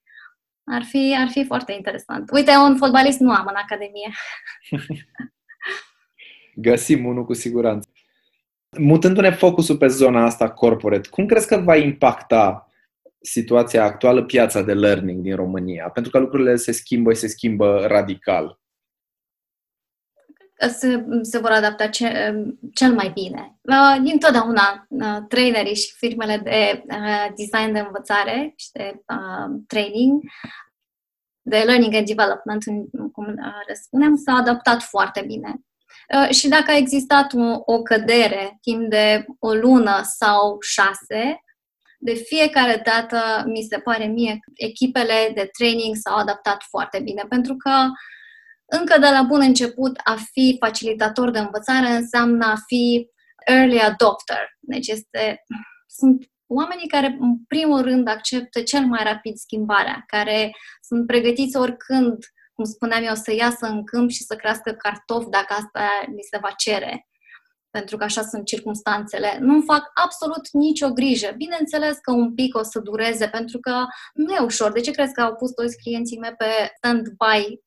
Ar 0.64 0.83
fi, 0.83 1.16
ar 1.18 1.29
fi 1.29 1.44
foarte 1.44 1.72
interesant. 1.72 2.31
Uite, 2.33 2.51
un 2.57 2.77
fotbalist 2.77 3.18
nu 3.18 3.33
am 3.33 3.46
în 3.48 3.55
academie. 3.57 4.11
Găsim 6.55 7.07
unul 7.07 7.25
cu 7.25 7.33
siguranță. 7.33 7.88
Mutându-ne 8.79 9.31
focusul 9.31 9.77
pe 9.77 9.87
zona 9.87 10.25
asta 10.25 10.51
corporate, 10.51 11.09
cum 11.09 11.27
crezi 11.27 11.46
că 11.46 11.57
va 11.57 11.77
impacta 11.77 12.72
situația 13.23 13.85
actuală, 13.85 14.25
piața 14.25 14.63
de 14.63 14.75
learning 14.75 15.23
din 15.23 15.37
România? 15.37 15.89
Pentru 15.89 16.13
că 16.13 16.19
lucrurile 16.19 16.57
se 16.57 16.73
schimbă 16.73 17.13
și 17.13 17.21
se 17.21 17.27
schimbă 17.27 17.85
radical. 17.87 18.61
Se, 20.69 21.05
se 21.23 21.39
vor 21.39 21.51
adapta 21.51 21.89
ce, 21.89 22.35
cel 22.75 22.95
mai 22.95 23.11
bine. 23.15 23.59
Uh, 23.61 24.03
din 24.03 24.19
totdeauna, 24.19 24.87
uh, 24.89 25.19
trainerii 25.29 25.75
și 25.75 25.95
firmele 25.97 26.37
de 26.37 26.85
uh, 26.87 27.27
design 27.37 27.73
de 27.73 27.79
învățare 27.79 28.53
și 28.57 28.71
de 28.73 29.03
training, 29.67 30.23
de 31.43 31.57
learning 31.57 31.95
and 31.95 32.07
development, 32.07 32.65
cum 33.13 33.27
le 33.67 33.75
spunem, 33.75 34.17
s-a 34.17 34.33
adaptat 34.33 34.83
foarte 34.83 35.23
bine. 35.27 35.61
Și 36.31 36.49
dacă 36.49 36.71
a 36.71 36.77
existat 36.77 37.33
o, 37.33 37.73
o 37.73 37.83
cădere 37.83 38.59
timp 38.61 38.91
de 38.91 39.25
o 39.39 39.55
lună 39.55 40.01
sau 40.03 40.57
șase, 40.61 41.41
de 42.05 42.15
fiecare 42.15 42.83
dată, 42.85 43.45
mi 43.47 43.67
se 43.71 43.79
pare 43.79 44.05
mie, 44.05 44.38
echipele 44.55 45.33
de 45.35 45.51
training 45.59 45.97
s-au 45.97 46.17
adaptat 46.17 46.62
foarte 46.69 47.01
bine, 47.01 47.25
pentru 47.29 47.57
că 47.57 47.71
încă 48.65 48.99
de 48.99 49.09
la 49.09 49.23
bun 49.23 49.41
început 49.41 50.01
a 50.05 50.17
fi 50.33 50.57
facilitator 50.61 51.31
de 51.31 51.38
învățare 51.38 51.88
înseamnă 51.88 52.47
a 52.47 52.57
fi 52.67 53.09
early 53.47 53.79
adopter. 53.79 54.57
Deci 54.59 54.88
este, 54.88 55.43
sunt 55.87 56.25
oamenii 56.47 56.88
care 56.88 57.17
în 57.21 57.45
primul 57.49 57.83
rând 57.83 58.09
acceptă 58.09 58.62
cel 58.62 58.85
mai 58.87 59.05
rapid 59.05 59.37
schimbarea, 59.37 60.05
care 60.07 60.53
sunt 60.81 61.07
pregătiți 61.07 61.57
oricând, 61.57 62.19
cum 62.53 62.65
spuneam 62.65 63.05
eu, 63.05 63.15
să 63.15 63.35
iasă 63.35 63.67
în 63.67 63.85
câmp 63.85 64.11
și 64.11 64.23
să 64.23 64.37
crească 64.37 64.73
cartofi 64.73 65.29
dacă 65.31 65.53
asta 65.53 65.88
li 66.07 66.23
se 66.31 66.38
va 66.41 66.51
cere 66.57 67.07
pentru 67.77 67.97
că 67.97 68.05
așa 68.05 68.23
sunt 68.23 68.45
circumstanțele. 68.45 69.39
Nu 69.41 69.61
fac 69.61 69.91
absolut 69.95 70.45
nicio 70.53 70.91
grijă. 70.91 71.33
Bineînțeles 71.37 71.97
că 72.03 72.11
un 72.13 72.35
pic 72.35 72.57
o 72.57 72.63
să 72.63 72.79
dureze, 72.79 73.29
pentru 73.29 73.59
că 73.59 73.75
nu 74.15 74.35
e 74.35 74.39
ușor. 74.39 74.73
De 74.73 74.81
ce 74.81 74.91
crezi 74.91 75.13
că 75.13 75.21
au 75.21 75.35
pus 75.35 75.51
toți 75.51 75.77
clienții 75.77 76.19
mei 76.19 76.35
pe 76.35 76.51
stand-by 76.77 77.61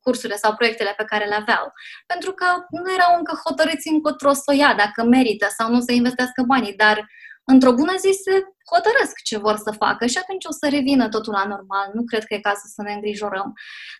cursurile 0.00 0.38
sau 0.38 0.54
proiectele 0.54 0.94
pe 0.96 1.04
care 1.04 1.24
le 1.24 1.34
aveau? 1.34 1.72
Pentru 2.06 2.32
că 2.32 2.46
nu 2.70 2.92
erau 2.92 3.18
încă 3.18 3.40
hotărâți 3.44 3.88
încotro 3.88 4.32
să 4.32 4.42
o 4.46 4.52
ia, 4.52 4.74
dacă 4.74 5.04
merită 5.04 5.46
sau 5.58 5.70
nu 5.70 5.80
să 5.80 5.92
investească 5.92 6.42
banii, 6.46 6.74
dar 6.76 7.06
într-o 7.44 7.72
bună 7.72 7.94
zi 7.98 8.10
se 8.24 8.32
hotărăsc 8.72 9.16
ce 9.24 9.38
vor 9.38 9.56
să 9.56 9.70
facă 9.70 10.06
și 10.06 10.18
atunci 10.18 10.44
o 10.44 10.52
să 10.52 10.68
revină 10.68 11.08
totul 11.08 11.32
la 11.32 11.44
normal. 11.44 11.90
Nu 11.92 12.02
cred 12.04 12.24
că 12.24 12.34
e 12.34 12.48
cazul 12.48 12.70
să 12.74 12.82
ne 12.82 12.92
îngrijorăm. 12.92 13.52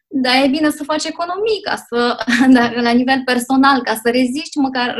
Dar 0.09 0.35
e 0.42 0.48
bine 0.57 0.70
să 0.70 0.85
faci 0.85 1.04
economii, 1.04 1.61
ca 1.62 1.76
să, 1.88 2.16
la 2.88 2.90
nivel 2.90 3.22
personal, 3.24 3.83
ca 3.83 3.94
să 3.94 4.11
reziști 4.11 4.59
măcar 4.59 4.96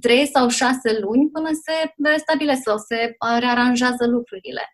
3 0.00 0.20
uh, 0.20 0.28
sau 0.32 0.48
6 0.48 0.98
luni 1.00 1.30
până 1.30 1.50
se 1.64 1.94
restabilesc 2.10 2.62
sau 2.62 2.76
se 2.78 2.98
uh, 3.04 3.36
rearanjează 3.40 4.06
lucrurile. 4.06 4.64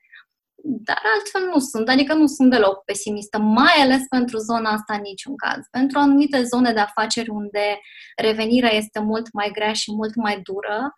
Dar 0.68 1.00
altfel 1.14 1.50
nu 1.52 1.58
sunt, 1.58 1.88
adică 1.88 2.14
nu 2.14 2.26
sunt 2.26 2.50
deloc 2.50 2.84
pesimistă, 2.84 3.38
mai 3.38 3.74
ales 3.80 4.02
pentru 4.08 4.38
zona 4.38 4.70
asta 4.70 4.94
în 4.94 5.00
niciun 5.00 5.36
caz. 5.36 5.60
Pentru 5.70 5.98
anumite 5.98 6.42
zone 6.42 6.72
de 6.72 6.80
afaceri 6.80 7.28
unde 7.28 7.80
revenirea 8.16 8.72
este 8.74 9.00
mult 9.00 9.32
mai 9.32 9.50
grea 9.52 9.72
și 9.72 9.92
mult 9.94 10.14
mai 10.14 10.40
dură, 10.42 10.94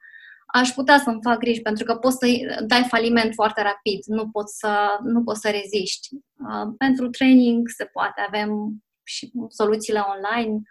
aș 0.53 0.69
putea 0.71 0.99
să-mi 0.99 1.23
fac 1.23 1.39
griji, 1.39 1.61
pentru 1.61 1.85
că 1.85 1.95
poți 1.95 2.17
să 2.17 2.27
dai 2.67 2.85
faliment 2.89 3.35
foarte 3.35 3.63
rapid, 3.63 4.05
nu 4.07 4.29
poți 4.29 4.59
să, 4.59 4.99
nu 5.03 5.23
poți 5.23 5.41
să 5.41 5.51
reziști. 5.51 6.09
Uh, 6.15 6.75
pentru 6.79 7.09
training 7.09 7.69
se 7.69 7.85
poate, 7.85 8.21
avem 8.27 8.83
și 9.05 9.33
soluțiile 9.49 10.01
online, 10.01 10.63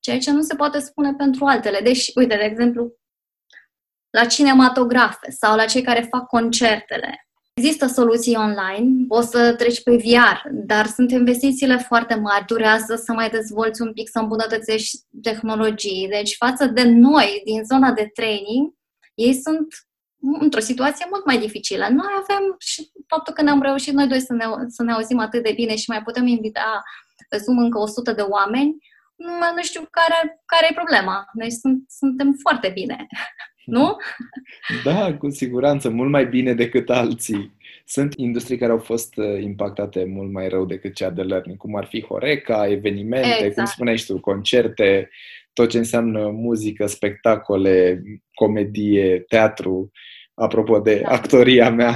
ceea 0.00 0.18
ce 0.18 0.30
nu 0.30 0.40
se 0.40 0.54
poate 0.54 0.78
spune 0.78 1.14
pentru 1.14 1.44
altele. 1.44 1.80
Deci, 1.80 2.10
uite, 2.14 2.36
de 2.36 2.44
exemplu, 2.44 2.92
la 4.10 4.24
cinematografe 4.24 5.30
sau 5.30 5.56
la 5.56 5.64
cei 5.64 5.82
care 5.82 6.08
fac 6.10 6.26
concertele. 6.26 7.20
Există 7.54 7.86
soluții 7.86 8.36
online, 8.36 9.04
poți 9.08 9.30
să 9.30 9.54
treci 9.54 9.82
pe 9.82 9.96
VR, 9.96 10.48
dar 10.52 10.86
sunt 10.86 11.10
investițiile 11.10 11.76
foarte 11.76 12.14
mari, 12.14 12.46
durează 12.46 12.94
să 12.94 13.12
mai 13.12 13.30
dezvolți 13.30 13.82
un 13.82 13.92
pic, 13.92 14.08
să 14.08 14.18
îmbunătățești 14.18 14.96
tehnologii. 15.22 16.08
Deci, 16.08 16.36
față 16.36 16.66
de 16.66 16.82
noi, 16.82 17.42
din 17.44 17.64
zona 17.64 17.92
de 17.92 18.10
training, 18.14 18.74
ei 19.16 19.34
sunt 19.34 19.66
într-o 20.40 20.60
situație 20.60 21.06
mult 21.10 21.24
mai 21.24 21.38
dificilă. 21.38 21.86
Noi 21.90 22.06
avem 22.22 22.56
și 22.58 22.90
faptul 23.06 23.34
că 23.34 23.42
ne-am 23.42 23.62
reușit 23.62 23.92
noi 23.92 24.06
doi 24.06 24.20
să 24.20 24.32
ne, 24.32 24.44
să 24.66 24.82
ne 24.82 24.92
auzim 24.92 25.18
atât 25.18 25.42
de 25.42 25.52
bine 25.54 25.76
și 25.76 25.90
mai 25.90 26.02
putem 26.02 26.26
invita 26.26 26.82
pe 27.28 27.36
Zoom 27.36 27.58
încă 27.58 27.78
100 27.78 28.12
de 28.12 28.22
oameni, 28.22 28.76
nu, 29.16 29.28
nu 29.56 29.62
știu 29.62 29.88
care, 29.90 30.42
care 30.46 30.66
e 30.70 30.74
problema. 30.74 31.30
Deci 31.32 31.52
sunt, 31.52 31.84
suntem 31.88 32.36
foarte 32.40 32.70
bine. 32.74 33.06
Nu? 33.66 33.96
Da, 34.84 35.16
cu 35.16 35.30
siguranță, 35.30 35.90
mult 35.90 36.10
mai 36.10 36.26
bine 36.26 36.54
decât 36.54 36.90
alții. 36.90 37.56
Sunt 37.84 38.14
industrii 38.16 38.58
care 38.58 38.72
au 38.72 38.78
fost 38.78 39.16
uh, 39.16 39.42
impactate 39.42 40.04
mult 40.04 40.32
mai 40.32 40.48
rău 40.48 40.64
decât 40.64 40.94
cea 40.94 41.10
de 41.10 41.22
learning, 41.22 41.56
cum 41.56 41.76
ar 41.76 41.84
fi 41.84 42.04
Horeca, 42.04 42.68
evenimente, 42.68 43.28
exact. 43.28 43.54
cum 43.54 43.64
spuneai 43.64 44.02
tu, 44.06 44.20
concerte, 44.20 45.10
tot 45.56 45.68
ce 45.68 45.78
înseamnă 45.78 46.30
muzică, 46.30 46.86
spectacole, 46.86 48.02
comedie, 48.34 49.20
teatru, 49.20 49.90
apropo 50.34 50.78
de 50.78 51.00
da. 51.00 51.08
actoria 51.08 51.70
mea. 51.70 51.94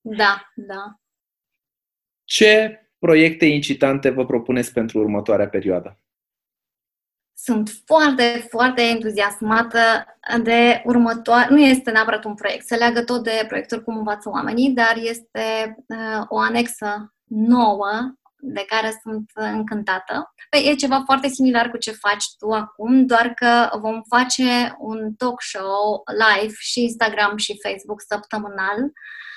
Da, 0.00 0.50
da. 0.54 1.00
Ce 2.24 2.80
proiecte 2.98 3.44
incitante 3.44 4.10
vă 4.10 4.26
propuneți 4.26 4.72
pentru 4.72 4.98
următoarea 4.98 5.48
perioadă? 5.48 6.00
Sunt 7.36 7.70
foarte, 7.84 8.46
foarte 8.48 8.82
entuziasmată 8.82 9.78
de 10.42 10.82
următoare. 10.84 11.46
Nu 11.50 11.60
este 11.60 11.90
neapărat 11.90 12.24
un 12.24 12.34
proiect, 12.34 12.66
se 12.66 12.76
leagă 12.76 13.02
tot 13.04 13.22
de 13.22 13.44
proiectul 13.48 13.82
cum 13.82 13.96
învață 13.96 14.28
oamenii, 14.28 14.70
dar 14.70 14.96
este 14.96 15.76
uh, 15.86 16.24
o 16.28 16.38
anexă 16.38 17.14
nouă 17.24 18.17
de 18.40 18.64
care 18.68 18.98
sunt 19.02 19.30
încântată. 19.34 20.34
Păi 20.50 20.68
e 20.68 20.74
ceva 20.74 21.02
foarte 21.04 21.28
similar 21.28 21.70
cu 21.70 21.76
ce 21.76 21.90
faci 21.90 22.24
tu 22.38 22.50
acum, 22.50 23.06
doar 23.06 23.34
că 23.34 23.78
vom 23.78 24.02
face 24.08 24.74
un 24.78 25.14
talk 25.14 25.42
show 25.42 26.02
live 26.06 26.54
și 26.58 26.82
Instagram 26.82 27.36
și 27.36 27.60
Facebook 27.62 28.00
săptămânal, 28.00 28.78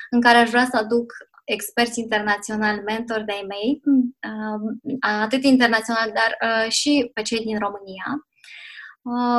în 0.10 0.22
care 0.22 0.38
aș 0.38 0.50
vrea 0.50 0.66
să 0.66 0.78
aduc 0.78 1.14
experți 1.44 2.00
internaționali, 2.00 2.82
mentori 2.82 3.26
de-ai 3.26 3.46
mei, 3.48 3.82
atât 5.00 5.44
internațional, 5.44 6.12
dar 6.14 6.38
și 6.70 7.12
pe 7.14 7.22
cei 7.22 7.46
din 7.46 7.60
România. 7.60 8.26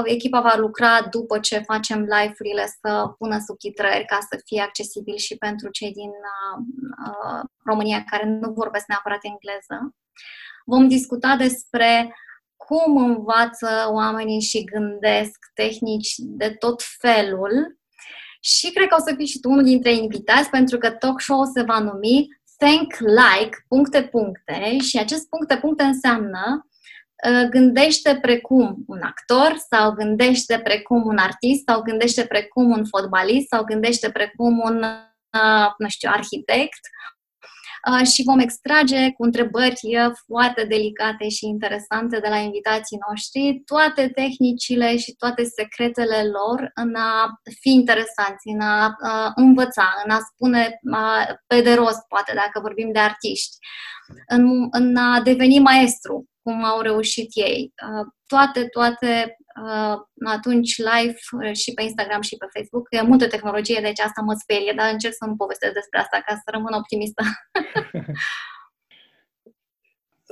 Echipa 0.05 0.41
va 0.41 0.55
lucra 0.57 1.03
după 1.11 1.39
ce 1.39 1.59
facem 1.59 1.99
live-urile 1.99 2.67
să 2.81 3.15
pună 3.19 3.39
subtitrări 3.47 4.05
ca 4.05 4.19
să 4.31 4.41
fie 4.45 4.61
accesibil 4.61 5.17
și 5.17 5.37
pentru 5.37 5.71
cei 5.71 5.93
din 5.93 6.11
România 7.65 8.05
care 8.11 8.25
nu 8.25 8.53
vorbesc 8.53 8.87
neapărat 8.87 9.21
engleză. 9.23 9.95
Vom 10.65 10.89
discuta 10.89 11.37
despre 11.37 12.15
cum 12.57 12.97
învață 12.97 13.89
oamenii 13.91 14.41
și 14.41 14.65
gândesc 14.65 15.39
tehnici 15.55 16.15
de 16.17 16.51
tot 16.51 16.83
felul 16.99 17.79
și 18.41 18.73
cred 18.73 18.89
că 18.89 18.97
o 18.99 19.05
să 19.07 19.15
fii 19.17 19.27
și 19.27 19.41
tu 19.41 19.51
unul 19.51 19.65
dintre 19.65 19.93
invitați 19.93 20.51
pentru 20.51 20.79
că 20.79 20.91
talk 20.91 21.21
show 21.21 21.45
se 21.45 21.63
va 21.63 21.79
numi 21.79 22.29
Think 22.59 22.95
Like, 22.99 23.57
puncte, 23.69 24.03
puncte 24.03 24.79
și 24.79 24.99
acest 24.99 25.29
puncte, 25.29 25.57
puncte 25.57 25.83
înseamnă 25.83 26.67
uh, 26.67 26.72
gândește 27.51 28.19
precum 28.21 28.85
un 28.87 29.01
actor 29.03 29.57
sau 29.71 29.93
gândește 29.93 30.59
precum 30.59 31.07
un 31.07 31.17
artist 31.19 31.63
sau 31.69 31.83
gândește 31.83 32.25
precum 32.25 32.71
un 32.71 32.85
fotbalist 32.85 33.49
sau 33.49 33.65
gândește 33.65 34.11
precum 34.11 34.59
un, 34.59 34.83
uh, 34.83 35.69
nu 35.79 35.89
știu, 35.89 36.11
arhitect. 36.13 36.81
Uh, 37.91 38.07
și 38.07 38.23
vom 38.23 38.39
extrage 38.39 39.11
cu 39.11 39.23
întrebări 39.23 39.81
uh, 39.83 40.13
foarte 40.27 40.65
delicate 40.65 41.29
și 41.29 41.47
interesante 41.47 42.19
de 42.21 42.29
la 42.29 42.37
invitații 42.37 42.99
noștri 43.09 43.63
toate 43.65 44.09
tehnicile 44.09 44.97
și 44.97 45.13
toate 45.13 45.45
secretele 45.45 46.23
lor 46.23 46.71
în 46.75 46.95
a 46.95 47.41
fi 47.61 47.71
interesanți, 47.71 48.49
în 48.55 48.61
a 48.61 48.87
uh, 48.87 49.33
învăța, 49.35 49.95
în 50.05 50.11
a 50.11 50.19
spune 50.19 50.79
pe 51.47 51.61
de 51.61 51.75
rost, 51.75 52.07
poate, 52.09 52.33
dacă 52.35 52.61
vorbim 52.61 52.93
de 52.93 52.99
artiști, 52.99 53.57
în, 54.27 54.69
în 54.71 54.97
a 54.97 55.21
deveni 55.21 55.59
maestru, 55.59 56.32
cum 56.43 56.65
au 56.65 56.81
reușit 56.81 57.31
ei. 57.35 57.73
Toate, 58.27 58.67
toate 58.67 59.37
uh, 59.63 59.97
atunci 60.25 60.77
live 60.77 61.17
uh, 61.45 61.55
și 61.55 61.73
pe 61.73 61.83
Instagram 61.83 62.21
și 62.21 62.37
pe 62.37 62.47
Facebook. 62.53 62.87
E 62.91 63.03
multă 63.03 63.29
tehnologie, 63.29 63.81
deci 63.83 64.01
asta 64.01 64.23
mă 64.23 64.35
sperie, 64.35 64.73
dar 64.77 64.93
încerc 64.93 65.15
să 65.15 65.25
nu 65.25 65.37
povestesc 65.37 65.73
despre 65.73 65.99
asta 65.99 66.23
ca 66.27 66.35
să 66.35 66.43
rămân 66.45 66.73
optimistă. 66.73 67.23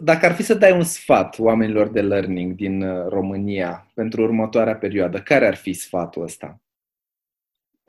Dacă 0.02 0.26
ar 0.26 0.34
fi 0.34 0.42
să 0.42 0.54
dai 0.54 0.72
un 0.72 0.82
sfat 0.82 1.38
oamenilor 1.38 1.88
de 1.88 2.00
learning 2.00 2.52
din 2.52 2.82
uh, 2.82 3.06
România 3.08 3.90
pentru 3.94 4.22
următoarea 4.22 4.76
perioadă, 4.76 5.22
care 5.22 5.46
ar 5.46 5.54
fi 5.54 5.72
sfatul 5.72 6.22
ăsta? 6.22 6.60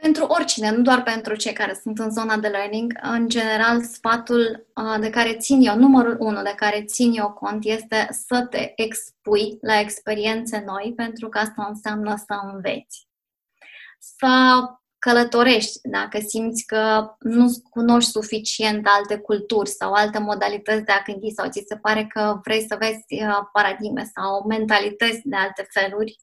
Pentru 0.02 0.26
oricine, 0.26 0.72
nu 0.72 0.82
doar 0.82 1.04
pentru 1.04 1.36
cei 1.36 1.54
care 1.54 1.80
sunt 1.82 2.00
în 2.00 2.12
zona 2.12 2.38
de 2.38 2.48
learning, 2.48 2.94
în 3.02 3.30
general, 3.30 3.82
sfatul 3.84 4.68
de 5.00 5.10
care 5.10 5.38
țin 5.38 5.62
eu, 5.62 5.76
numărul 5.76 6.16
unu 6.20 6.42
de 6.42 6.54
care 6.56 6.84
țin 6.84 7.12
eu 7.14 7.32
cont, 7.32 7.66
este 7.66 8.08
să 8.28 8.48
te 8.50 8.72
expui 8.76 9.58
la 9.62 9.80
experiențe 9.80 10.64
noi, 10.66 10.94
pentru 10.96 11.30
că 11.30 11.38
asta 11.38 11.66
înseamnă 11.70 12.16
să 12.16 12.40
înveți. 12.54 13.08
Să 14.00 14.64
călătorești 15.00 15.80
dacă 15.84 16.20
simți 16.28 16.66
că 16.66 17.16
nu 17.20 17.52
cunoști 17.70 18.12
suficient 18.12 18.88
alte 18.88 19.18
culturi 19.18 19.70
sau 19.70 19.94
alte 19.94 20.20
modalități 20.20 20.84
de 20.84 20.92
a 20.92 21.02
gândi 21.06 21.30
sau 21.30 21.50
ți 21.50 21.64
se 21.68 21.78
pare 21.78 22.06
că 22.06 22.40
vrei 22.44 22.66
să 22.68 22.76
vezi 22.80 23.24
paradigme 23.54 24.12
sau 24.16 24.46
mentalități 24.48 25.22
de 25.24 25.36
alte 25.36 25.68
feluri 25.70 26.18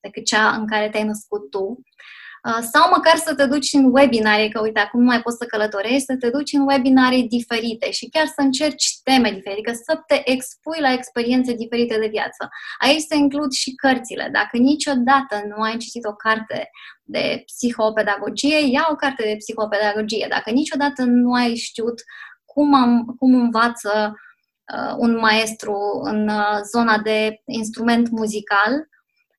decât 0.00 0.24
cea 0.24 0.50
în 0.54 0.66
care 0.66 0.88
te-ai 0.90 1.04
născut 1.04 1.50
tu 1.50 1.68
Uh, 1.68 2.19
sau 2.42 2.90
măcar 2.94 3.16
să 3.16 3.34
te 3.34 3.46
duci 3.46 3.72
în 3.72 3.84
webinare, 3.92 4.48
că 4.48 4.60
uite, 4.60 4.78
acum 4.78 5.00
nu 5.00 5.06
mai 5.06 5.22
poți 5.22 5.36
să 5.36 5.44
călătorești, 5.44 6.04
să 6.04 6.16
te 6.16 6.30
duci 6.30 6.52
în 6.52 6.66
webinare 6.66 7.20
diferite 7.28 7.90
și 7.90 8.08
chiar 8.08 8.26
să 8.26 8.34
încerci 8.36 9.00
teme 9.02 9.30
diferite, 9.30 9.50
adică 9.50 9.72
să 9.72 10.02
te 10.06 10.30
expui 10.30 10.80
la 10.80 10.92
experiențe 10.92 11.52
diferite 11.52 11.98
de 11.98 12.06
viață. 12.06 12.48
Aici 12.78 13.00
se 13.08 13.16
includ 13.16 13.52
și 13.52 13.74
cărțile. 13.74 14.28
Dacă 14.32 14.56
niciodată 14.56 15.42
nu 15.48 15.62
ai 15.62 15.76
citit 15.76 16.04
o 16.04 16.14
carte 16.14 16.70
de 17.02 17.42
psihopedagogie, 17.46 18.70
ia 18.70 18.88
o 18.90 18.94
carte 18.94 19.22
de 19.22 19.36
psihopedagogie. 19.38 20.26
Dacă 20.30 20.50
niciodată 20.50 21.02
nu 21.04 21.32
ai 21.32 21.54
știut 21.54 22.02
cum, 22.44 22.74
am, 22.74 23.14
cum 23.18 23.34
învață 23.34 24.14
uh, 24.74 24.94
un 24.96 25.16
maestru 25.16 25.76
în 26.02 26.28
uh, 26.28 26.60
zona 26.72 26.98
de 26.98 27.40
instrument 27.44 28.10
muzical, 28.10 28.88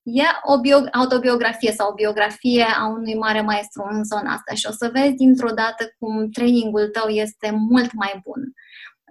e 0.04 0.24
o 0.44 0.60
bio- 0.60 0.90
autobiografie 0.92 1.72
sau 1.72 1.90
o 1.90 1.94
biografie 1.94 2.64
a 2.64 2.88
unui 2.88 3.16
mare 3.16 3.42
maestru 3.42 3.88
în 3.90 4.04
zona 4.04 4.34
asta 4.34 4.54
și 4.54 4.68
o 4.70 4.72
să 4.72 4.90
vezi 4.94 5.14
dintr-o 5.14 5.50
dată 5.50 5.96
cum 6.00 6.30
trainingul 6.30 6.88
tău 6.88 7.10
este 7.10 7.52
mult 7.52 7.94
mai 7.94 8.22
bun. 8.24 8.54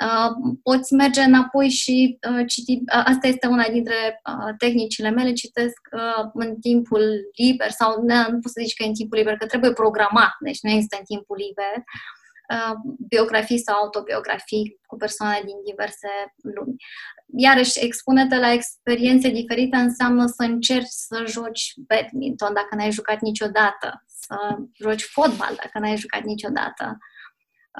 Uh, 0.05 0.57
poți 0.63 0.95
merge 0.95 1.21
înapoi 1.21 1.69
și 1.69 2.19
uh, 2.31 2.45
citi. 2.47 2.73
Uh, 2.73 3.03
asta 3.05 3.27
este 3.27 3.47
una 3.47 3.69
dintre 3.69 4.21
uh, 4.31 4.55
tehnicile 4.59 5.11
mele. 5.11 5.33
Citesc 5.33 5.81
uh, 5.93 6.31
în 6.35 6.57
timpul 6.61 7.03
liber 7.37 7.71
sau 7.71 8.03
ne, 8.03 8.15
nu 8.15 8.39
pot 8.39 8.53
să 8.53 8.61
zici 8.63 8.75
că 8.75 8.83
e 8.83 8.87
în 8.87 8.95
timpul 8.95 9.19
liber, 9.19 9.37
că 9.37 9.47
trebuie 9.47 9.73
programat, 9.73 10.33
deci 10.41 10.61
nu 10.63 10.71
există 10.71 10.97
în 10.99 11.05
timpul 11.05 11.37
liber. 11.47 11.75
Uh, 12.55 12.75
biografii 13.09 13.59
sau 13.59 13.75
autobiografii 13.77 14.81
cu 14.87 14.97
persoane 14.97 15.41
din 15.45 15.57
diverse 15.65 16.09
lumi 16.57 16.77
iarăși, 17.37 17.85
expune-te 17.85 18.37
la 18.37 18.53
experiențe 18.53 19.29
diferite 19.29 19.77
înseamnă 19.77 20.27
să 20.27 20.43
încerci 20.43 20.89
să 20.89 21.25
joci 21.27 21.73
badminton 21.77 22.55
dacă 22.55 22.75
n-ai 22.75 22.91
jucat 22.91 23.21
niciodată, 23.21 24.05
să 24.07 24.37
joci 24.83 25.03
fotbal 25.03 25.55
dacă 25.57 25.79
n-ai 25.79 25.97
jucat 25.97 26.23
niciodată. 26.23 26.99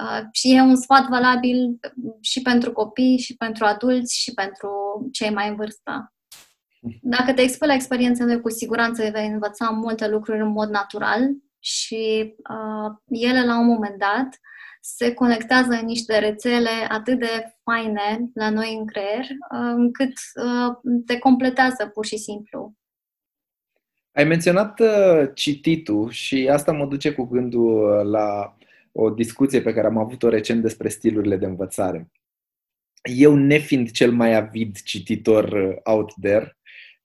Uh, 0.01 0.21
și 0.31 0.55
e 0.55 0.61
un 0.61 0.75
sfat 0.75 1.07
valabil 1.07 1.79
și 2.21 2.41
pentru 2.41 2.71
copii, 2.71 3.17
și 3.17 3.35
pentru 3.35 3.65
adulți, 3.65 4.19
și 4.19 4.33
pentru 4.33 4.69
cei 5.11 5.29
mai 5.29 5.49
în 5.49 5.55
vârstă. 5.55 6.13
Dacă 7.01 7.33
te 7.33 7.41
expui 7.41 7.67
la 7.67 7.73
experiențele, 7.73 8.37
cu 8.37 8.49
siguranță 8.49 9.09
vei 9.11 9.27
învăța 9.27 9.69
multe 9.69 10.07
lucruri 10.07 10.41
în 10.41 10.51
mod 10.51 10.69
natural 10.69 11.29
și 11.59 12.33
uh, 12.49 12.91
ele, 13.07 13.45
la 13.45 13.59
un 13.59 13.65
moment 13.65 13.97
dat, 13.97 14.39
se 14.83 15.13
conectează 15.13 15.73
în 15.73 15.85
niște 15.85 16.19
rețele 16.19 16.69
atât 16.89 17.19
de 17.19 17.55
faine 17.63 18.29
la 18.33 18.49
noi 18.49 18.75
în 18.79 18.85
creier, 18.85 19.25
uh, 19.29 19.73
încât 19.75 20.13
uh, 20.35 21.01
te 21.05 21.17
completează 21.17 21.85
pur 21.93 22.05
și 22.05 22.17
simplu. 22.17 22.73
Ai 24.11 24.23
menționat 24.23 24.79
uh, 24.79 25.29
cititul 25.33 26.09
și 26.09 26.49
asta 26.51 26.71
mă 26.71 26.85
duce 26.85 27.13
cu 27.13 27.23
gândul 27.23 27.79
la 28.09 28.57
o 28.91 29.09
discuție 29.09 29.61
pe 29.61 29.73
care 29.73 29.87
am 29.87 29.97
avut-o 29.97 30.29
recent 30.29 30.61
despre 30.61 30.89
stilurile 30.89 31.37
de 31.37 31.45
învățare. 31.45 32.11
Eu, 33.01 33.35
nefiind 33.35 33.91
cel 33.91 34.11
mai 34.11 34.33
avid 34.33 34.81
cititor 34.81 35.75
out 35.83 36.13
there, 36.21 36.57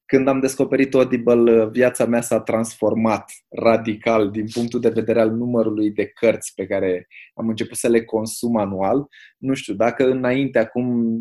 când 0.07 0.29
am 0.29 0.41
descoperit 0.41 0.95
Audible, 0.95 1.69
viața 1.69 2.05
mea 2.05 2.21
s-a 2.21 2.41
transformat 2.41 3.33
radical 3.49 4.31
din 4.31 4.47
punctul 4.53 4.81
de 4.81 4.89
vedere 4.89 5.21
al 5.21 5.31
numărului 5.31 5.91
de 5.91 6.07
cărți 6.07 6.55
pe 6.55 6.67
care 6.67 7.07
am 7.35 7.49
început 7.49 7.77
să 7.77 7.89
le 7.89 8.05
consum 8.05 8.57
anual. 8.57 9.07
Nu 9.39 9.55
știu, 9.55 9.75
dacă 9.75 10.11
înainte, 10.11 10.59
acum 10.59 11.17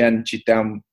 4-5 0.00 0.04
ani, 0.04 0.22
citeam 0.22 0.86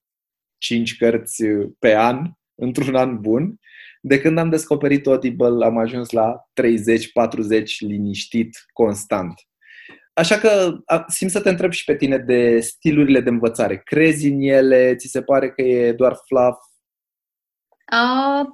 5 0.57 0.97
cărți 0.97 1.43
pe 1.79 1.95
an, 1.95 2.31
într-un 2.65 2.95
an 2.95 3.21
bun, 3.21 3.59
de 4.01 4.19
când 4.21 4.37
am 4.37 4.49
descoperit 4.49 5.07
Audible 5.07 5.65
am 5.65 5.77
ajuns 5.77 6.09
la 6.09 6.49
30-40 6.61 6.63
liniștit, 7.79 8.65
constant. 8.73 9.33
Așa 10.13 10.37
că 10.37 10.77
simt 11.07 11.31
să 11.31 11.41
te 11.41 11.49
întreb 11.49 11.71
și 11.71 11.83
pe 11.83 11.95
tine 11.95 12.17
de 12.17 12.59
stilurile 12.59 13.19
de 13.21 13.29
învățare. 13.29 13.77
Crezi 13.77 14.27
în 14.27 14.41
ele? 14.41 14.95
Ți 14.95 15.07
se 15.07 15.21
pare 15.21 15.51
că 15.51 15.61
e 15.61 15.93
doar 15.93 16.15
fluff? 16.25 16.57
Uh, 17.91 18.45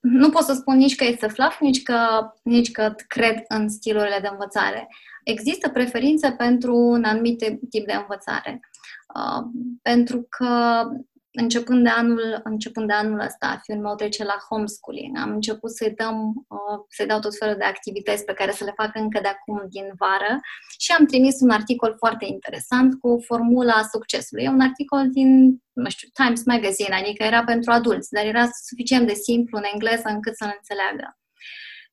nu 0.00 0.30
pot 0.30 0.42
să 0.42 0.52
spun 0.52 0.76
nici 0.76 0.96
că 0.96 1.04
este 1.04 1.26
fluff, 1.26 1.60
nici 1.60 1.82
că, 1.82 2.30
nici 2.42 2.70
că 2.70 2.94
cred 3.06 3.44
în 3.48 3.68
stilurile 3.68 4.18
de 4.20 4.28
învățare. 4.30 4.88
Există 5.24 5.68
preferințe 5.68 6.30
pentru 6.32 6.76
un 6.76 7.04
anumit 7.04 7.38
tip 7.70 7.86
de 7.86 7.92
învățare. 7.92 8.60
Uh, 9.14 9.44
pentru 9.82 10.26
că 10.28 10.82
începând 11.32 11.82
de 11.82 11.88
anul, 11.88 12.40
începând 12.44 12.86
de 12.86 12.92
anul 12.92 13.20
ăsta, 13.20 13.60
fiul 13.62 13.78
meu 13.78 13.94
trece 13.94 14.24
la 14.24 14.36
homeschooling. 14.48 15.18
Am 15.18 15.30
început 15.30 15.70
să-i, 15.70 15.94
dăm, 15.94 16.46
uh, 16.48 16.78
să-i 16.88 17.06
dau 17.06 17.18
tot 17.18 17.36
felul 17.38 17.56
de 17.56 17.64
activități 17.64 18.24
pe 18.24 18.32
care 18.32 18.52
să 18.52 18.64
le 18.64 18.72
facă 18.76 18.98
încă 18.98 19.18
de 19.22 19.28
acum 19.28 19.64
din 19.68 19.92
vară 19.96 20.40
și 20.78 20.92
am 20.98 21.06
trimis 21.06 21.40
un 21.40 21.50
articol 21.50 21.94
foarte 21.98 22.24
interesant 22.24 23.00
cu 23.00 23.22
formula 23.26 23.82
succesului. 23.82 24.44
E 24.44 24.48
un 24.48 24.60
articol 24.60 25.08
din, 25.10 25.62
nu 25.72 25.88
știu, 25.88 26.08
Times 26.12 26.44
Magazine, 26.44 26.94
adică 26.94 27.22
era 27.24 27.44
pentru 27.44 27.70
adulți, 27.72 28.12
dar 28.12 28.24
era 28.24 28.48
suficient 28.68 29.06
de 29.06 29.14
simplu 29.14 29.58
în 29.58 29.64
engleză 29.72 30.08
încât 30.08 30.36
să-l 30.36 30.54
înțeleagă. 30.56 31.18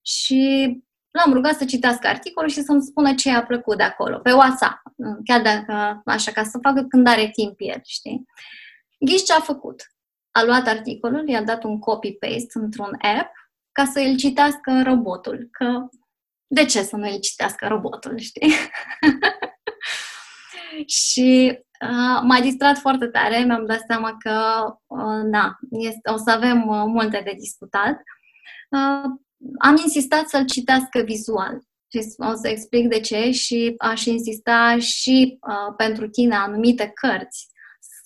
Și 0.01 0.41
l-am 1.11 1.33
rugat 1.33 1.55
să 1.57 1.65
citească 1.65 2.07
articolul 2.07 2.49
și 2.49 2.61
să-mi 2.61 2.81
spună 2.81 3.13
ce 3.13 3.29
i-a 3.29 3.43
plăcut 3.45 3.77
de 3.77 3.83
acolo, 3.83 4.17
pe 4.19 4.31
WhatsApp, 4.31 4.81
chiar 5.23 5.41
dacă, 5.41 6.01
așa, 6.05 6.31
ca 6.31 6.43
să 6.43 6.59
facă 6.61 6.83
când 6.83 7.07
are 7.07 7.29
timp 7.29 7.55
el, 7.57 7.81
știi? 7.83 8.25
Ghiși 8.97 9.23
ce 9.23 9.33
a 9.33 9.39
făcut? 9.39 9.81
A 10.31 10.43
luat 10.43 10.67
articolul, 10.67 11.27
i-a 11.27 11.43
dat 11.43 11.63
un 11.63 11.79
copy-paste 11.79 12.59
într-un 12.59 12.97
app 12.97 13.31
ca 13.71 13.85
să 13.85 13.99
îl 13.99 14.15
citească 14.15 14.81
robotul. 14.85 15.47
Că 15.51 15.87
de 16.47 16.65
ce 16.65 16.81
să 16.81 16.95
nu 16.95 17.07
îl 17.07 17.19
citească 17.19 17.67
robotul, 17.67 18.17
știi? 18.17 18.53
și 21.01 21.59
uh, 21.81 22.21
m-a 22.23 22.39
distrat 22.41 22.77
foarte 22.77 23.07
tare, 23.07 23.43
mi-am 23.43 23.65
dat 23.65 23.83
seama 23.87 24.17
că, 24.19 24.65
uh, 24.85 25.21
da, 25.31 25.57
este, 25.69 26.09
o 26.09 26.17
să 26.17 26.31
avem 26.31 26.67
uh, 26.67 26.83
multe 26.85 27.21
de 27.23 27.33
discutat. 27.37 28.01
Uh, 28.69 29.11
am 29.59 29.75
insistat 29.83 30.27
să-l 30.27 30.45
citească 30.45 30.99
vizual. 30.99 31.61
Și 31.91 31.99
o 32.17 32.33
să 32.33 32.47
explic 32.47 32.87
de 32.87 32.99
ce 32.99 33.31
și 33.31 33.73
aș 33.77 34.05
insista 34.05 34.77
și 34.79 35.37
uh, 35.47 35.73
pentru 35.77 36.07
tine 36.07 36.35
anumite 36.35 36.91
cărți 36.93 37.47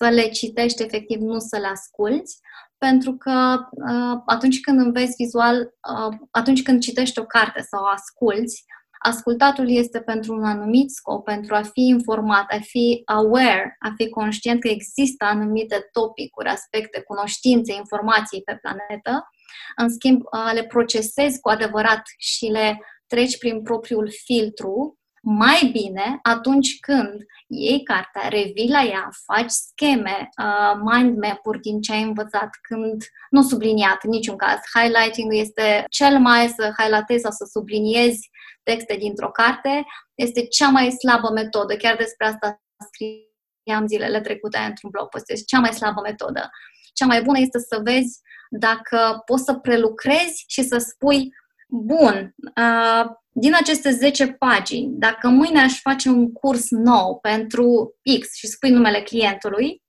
să 0.01 0.09
le 0.09 0.27
citești 0.29 0.83
efectiv, 0.83 1.19
nu 1.19 1.39
să 1.39 1.57
le 1.57 1.67
asculți, 1.67 2.39
pentru 2.77 3.15
că 3.17 3.57
uh, 3.71 4.21
atunci 4.25 4.59
când 4.61 4.79
înveți 4.79 5.15
vizual, 5.17 5.57
uh, 5.61 6.17
atunci 6.31 6.63
când 6.63 6.81
citești 6.81 7.19
o 7.19 7.25
carte 7.25 7.61
sau 7.61 7.83
o 7.83 7.87
asculți, 7.87 8.63
ascultatul 8.99 9.69
este 9.69 10.01
pentru 10.01 10.33
un 10.33 10.43
anumit 10.43 10.89
scop, 10.91 11.23
pentru 11.23 11.55
a 11.55 11.61
fi 11.61 11.81
informat, 11.81 12.45
a 12.51 12.59
fi 12.61 13.01
aware, 13.05 13.75
a 13.79 13.93
fi 13.95 14.09
conștient 14.09 14.61
că 14.61 14.67
există 14.67 15.25
anumite 15.25 15.89
topicuri, 15.91 16.49
aspecte, 16.49 17.01
cunoștințe, 17.01 17.73
informații 17.73 18.41
pe 18.41 18.59
planetă. 18.61 19.29
În 19.75 19.89
schimb, 19.89 20.21
uh, 20.21 20.51
le 20.53 20.63
procesezi 20.63 21.39
cu 21.39 21.49
adevărat 21.49 22.01
și 22.17 22.45
le 22.45 22.79
treci 23.07 23.37
prin 23.37 23.61
propriul 23.61 24.11
filtru 24.23 24.99
mai 25.23 25.69
bine 25.71 26.19
atunci 26.21 26.79
când 26.79 27.25
iei 27.47 27.83
cartea, 27.83 28.27
revii 28.27 28.69
la 28.69 28.83
ea, 28.83 29.09
faci 29.25 29.49
scheme, 29.49 30.29
uh, 30.43 30.79
mind 30.83 31.17
map-uri 31.17 31.59
din 31.59 31.81
ce 31.81 31.91
ai 31.91 32.01
învățat, 32.01 32.49
când 32.61 33.03
nu 33.29 33.41
subliniat 33.41 34.03
în 34.03 34.09
niciun 34.09 34.35
caz. 34.35 34.59
Highlighting 34.73 35.33
este 35.33 35.85
cel 35.89 36.19
mai 36.19 36.47
să 36.47 36.73
highlightezi 36.77 37.21
sau 37.21 37.31
să 37.31 37.47
subliniezi 37.51 38.29
texte 38.63 38.95
dintr-o 38.95 39.31
carte, 39.31 39.83
este 40.15 40.45
cea 40.45 40.69
mai 40.69 40.91
slabă 40.91 41.29
metodă. 41.33 41.75
Chiar 41.75 41.95
despre 41.95 42.27
asta 42.27 42.61
scriam 42.91 43.87
zilele 43.87 44.21
trecute 44.21 44.57
într-un 44.57 44.89
blog 44.89 45.07
post. 45.07 45.31
Este 45.31 45.45
cea 45.45 45.59
mai 45.59 45.73
slabă 45.73 46.01
metodă. 46.01 46.49
Cea 46.93 47.05
mai 47.05 47.21
bună 47.21 47.39
este 47.39 47.59
să 47.59 47.79
vezi 47.83 48.19
dacă 48.49 49.21
poți 49.25 49.43
să 49.43 49.53
prelucrezi 49.53 50.43
și 50.47 50.63
să 50.63 50.77
spui 50.77 51.29
Bun, 51.73 52.35
uh, 52.57 53.05
din 53.33 53.55
aceste 53.55 53.91
10 53.91 54.27
pagini, 54.27 54.93
dacă 54.97 55.27
mâine 55.27 55.59
aș 55.59 55.79
face 55.79 56.09
un 56.09 56.31
curs 56.31 56.69
nou 56.69 57.19
pentru 57.19 57.95
X 58.19 58.35
și 58.35 58.47
spui 58.47 58.69
numele 58.69 59.01
clientului, 59.01 59.81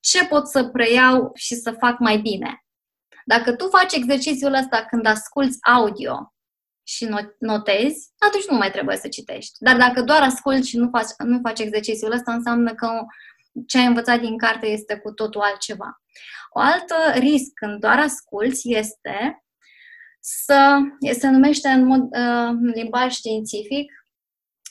ce 0.00 0.26
pot 0.26 0.48
să 0.48 0.64
preiau 0.64 1.30
și 1.34 1.54
să 1.54 1.70
fac 1.70 1.98
mai 1.98 2.18
bine? 2.18 2.64
Dacă 3.24 3.54
tu 3.54 3.68
faci 3.68 3.92
exercițiul 3.92 4.52
ăsta 4.54 4.84
când 4.84 5.06
asculți 5.06 5.58
audio 5.60 6.34
și 6.86 7.08
notezi, 7.38 8.12
atunci 8.18 8.46
nu 8.48 8.56
mai 8.56 8.70
trebuie 8.70 8.96
să 8.96 9.08
citești. 9.08 9.52
Dar 9.58 9.76
dacă 9.76 10.02
doar 10.02 10.22
asculți 10.22 10.68
și 10.68 10.76
nu 10.76 10.88
faci, 10.88 11.08
nu 11.24 11.38
faci 11.42 11.58
exercițiul 11.58 12.12
ăsta, 12.12 12.32
înseamnă 12.32 12.74
că 12.74 12.88
ce 13.66 13.78
ai 13.78 13.86
învățat 13.86 14.20
din 14.20 14.38
carte 14.38 14.66
este 14.66 14.96
cu 14.96 15.12
totul 15.12 15.40
altceva. 15.40 16.02
O 16.50 16.60
altă 16.60 16.94
risc 17.14 17.50
când 17.54 17.80
doar 17.80 17.98
asculți 17.98 18.70
este 18.70 19.43
să, 20.26 20.78
se 21.18 21.28
numește 21.28 21.68
în, 21.68 21.84
mod, 21.84 22.02
uh, 22.02 22.48
în 22.48 22.68
limbaj 22.74 23.12
științific, 23.12 23.92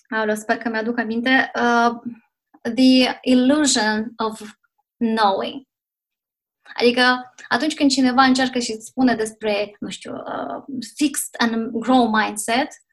Aolo, 0.10 0.34
sper 0.34 0.58
că 0.58 0.70
mi-aduc 0.70 1.00
aminte, 1.00 1.52
uh, 1.56 1.92
the 2.76 3.18
illusion 3.22 4.14
of 4.16 4.42
knowing. 4.98 5.62
Adică 6.74 7.34
atunci 7.48 7.74
când 7.74 7.90
cineva 7.90 8.24
încearcă 8.24 8.60
și 8.60 8.72
îți 8.72 8.86
spune 8.86 9.16
despre, 9.16 9.76
nu 9.80 9.90
știu, 9.90 10.14
uh, 10.14 10.64
fixed 10.96 11.36
and 11.38 11.72
grow 11.72 12.08
mindset, 12.08 12.68
Hmm? 12.68 12.93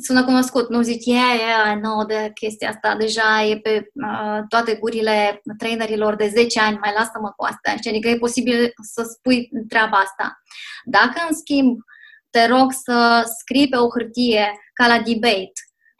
Sună 0.00 0.24
cunoscut, 0.24 0.68
nu 0.68 0.82
zici, 0.82 1.04
yeah, 1.04 1.34
yeah, 1.38 1.76
I 1.76 1.80
know 1.80 2.04
de 2.04 2.30
chestia 2.34 2.68
asta, 2.68 2.96
deja 2.96 3.42
e 3.42 3.58
pe 3.58 3.90
uh, 3.94 4.42
toate 4.48 4.74
gurile 4.74 5.42
trainerilor 5.58 6.16
de 6.16 6.28
10 6.28 6.60
ani, 6.60 6.78
mai 6.78 6.92
lasă-mă 6.96 7.32
cu 7.36 7.44
asta. 7.44 7.74
Adică 7.88 8.08
e 8.08 8.16
posibil 8.16 8.72
să 8.82 9.02
spui 9.02 9.50
treaba 9.68 9.96
asta. 9.96 10.42
Dacă, 10.84 11.26
în 11.28 11.36
schimb, 11.36 11.78
te 12.30 12.46
rog 12.46 12.72
să 12.72 13.22
scrii 13.38 13.68
pe 13.68 13.76
o 13.76 13.88
hârtie, 13.88 14.52
ca 14.72 14.86
la 14.86 15.00
debate, 15.00 15.52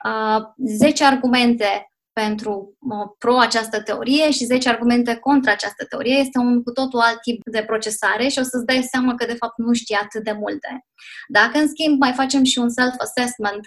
uh, 0.05 0.43
10 0.67 1.05
argumente 1.05 1.90
pentru 2.23 2.79
pro 3.19 3.39
această 3.39 3.83
teorie 3.83 4.31
și 4.31 4.45
10 4.45 4.69
argumente 4.69 5.15
contra 5.15 5.53
această 5.53 5.85
teorie. 5.85 6.15
Este 6.15 6.39
un 6.39 6.63
cu 6.63 6.71
totul 6.71 6.99
alt 6.99 7.21
tip 7.21 7.41
de 7.45 7.63
procesare 7.67 8.29
și 8.29 8.39
o 8.39 8.43
să-ți 8.43 8.65
dai 8.65 8.83
seama 8.91 9.15
că 9.15 9.27
de 9.27 9.35
fapt 9.35 9.59
nu 9.59 9.73
știi 9.73 9.95
atât 9.95 10.25
de 10.25 10.33
multe. 10.33 10.85
Dacă 11.29 11.59
în 11.59 11.69
schimb 11.69 12.01
mai 12.01 12.13
facem 12.13 12.45
și 12.45 12.59
un 12.59 12.71
self-assessment 12.71 13.61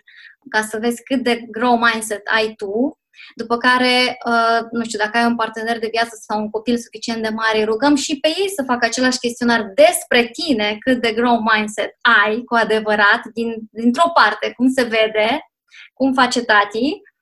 ca 0.50 0.62
să 0.62 0.78
vezi 0.82 1.04
cât 1.04 1.24
de 1.24 1.46
grow 1.52 1.78
mindset 1.78 2.22
ai 2.28 2.54
tu, 2.58 2.98
după 3.36 3.58
care, 3.58 4.18
uh, 4.26 4.60
nu 4.72 4.84
știu, 4.84 5.00
dacă 5.00 5.18
ai 5.18 5.26
un 5.26 5.36
partener 5.36 5.80
de 5.80 5.90
viață 5.92 6.16
sau 6.28 6.40
un 6.40 6.50
copil 6.50 6.78
suficient 6.78 7.22
de 7.22 7.30
mare, 7.30 7.64
rugăm 7.64 7.96
și 7.96 8.20
pe 8.20 8.28
ei 8.28 8.50
să 8.56 8.64
facă 8.66 8.86
același 8.86 9.20
chestionar 9.20 9.72
despre 9.76 10.30
tine, 10.32 10.78
cât 10.80 11.02
de 11.02 11.12
grow 11.12 11.40
mindset 11.54 11.92
ai 12.02 12.42
cu 12.44 12.56
adevărat, 12.56 13.22
din, 13.34 13.56
dintr-o 13.72 14.10
parte, 14.14 14.54
cum 14.56 14.68
se 14.70 14.84
vede, 14.84 15.48
cum 15.94 16.14
face 16.14 16.42
tati, 16.42 16.86
uh, 16.86 17.13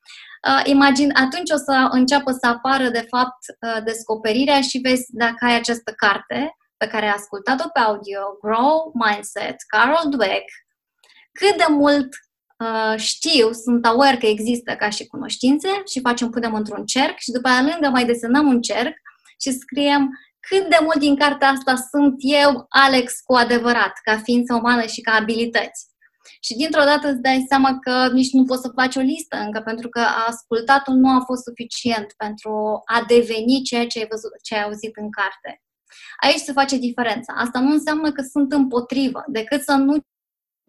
imagine, 0.63 1.13
atunci 1.13 1.49
o 1.49 1.57
să 1.57 1.87
înceapă 1.91 2.31
să 2.31 2.47
apară, 2.47 2.89
de 2.89 3.05
fapt, 3.09 3.37
uh, 3.59 3.83
descoperirea 3.83 4.61
și 4.61 4.77
vezi 4.77 5.05
dacă 5.07 5.45
ai 5.45 5.55
această 5.55 5.93
carte 5.95 6.55
pe 6.77 6.87
care 6.87 7.05
ai 7.05 7.13
ascultat-o 7.15 7.69
pe 7.73 7.79
audio, 7.79 8.21
Grow 8.41 8.91
Mindset, 9.05 9.55
Carol 9.67 10.09
Dweck, 10.09 10.45
cât 11.31 11.57
de 11.57 11.65
mult 11.69 12.09
uh, 12.57 12.99
știu, 12.99 13.51
sunt 13.51 13.85
aware 13.85 14.17
că 14.17 14.25
există 14.25 14.75
ca 14.75 14.89
și 14.89 15.07
cunoștințe 15.07 15.69
și 15.91 15.99
facem, 15.99 16.29
punem 16.29 16.53
într-un 16.53 16.85
cerc 16.85 17.17
și 17.17 17.31
după 17.31 17.47
aia 17.47 17.61
lângă 17.61 17.89
mai 17.89 18.05
desenăm 18.05 18.47
un 18.47 18.61
cerc 18.61 18.95
și 19.41 19.51
scriem 19.51 20.09
cât 20.39 20.69
de 20.69 20.77
mult 20.81 20.99
din 20.99 21.15
cartea 21.15 21.49
asta 21.49 21.75
sunt 21.75 22.15
eu, 22.17 22.65
Alex, 22.69 23.13
cu 23.23 23.33
adevărat, 23.33 23.93
ca 24.03 24.17
ființă 24.17 24.53
umană 24.53 24.85
și 24.85 25.01
ca 25.01 25.11
abilități. 25.11 25.90
Și 26.39 26.55
dintr-o 26.55 26.83
dată 26.83 27.07
îți 27.07 27.21
dai 27.21 27.45
seama 27.47 27.79
că 27.79 28.09
nici 28.13 28.31
nu 28.31 28.43
poți 28.43 28.61
să 28.61 28.71
faci 28.75 28.95
o 28.95 28.99
listă 28.99 29.37
încă, 29.37 29.61
pentru 29.61 29.89
că 29.89 29.99
ascultatul 30.27 30.93
nu 30.93 31.09
a 31.09 31.23
fost 31.25 31.43
suficient 31.43 32.13
pentru 32.17 32.81
a 32.85 33.03
deveni 33.07 33.61
ceea 33.61 33.87
ce 33.87 33.99
ai, 33.99 34.07
văzut, 34.09 34.31
ce 34.43 34.55
ai 34.55 34.63
auzit 34.63 34.97
în 34.97 35.11
carte. 35.11 35.61
Aici 36.23 36.39
se 36.39 36.51
face 36.51 36.77
diferența. 36.77 37.33
Asta 37.33 37.59
nu 37.59 37.71
înseamnă 37.71 38.11
că 38.11 38.21
sunt 38.21 38.51
împotrivă, 38.51 39.23
decât 39.27 39.61
să 39.61 39.73
nu 39.73 39.97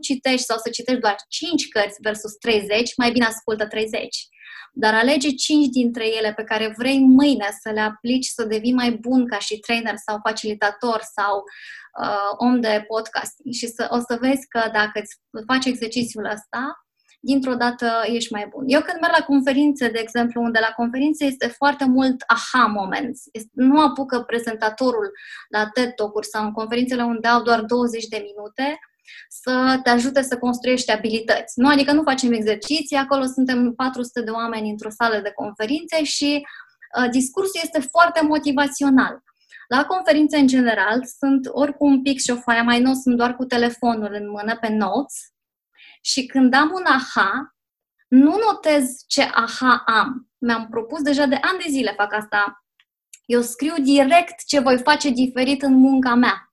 citești 0.02 0.46
sau 0.46 0.58
să 0.58 0.70
citești 0.70 1.00
doar 1.00 1.16
5 1.28 1.68
cărți 1.68 2.00
versus 2.00 2.32
30, 2.32 2.96
mai 2.96 3.10
bine 3.10 3.24
ascultă 3.24 3.66
30. 3.66 4.28
Dar 4.72 4.94
alege 4.94 5.30
5 5.30 5.66
dintre 5.66 6.16
ele 6.16 6.32
pe 6.32 6.44
care 6.44 6.74
vrei 6.76 6.98
mâine 6.98 7.48
să 7.60 7.70
le 7.70 7.80
aplici, 7.80 8.26
să 8.26 8.44
devii 8.44 8.72
mai 8.72 8.90
bun 8.90 9.26
ca 9.26 9.38
și 9.38 9.58
trainer 9.58 9.94
sau 10.06 10.18
facilitator 10.22 11.00
sau 11.16 11.42
uh, 12.00 12.48
om 12.48 12.60
de 12.60 12.84
podcasting 12.86 13.54
și 13.54 13.66
să, 13.66 13.86
o 13.90 13.98
să 13.98 14.18
vezi 14.20 14.48
că 14.48 14.62
dacă 14.72 15.00
îți 15.00 15.16
faci 15.46 15.64
exercițiul 15.64 16.24
ăsta, 16.24 16.82
dintr-o 17.24 17.54
dată 17.54 17.86
ești 18.04 18.32
mai 18.32 18.46
bun. 18.50 18.64
Eu 18.66 18.80
când 18.80 19.00
merg 19.00 19.14
la 19.18 19.24
conferințe, 19.24 19.88
de 19.88 19.98
exemplu, 19.98 20.42
unde 20.42 20.58
la 20.58 20.72
conferințe 20.76 21.24
este 21.24 21.46
foarte 21.46 21.84
mult 21.84 22.22
aha 22.26 22.66
moments, 22.66 23.22
nu 23.52 23.80
apucă 23.80 24.20
prezentatorul 24.20 25.10
la 25.48 25.68
TED 25.68 25.94
Talk-uri 25.94 26.26
sau 26.26 26.44
în 26.44 26.52
conferințele 26.52 27.02
unde 27.02 27.28
au 27.28 27.42
doar 27.42 27.60
20 27.60 28.06
de 28.06 28.16
minute, 28.16 28.78
să 29.28 29.80
te 29.82 29.90
ajute 29.90 30.22
să 30.22 30.38
construiești 30.38 30.90
abilități. 30.90 31.58
Nu? 31.60 31.68
Adică 31.68 31.92
nu 31.92 32.02
facem 32.02 32.32
exerciții, 32.32 32.96
acolo 32.96 33.24
suntem 33.24 33.74
400 33.74 34.22
de 34.22 34.30
oameni 34.30 34.70
într-o 34.70 34.90
sală 34.90 35.20
de 35.22 35.30
conferințe 35.30 36.04
și 36.04 36.46
uh, 36.98 37.10
discursul 37.10 37.60
este 37.62 37.80
foarte 37.80 38.24
motivațional. 38.24 39.22
La 39.68 39.84
conferințe, 39.84 40.38
în 40.38 40.46
general, 40.46 41.04
sunt 41.18 41.46
ori 41.50 41.76
cu 41.76 41.84
un 41.84 42.02
pic 42.02 42.20
și 42.20 42.30
o 42.30 42.36
foaie 42.36 42.62
mai 42.62 42.80
nou, 42.80 42.94
sunt 42.94 43.16
doar 43.16 43.36
cu 43.36 43.44
telefonul 43.44 44.12
în 44.12 44.30
mână 44.30 44.56
pe 44.60 44.68
notes 44.68 45.14
și 46.02 46.26
când 46.26 46.54
am 46.54 46.70
un 46.74 46.84
aha, 46.86 47.56
nu 48.08 48.36
notez 48.38 49.04
ce 49.06 49.22
aha 49.22 49.82
am. 49.86 50.30
Mi-am 50.38 50.68
propus 50.68 51.02
deja 51.02 51.26
de 51.26 51.34
ani 51.34 51.58
de 51.64 51.70
zile 51.70 51.92
fac 51.96 52.12
asta. 52.12 52.64
Eu 53.24 53.40
scriu 53.40 53.74
direct 53.82 54.44
ce 54.46 54.60
voi 54.60 54.78
face 54.78 55.08
diferit 55.08 55.62
în 55.62 55.72
munca 55.72 56.14
mea, 56.14 56.52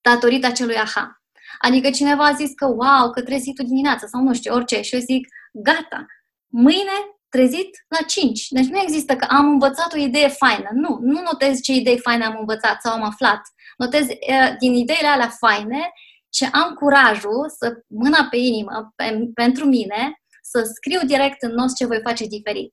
datorită 0.00 0.46
acelui 0.46 0.76
aha. 0.76 1.17
Adică 1.58 1.90
cineva 1.90 2.24
a 2.24 2.32
zis 2.32 2.50
că, 2.54 2.66
wow, 2.66 3.10
că 3.10 3.22
trezi 3.22 3.52
tu 3.52 3.62
dimineața 3.62 4.06
sau 4.06 4.22
nu 4.22 4.34
știu, 4.34 4.54
orice. 4.54 4.80
Și 4.80 4.94
eu 4.94 5.00
zic, 5.00 5.28
gata, 5.52 6.06
mâine 6.46 6.96
trezit 7.28 7.84
la 7.88 8.06
5. 8.06 8.48
Deci 8.48 8.66
nu 8.66 8.78
există 8.78 9.16
că 9.16 9.26
am 9.28 9.46
învățat 9.48 9.92
o 9.94 9.98
idee 9.98 10.28
faină. 10.28 10.68
Nu, 10.72 10.98
nu 11.00 11.20
notez 11.20 11.60
ce 11.60 11.72
idei 11.72 11.98
faine 11.98 12.24
am 12.24 12.36
învățat 12.38 12.80
sau 12.80 12.92
am 12.92 13.02
aflat. 13.02 13.40
Notez 13.76 14.06
uh, 14.06 14.56
din 14.58 14.74
ideile 14.74 15.08
alea 15.08 15.28
faine 15.28 15.90
ce 16.28 16.46
am 16.52 16.74
curajul 16.74 17.54
să, 17.58 17.72
mâna 17.86 18.26
pe 18.30 18.36
inimă, 18.36 18.92
pe, 18.96 19.30
pentru 19.34 19.64
mine, 19.64 20.20
să 20.42 20.70
scriu 20.74 21.06
direct 21.06 21.42
în 21.42 21.52
nos 21.52 21.74
ce 21.74 21.86
voi 21.86 22.00
face 22.02 22.26
diferit. 22.26 22.70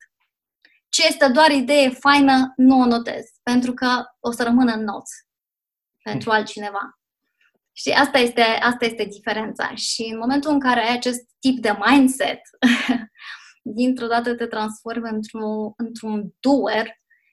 Ce 0.89 1.07
este 1.07 1.27
doar 1.27 1.51
idee 1.51 1.89
faină, 1.89 2.53
nu 2.55 2.79
o 2.79 2.85
notez, 2.85 3.25
pentru 3.43 3.73
că 3.73 4.03
o 4.19 4.31
să 4.31 4.43
rămână 4.43 4.73
în 4.73 4.83
noți 4.83 5.13
pentru 6.03 6.31
altcineva. 6.31 6.99
Și 7.77 7.89
asta 7.89 8.17
este, 8.17 8.41
asta 8.41 8.85
este 8.85 9.03
diferența. 9.03 9.75
Și 9.75 10.09
în 10.11 10.17
momentul 10.17 10.51
în 10.51 10.59
care 10.59 10.79
ai 10.79 10.95
acest 10.95 11.21
tip 11.39 11.59
de 11.61 11.77
mindset, 11.85 12.39
dintr-o 13.79 14.07
dată 14.07 14.35
te 14.35 14.45
transformi 14.45 15.09
într-un, 15.11 15.73
într-un 15.77 16.33
doer 16.39 16.87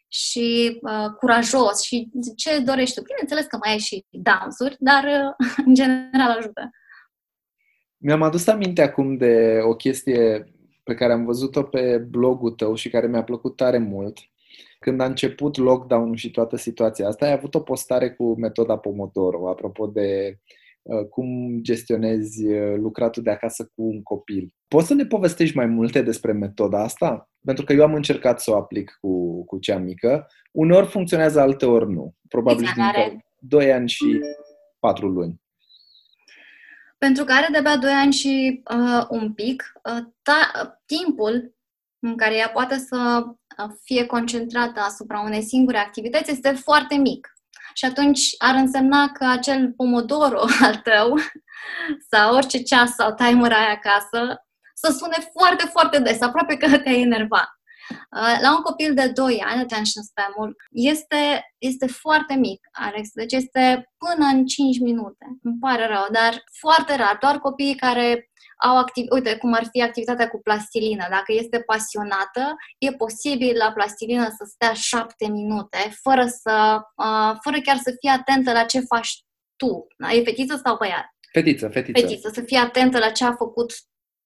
și 0.09 0.78
uh, 0.82 1.11
curajos 1.18 1.82
și 1.82 2.11
ce 2.36 2.59
dorești 2.59 2.95
tu. 2.95 3.03
Bineînțeles 3.03 3.47
că 3.47 3.59
mai 3.64 3.72
ai 3.72 3.78
și 3.78 4.05
dansuri, 4.11 4.76
dar 4.78 5.05
uh, 5.05 5.47
în 5.66 5.74
general 5.74 6.36
ajută. 6.38 6.70
Mi-am 7.97 8.22
adus 8.22 8.47
aminte 8.47 8.82
acum 8.82 9.16
de 9.16 9.61
o 9.62 9.74
chestie 9.74 10.45
pe 10.82 10.95
care 10.95 11.12
am 11.12 11.24
văzut-o 11.24 11.62
pe 11.62 11.99
blogul 11.99 12.51
tău 12.51 12.74
și 12.74 12.90
care 12.90 13.07
mi-a 13.07 13.24
plăcut 13.24 13.57
tare 13.57 13.78
mult. 13.78 14.18
Când 14.83 15.01
a 15.01 15.05
început 15.05 15.57
lockdown-ul 15.57 16.16
și 16.16 16.30
toată 16.30 16.57
situația 16.57 17.09
asta, 17.09 17.24
ai 17.24 17.33
avut 17.33 17.55
o 17.55 17.61
postare 17.61 18.11
cu 18.11 18.39
metoda 18.39 18.76
Pomodoro, 18.76 19.49
apropo 19.49 19.87
de 19.87 20.39
uh, 20.83 21.07
cum 21.09 21.59
gestionezi 21.61 22.47
uh, 22.47 22.76
lucratul 22.76 23.22
de 23.22 23.30
acasă 23.30 23.70
cu 23.74 23.83
un 23.83 24.03
copil. 24.03 24.55
Poți 24.68 24.87
să 24.87 24.95
ne 24.95 25.07
povestești 25.07 25.57
mai 25.57 25.66
multe 25.66 26.03
despre 26.03 26.33
metoda 26.33 26.83
asta? 26.83 27.30
Pentru 27.45 27.64
că 27.64 27.72
eu 27.72 27.83
am 27.83 27.95
încercat 27.95 28.41
să 28.41 28.51
o 28.51 28.57
aplic 28.57 28.99
cu, 29.01 29.45
cu 29.45 29.59
cea 29.59 29.78
mică. 29.78 30.26
Uneori 30.53 30.87
funcționează, 30.87 31.41
alteori 31.41 31.93
nu. 31.93 32.14
Probabil 32.28 32.66
din 32.74 33.24
2 33.39 33.72
ani 33.72 33.89
și 33.89 34.20
4 34.78 35.09
luni 35.09 35.41
pentru 37.05 37.24
că 37.24 37.33
are 37.33 37.49
de-abia 37.51 37.76
2 37.76 37.93
ani 37.93 38.12
și 38.12 38.62
uh, 38.74 39.07
un 39.09 39.33
pic, 39.33 39.72
uh, 39.85 40.05
ta, 40.22 40.51
timpul 40.87 41.55
în 41.99 42.16
care 42.16 42.37
ea 42.37 42.49
poate 42.49 42.76
să 42.76 43.24
uh, 43.26 43.35
fie 43.85 44.07
concentrată 44.07 44.81
asupra 44.81 45.21
unei 45.21 45.43
singure 45.43 45.79
activități 45.79 46.31
este 46.31 46.51
foarte 46.53 46.95
mic. 46.95 47.29
Și 47.75 47.85
atunci 47.85 48.21
ar 48.39 48.55
însemna 48.55 49.09
că 49.09 49.25
acel 49.25 49.73
pomodoro 49.73 50.41
al 50.67 50.77
tău 50.77 51.15
sau 52.11 52.35
orice 52.35 52.63
ceas 52.63 52.95
sau 52.95 53.15
timer 53.15 53.53
ai 53.53 53.73
acasă 53.73 54.45
să 54.75 54.97
sune 54.99 55.17
foarte, 55.33 55.67
foarte 55.67 55.99
des, 55.99 56.21
aproape 56.21 56.57
că 56.57 56.79
te-ai 56.79 57.01
enervat. 57.01 57.49
Uh, 57.91 58.39
la 58.41 58.55
un 58.57 58.63
copil 58.63 58.95
de 58.95 59.07
2 59.09 59.43
ani, 59.47 59.61
attention 59.61 60.03
span-ul 60.03 60.57
este, 60.71 61.55
este 61.59 61.87
foarte 61.87 62.35
mic, 62.35 62.61
Alex, 62.73 63.09
deci 63.13 63.33
este 63.33 63.93
până 63.99 64.27
în 64.27 64.47
5 64.47 64.79
minute. 64.79 65.27
Îmi 65.43 65.59
pare 65.61 65.87
rău, 65.87 66.07
dar 66.13 66.45
foarte 66.61 66.97
rar. 66.97 67.17
Doar 67.21 67.39
copiii 67.39 67.75
care 67.75 68.31
au 68.63 68.77
activ... 68.77 69.07
Uite, 69.11 69.37
cum 69.37 69.53
ar 69.53 69.69
fi 69.71 69.83
activitatea 69.83 70.29
cu 70.29 70.41
plastilină. 70.43 71.07
Dacă 71.11 71.33
este 71.33 71.61
pasionată, 71.61 72.57
e 72.79 72.93
posibil 72.93 73.57
la 73.57 73.73
plastilină 73.73 74.25
să 74.29 74.45
stea 74.53 74.73
7 74.73 75.29
minute, 75.29 75.79
fără, 76.03 76.27
să, 76.27 76.81
uh, 76.97 77.37
fără 77.43 77.61
chiar 77.63 77.77
să 77.77 77.95
fie 78.01 78.11
atentă 78.11 78.53
la 78.53 78.65
ce 78.65 78.81
faci 78.81 79.25
tu. 79.57 79.87
E 80.15 80.23
fetiță 80.23 80.61
sau 80.65 80.77
băiat? 80.77 81.07
Fetiță, 81.33 81.69
fetiță. 81.69 82.01
Fetiță, 82.01 82.31
să 82.33 82.41
fie 82.41 82.59
atentă 82.59 82.99
la 82.99 83.11
ce 83.11 83.25
a 83.25 83.33
făcut 83.33 83.73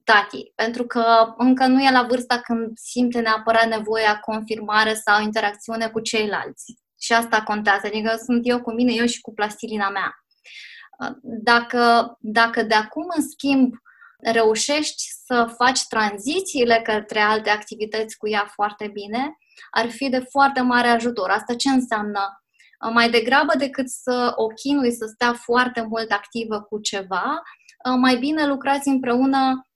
tati, 0.05 0.53
pentru 0.55 0.87
că 0.87 1.35
încă 1.37 1.67
nu 1.67 1.83
e 1.83 1.91
la 1.91 2.07
vârsta 2.09 2.41
când 2.41 2.71
simte 2.75 3.21
neapărat 3.21 3.69
nevoia 3.69 4.19
confirmare 4.19 4.95
sau 4.95 5.23
interacțiune 5.23 5.89
cu 5.89 6.01
ceilalți. 6.01 6.65
Și 7.01 7.13
asta 7.13 7.43
contează, 7.43 7.87
adică 7.87 8.21
sunt 8.25 8.41
eu 8.43 8.63
cu 8.63 8.73
mine, 8.73 8.93
eu 8.93 9.07
și 9.07 9.21
cu 9.21 9.33
plastilina 9.33 9.91
mea. 9.91 10.15
Dacă, 11.23 12.17
dacă 12.21 12.63
de 12.63 12.75
acum, 12.75 13.05
în 13.17 13.23
schimb, 13.29 13.75
reușești 14.19 15.03
să 15.25 15.55
faci 15.57 15.87
tranzițiile 15.89 16.81
către 16.83 17.21
alte 17.21 17.51
activități 17.51 18.17
cu 18.17 18.29
ea 18.29 18.51
foarte 18.55 18.91
bine, 18.93 19.37
ar 19.71 19.91
fi 19.91 20.09
de 20.09 20.19
foarte 20.19 20.61
mare 20.61 20.89
ajutor. 20.89 21.31
Asta 21.31 21.55
ce 21.55 21.69
înseamnă? 21.69 22.43
Mai 22.93 23.11
degrabă 23.11 23.57
decât 23.59 23.89
să 23.89 24.33
o 24.37 24.47
chinui 24.47 24.93
să 24.93 25.07
stea 25.15 25.33
foarte 25.33 25.87
mult 25.89 26.11
activă 26.11 26.61
cu 26.61 26.81
ceva, 26.81 27.43
mai 27.99 28.17
bine 28.17 28.47
lucrați 28.47 28.89
împreună 28.89 29.67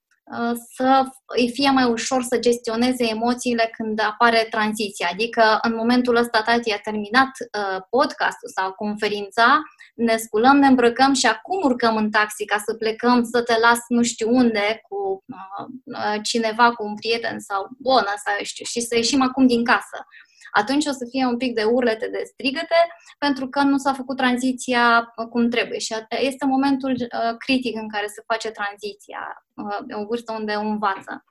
să 0.75 1.03
îi 1.25 1.51
fie 1.53 1.69
mai 1.69 1.83
ușor 1.83 2.23
să 2.23 2.39
gestioneze 2.39 3.03
emoțiile 3.09 3.69
când 3.77 3.99
apare 3.99 4.47
tranziția. 4.49 5.09
Adică 5.11 5.59
în 5.61 5.75
momentul 5.75 6.15
ăsta 6.15 6.41
tati 6.41 6.73
a 6.73 6.77
terminat 6.77 7.31
uh, 7.39 7.81
podcastul 7.89 8.49
sau 8.55 8.71
conferința, 8.71 9.61
ne 9.95 10.17
sculăm, 10.17 10.57
ne 10.57 10.67
îmbrăcăm 10.67 11.13
și 11.13 11.25
acum 11.25 11.59
urcăm 11.63 11.95
în 11.95 12.11
taxi 12.11 12.45
ca 12.45 12.57
să 12.65 12.73
plecăm, 12.73 13.23
să 13.23 13.41
te 13.41 13.59
las 13.59 13.79
nu 13.87 14.03
știu 14.03 14.29
unde 14.35 14.81
cu 14.89 15.23
uh, 15.25 16.19
cineva, 16.23 16.73
cu 16.73 16.83
un 16.83 16.95
prieten 16.95 17.39
sau 17.39 17.69
bună 17.79 18.13
sau 18.25 18.33
eu 18.37 18.43
știu, 18.43 18.65
și 18.65 18.81
să 18.81 18.95
ieșim 18.95 19.21
acum 19.21 19.47
din 19.47 19.63
casă 19.63 20.05
atunci 20.51 20.85
o 20.85 20.91
să 20.91 21.07
fie 21.09 21.25
un 21.25 21.37
pic 21.37 21.55
de 21.55 21.63
urlete, 21.63 22.07
de 22.07 22.21
strigăte, 22.25 22.79
pentru 23.17 23.47
că 23.49 23.61
nu 23.61 23.77
s-a 23.77 23.93
făcut 23.93 24.17
tranziția 24.17 25.13
uh, 25.15 25.27
cum 25.27 25.49
trebuie. 25.49 25.79
Și 25.79 25.95
este 26.09 26.45
momentul 26.45 26.91
uh, 26.91 27.35
critic 27.37 27.75
în 27.75 27.89
care 27.89 28.07
se 28.07 28.23
face 28.27 28.49
tranziția, 28.49 29.45
uh, 29.55 30.01
o 30.01 30.05
vârstă 30.05 30.31
unde 30.31 30.53
învață. 30.53 31.25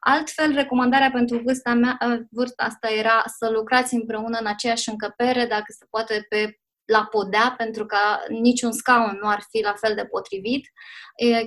Altfel, 0.00 0.54
recomandarea 0.54 1.10
pentru 1.10 1.38
vârsta, 1.44 1.74
mea, 1.74 1.98
vârsta 2.30 2.62
asta 2.62 2.88
era 2.90 3.22
să 3.38 3.50
lucrați 3.50 3.94
împreună 3.94 4.38
în 4.40 4.46
aceeași 4.46 4.88
încăpere, 4.88 5.46
dacă 5.46 5.64
se 5.66 5.86
poate 5.90 6.26
pe 6.28 6.56
la 6.84 7.04
podea, 7.04 7.54
pentru 7.56 7.86
că 7.86 7.98
niciun 8.28 8.72
scaun 8.72 9.18
nu 9.22 9.28
ar 9.28 9.42
fi 9.50 9.62
la 9.62 9.74
fel 9.80 9.94
de 9.94 10.04
potrivit. 10.04 10.66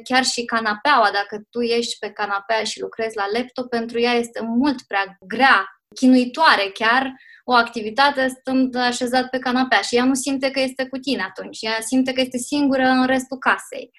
Chiar 0.04 0.24
și 0.24 0.46
canapeaua, 0.46 1.10
dacă 1.12 1.44
tu 1.50 1.62
ești 1.62 2.00
pe 2.00 2.10
canapea 2.10 2.64
și 2.64 2.82
lucrezi 2.82 3.16
la 3.16 3.26
laptop, 3.34 3.70
pentru 3.70 4.00
ea 4.00 4.14
este 4.14 4.42
mult 4.44 4.82
prea 4.82 5.18
grea 5.20 5.75
chinuitoare 5.96 6.70
chiar 6.74 7.14
o 7.44 7.54
activitate 7.54 8.28
stând 8.28 8.76
așezat 8.76 9.30
pe 9.30 9.40
canapea 9.40 9.82
și 9.82 9.96
ea 9.96 10.06
nu 10.06 10.14
simte 10.14 10.52
că 10.52 10.60
este 10.60 10.88
cu 10.88 10.98
tine 10.98 11.22
atunci, 11.22 11.62
ea 11.62 11.78
simte 11.80 12.14
că 12.14 12.22
este 12.22 12.38
singură 12.38 12.84
în 12.84 13.06
restul 13.06 13.38
casei. 13.38 13.92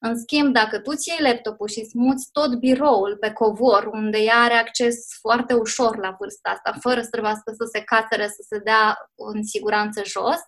În 0.00 0.18
schimb, 0.18 0.52
dacă 0.52 0.78
tu 0.78 0.94
ți 0.94 1.08
iei 1.08 1.32
laptopul 1.32 1.68
și 1.68 1.80
îți 1.80 1.98
muți 1.98 2.28
tot 2.32 2.54
biroul 2.54 3.16
pe 3.20 3.32
covor, 3.32 3.88
unde 3.92 4.18
ea 4.18 4.36
are 4.36 4.54
acces 4.54 4.96
foarte 5.20 5.54
ușor 5.54 5.96
la 5.96 6.16
vârsta 6.18 6.50
asta, 6.50 6.78
fără 6.80 7.00
să 7.02 7.08
trebuiască 7.10 7.52
să 7.56 7.68
se 7.72 7.80
catere, 7.80 8.26
să 8.26 8.44
se 8.48 8.58
dea 8.58 8.96
în 9.14 9.42
siguranță 9.42 10.02
jos, 10.04 10.40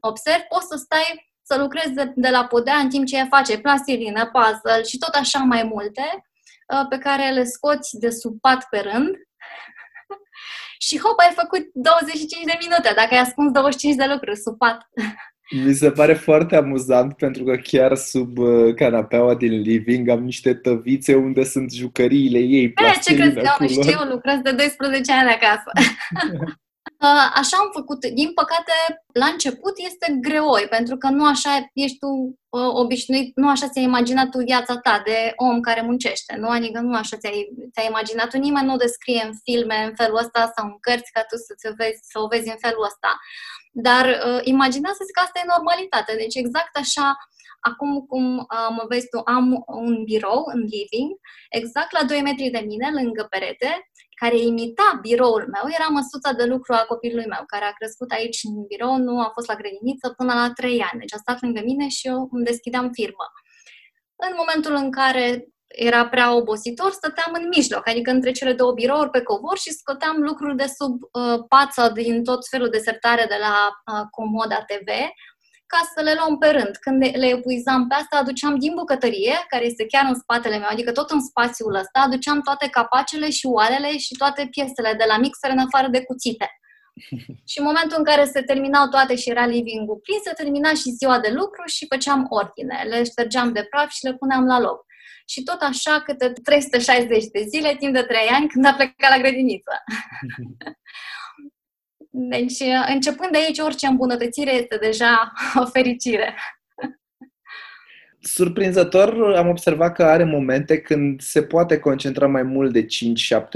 observ, 0.00 0.42
poți 0.42 0.66
să 0.66 0.76
stai 0.76 1.30
să 1.42 1.58
lucrezi 1.58 1.92
de, 1.92 2.12
de 2.14 2.28
la 2.28 2.46
podea 2.46 2.76
în 2.76 2.88
timp 2.88 3.06
ce 3.06 3.16
ea 3.16 3.26
face 3.30 3.58
plastilină, 3.58 4.30
puzzle 4.30 4.82
și 4.82 4.98
tot 4.98 5.14
așa 5.14 5.38
mai 5.38 5.62
multe, 5.62 6.06
uh, 6.74 6.86
pe 6.88 6.98
care 6.98 7.30
le 7.30 7.44
scoți 7.44 7.98
de 7.98 8.10
sub 8.10 8.40
pat 8.40 8.66
pe 8.70 8.78
rând 8.78 9.16
și 10.86 10.98
hop, 10.98 11.18
ai 11.18 11.32
făcut 11.34 11.64
25 11.72 12.44
de 12.44 12.58
minute, 12.60 12.92
dacă 12.94 13.14
ai 13.14 13.20
ascuns 13.20 13.52
25 13.52 13.94
de 13.94 14.06
lucruri 14.12 14.38
sub 14.38 14.56
pat. 14.56 14.78
Mi 15.66 15.74
se 15.74 15.90
pare 15.90 16.14
foarte 16.14 16.56
amuzant 16.56 17.16
pentru 17.16 17.44
că 17.44 17.56
chiar 17.56 17.96
sub 17.96 18.38
uh, 18.38 18.74
canapeaua 18.74 19.34
din 19.34 19.60
living 19.60 20.08
am 20.08 20.22
niște 20.22 20.54
tăvițe 20.54 21.14
unde 21.14 21.44
sunt 21.44 21.72
jucăriile 21.72 22.38
ei. 22.38 22.64
E, 22.64 22.98
ce 23.02 23.14
crezi 23.14 23.34
că 23.34 23.56
nu 23.58 23.68
știu, 23.68 23.98
lucrez 24.10 24.38
de 24.42 24.52
12 24.52 25.12
ani 25.12 25.30
acasă. 25.30 25.70
Uh, 27.02 27.30
așa 27.34 27.56
am 27.56 27.70
făcut. 27.72 28.06
Din 28.06 28.32
păcate, 28.32 28.72
la 29.12 29.26
început 29.26 29.74
este 29.76 30.18
greoi, 30.20 30.66
pentru 30.68 30.96
că 30.96 31.08
nu 31.08 31.24
așa 31.26 31.70
ești 31.72 31.98
tu 31.98 32.06
uh, 32.48 32.70
obișnuit, 32.82 33.36
nu 33.36 33.48
așa 33.48 33.68
ți-ai 33.68 33.84
imaginat 33.84 34.28
tu 34.30 34.38
viața 34.38 34.78
ta 34.78 35.02
de 35.04 35.32
om 35.36 35.60
care 35.60 35.80
muncește, 35.80 36.36
nu? 36.36 36.48
Adică 36.48 36.80
nu 36.80 36.96
așa 36.96 37.16
ți-ai, 37.16 37.48
ți-ai 37.72 37.86
imaginat 37.86 38.28
tu, 38.30 38.38
nimeni 38.38 38.66
nu 38.66 38.76
descrie 38.76 39.22
în 39.24 39.32
filme 39.44 39.84
în 39.84 39.94
felul 39.94 40.18
ăsta 40.18 40.52
sau 40.56 40.64
în 40.66 40.78
cărți 40.80 41.12
ca 41.12 41.22
tu 41.22 41.36
să, 41.36 41.72
vezi, 41.76 41.98
să 42.02 42.18
o 42.18 42.26
vezi 42.26 42.48
în 42.48 42.60
felul 42.60 42.84
ăsta. 42.90 43.10
Dar 43.72 44.04
uh, 44.06 44.40
imaginează-ți 44.42 45.12
că 45.12 45.20
asta 45.20 45.40
e 45.40 45.52
normalitate. 45.54 46.12
Deci 46.16 46.34
exact 46.34 46.76
așa 46.76 47.16
Acum 47.60 48.00
cum 48.00 48.36
uh, 48.36 48.68
mă 48.76 48.84
vezi 48.88 49.08
tu, 49.08 49.20
am 49.24 49.64
un 49.66 50.04
birou 50.04 50.42
în 50.54 50.60
living, 50.60 51.10
exact 51.48 51.92
la 51.92 52.04
2 52.04 52.20
metri 52.22 52.48
de 52.48 52.62
mine, 52.66 52.90
lângă 52.92 53.26
perete, 53.30 53.90
care 54.20 54.38
imita 54.38 54.98
biroul 55.00 55.44
meu, 55.54 55.64
era 55.78 55.88
măsuța 55.88 56.32
de 56.32 56.44
lucru 56.44 56.72
a 56.74 56.88
copilului 56.88 57.26
meu, 57.26 57.42
care 57.46 57.64
a 57.64 57.78
crescut 57.78 58.10
aici 58.10 58.40
în 58.42 58.66
birou, 58.66 58.96
nu 58.96 59.20
a 59.20 59.30
fost 59.34 59.48
la 59.48 59.54
grădiniță 59.54 60.06
până 60.16 60.32
la 60.34 60.50
3 60.52 60.80
ani. 60.88 61.00
Deci 61.00 61.14
a 61.14 61.16
stat 61.16 61.42
lângă 61.42 61.60
mine 61.64 61.88
și 61.88 62.06
eu 62.06 62.28
îmi 62.32 62.44
deschideam 62.44 62.90
firmă. 62.92 63.26
În 64.16 64.32
momentul 64.36 64.74
în 64.84 64.90
care 64.90 65.48
era 65.68 66.08
prea 66.08 66.34
obositor, 66.34 66.90
stăteam 66.90 67.32
în 67.32 67.48
mijloc, 67.48 67.88
adică 67.88 68.10
între 68.10 68.30
cele 68.30 68.52
două 68.52 68.72
birouri 68.72 69.10
pe 69.10 69.22
covor 69.22 69.58
și 69.58 69.70
scoteam 69.70 70.16
lucruri 70.16 70.56
de 70.56 70.66
sub 70.78 71.02
uh, 71.02 71.38
pața 71.48 71.88
din 71.88 72.24
tot 72.24 72.48
felul 72.48 72.68
de 72.68 72.78
sertare 72.78 73.24
de 73.28 73.36
la 73.40 73.54
uh, 73.68 74.06
Comoda 74.10 74.64
TV, 74.64 74.88
ca 75.72 75.80
să 75.94 76.00
le 76.02 76.14
luăm 76.18 76.38
pe 76.38 76.48
rând. 76.56 76.74
Când 76.84 76.98
le 77.22 77.28
epuizam 77.36 77.86
pe 77.88 77.94
asta, 77.94 78.16
aduceam 78.16 78.54
din 78.58 78.72
bucătărie, 78.74 79.34
care 79.48 79.64
este 79.64 79.86
chiar 79.86 80.04
în 80.08 80.14
spatele 80.22 80.56
meu, 80.58 80.68
adică 80.70 80.92
tot 80.92 81.10
în 81.10 81.22
spațiul 81.30 81.74
ăsta, 81.74 81.98
aduceam 82.00 82.40
toate 82.40 82.66
capacele 82.68 83.30
și 83.30 83.46
oalele 83.46 83.90
și 83.98 84.14
toate 84.22 84.48
piesele 84.50 84.92
de 85.00 85.04
la 85.08 85.16
mixer 85.18 85.50
în 85.50 85.64
afară 85.66 85.88
de 85.88 86.04
cuțite. 86.04 86.48
și 87.50 87.58
în 87.58 87.64
momentul 87.64 87.96
în 87.98 88.04
care 88.04 88.24
se 88.24 88.42
terminau 88.42 88.88
toate 88.88 89.16
și 89.16 89.30
era 89.30 89.46
living-ul 89.46 90.00
plin, 90.02 90.18
se 90.24 90.32
termina 90.32 90.70
și 90.80 90.96
ziua 91.00 91.18
de 91.20 91.30
lucru 91.40 91.62
și 91.66 91.86
făceam 91.92 92.26
ordine. 92.28 92.84
Le 92.88 93.04
ștergeam 93.04 93.52
de 93.52 93.62
praf 93.70 93.90
și 93.90 94.04
le 94.04 94.14
puneam 94.14 94.46
la 94.46 94.60
loc. 94.60 94.86
Și 95.26 95.42
tot 95.42 95.60
așa 95.60 96.00
câte 96.00 96.32
360 96.42 97.24
de 97.24 97.44
zile, 97.48 97.76
timp 97.76 97.94
de 97.94 98.02
3 98.02 98.28
ani, 98.28 98.48
când 98.48 98.66
a 98.66 98.72
plecat 98.72 99.10
la 99.10 99.18
grădiniță. 99.18 99.72
Deci, 102.20 102.62
începând 102.92 103.30
de 103.30 103.38
aici, 103.38 103.58
orice 103.58 103.86
îmbunătățire 103.86 104.54
este 104.54 104.76
deja 104.76 105.32
o 105.62 105.64
fericire. 105.64 106.34
surprinzător 108.20 109.34
am 109.36 109.48
observat 109.48 109.94
că 109.94 110.04
are 110.04 110.24
momente 110.24 110.80
când 110.80 111.20
se 111.20 111.42
poate 111.42 111.78
concentra 111.78 112.26
mai 112.26 112.42
mult 112.42 112.72
de 112.72 112.84
5-7 112.84 112.86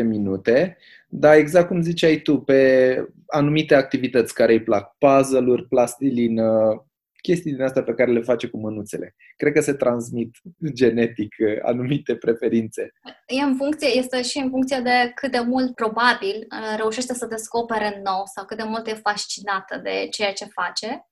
minute, 0.04 0.76
dar 1.08 1.36
exact 1.36 1.66
cum 1.66 1.80
ziceai 1.80 2.16
tu, 2.16 2.38
pe 2.38 3.04
anumite 3.26 3.74
activități 3.74 4.34
care 4.34 4.52
îi 4.52 4.62
plac, 4.62 4.96
puzzle-uri, 4.98 5.68
plastilină, 5.68 6.84
chestii 7.22 7.52
din 7.52 7.62
astea 7.62 7.82
pe 7.82 7.94
care 7.94 8.12
le 8.12 8.20
face 8.20 8.46
cu 8.46 8.58
mânuțele. 8.58 9.14
Cred 9.36 9.52
că 9.52 9.60
se 9.60 9.72
transmit 9.72 10.36
genetic 10.72 11.34
uh, 11.38 11.58
anumite 11.62 12.16
preferințe. 12.16 12.92
E 13.26 13.42
în 13.42 13.56
funcție, 13.56 13.88
este 13.88 14.22
și 14.22 14.38
în 14.38 14.50
funcție 14.50 14.80
de 14.80 15.12
cât 15.14 15.30
de 15.30 15.40
mult 15.40 15.74
probabil 15.74 16.36
uh, 16.50 16.76
reușește 16.76 17.14
să 17.14 17.26
descopere 17.26 18.00
nou 18.04 18.22
sau 18.34 18.44
cât 18.44 18.56
de 18.56 18.62
mult 18.62 18.86
e 18.86 18.94
fascinată 18.94 19.80
de 19.82 20.06
ceea 20.10 20.32
ce 20.32 20.44
face. 20.44 21.06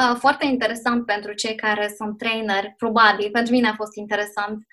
Uh, 0.00 0.16
foarte 0.18 0.46
interesant 0.46 1.06
pentru 1.06 1.32
cei 1.32 1.54
care 1.54 1.94
sunt 1.96 2.18
trainer, 2.18 2.74
probabil, 2.76 3.30
pentru 3.30 3.52
mine 3.52 3.68
a 3.68 3.74
fost 3.74 3.96
interesant 3.96 4.66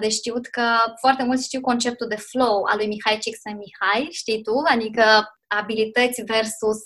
de 0.00 0.08
știut 0.08 0.46
că 0.46 0.66
foarte 1.00 1.24
mulți 1.24 1.44
știu 1.44 1.60
conceptul 1.60 2.08
de 2.08 2.16
flow 2.16 2.62
al 2.62 2.76
lui 2.76 2.86
Mihai 2.86 3.18
Csikszentmihalyi, 3.20 4.10
știi 4.10 4.42
tu? 4.42 4.52
Adică 4.64 5.04
abilități 5.46 6.22
versus 6.22 6.78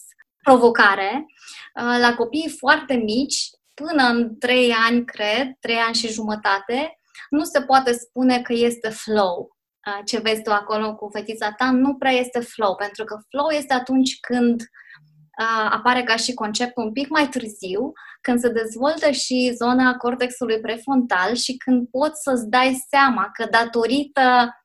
provocare 0.43 1.27
uh, 1.27 1.97
la 2.01 2.15
copii 2.15 2.55
foarte 2.59 2.95
mici, 2.95 3.51
până 3.75 4.03
în 4.03 4.39
3 4.39 4.73
ani, 4.89 5.05
cred, 5.05 5.47
3 5.61 5.77
ani 5.77 5.95
și 5.95 6.13
jumătate, 6.13 6.97
nu 7.31 7.45
se 7.45 7.63
poate 7.63 7.93
spune 7.93 8.43
că 8.43 8.53
este 8.53 8.89
flow. 8.89 9.57
Uh, 9.87 10.01
ce 10.05 10.19
vezi 10.19 10.43
tu 10.43 10.51
acolo 10.51 10.95
cu 10.95 11.09
fetița 11.13 11.53
ta 11.53 11.71
nu 11.71 11.95
prea 11.95 12.13
este 12.13 12.41
flow, 12.41 12.75
pentru 12.75 13.05
că 13.05 13.19
flow 13.29 13.49
este 13.49 13.73
atunci 13.73 14.21
când 14.21 14.61
uh, 14.61 15.69
apare 15.71 16.03
ca 16.03 16.17
și 16.17 16.35
concept 16.35 16.77
un 16.77 16.93
pic 16.93 17.09
mai 17.09 17.29
târziu, 17.29 17.93
când 18.21 18.41
se 18.41 18.49
dezvoltă 18.49 19.11
și 19.11 19.53
zona 19.55 19.97
cortexului 19.97 20.61
prefrontal 20.61 21.35
și 21.35 21.57
când 21.57 21.89
poți 21.89 22.23
să-ți 22.23 22.49
dai 22.49 22.85
seama 22.89 23.31
că 23.33 23.47
datorită 23.51 24.57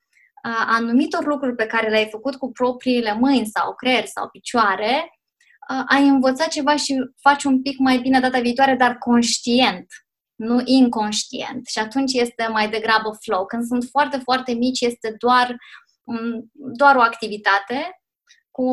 anumitor 0.67 1.25
lucruri 1.25 1.55
pe 1.55 1.65
care 1.65 1.89
le-ai 1.89 2.07
făcut 2.11 2.35
cu 2.35 2.51
propriile 2.51 3.13
mâini 3.13 3.45
sau 3.45 3.75
creier 3.75 4.05
sau 4.05 4.29
picioare, 4.29 5.16
ai 5.87 6.07
învățat 6.07 6.47
ceva 6.47 6.75
și 6.75 6.95
faci 7.21 7.43
un 7.43 7.61
pic 7.61 7.77
mai 7.77 7.97
bine 7.97 8.19
data 8.19 8.39
viitoare, 8.39 8.75
dar 8.75 8.97
conștient, 8.97 9.85
nu 10.35 10.61
inconștient. 10.63 11.67
Și 11.67 11.79
atunci 11.79 12.13
este 12.13 12.47
mai 12.51 12.69
degrabă 12.69 13.17
flow. 13.19 13.45
Când 13.45 13.65
sunt 13.65 13.83
foarte, 13.83 14.17
foarte 14.17 14.53
mici, 14.53 14.81
este 14.81 15.15
doar, 15.17 15.55
doar 16.51 16.95
o 16.95 17.01
activitate 17.01 18.01
cu 18.51 18.69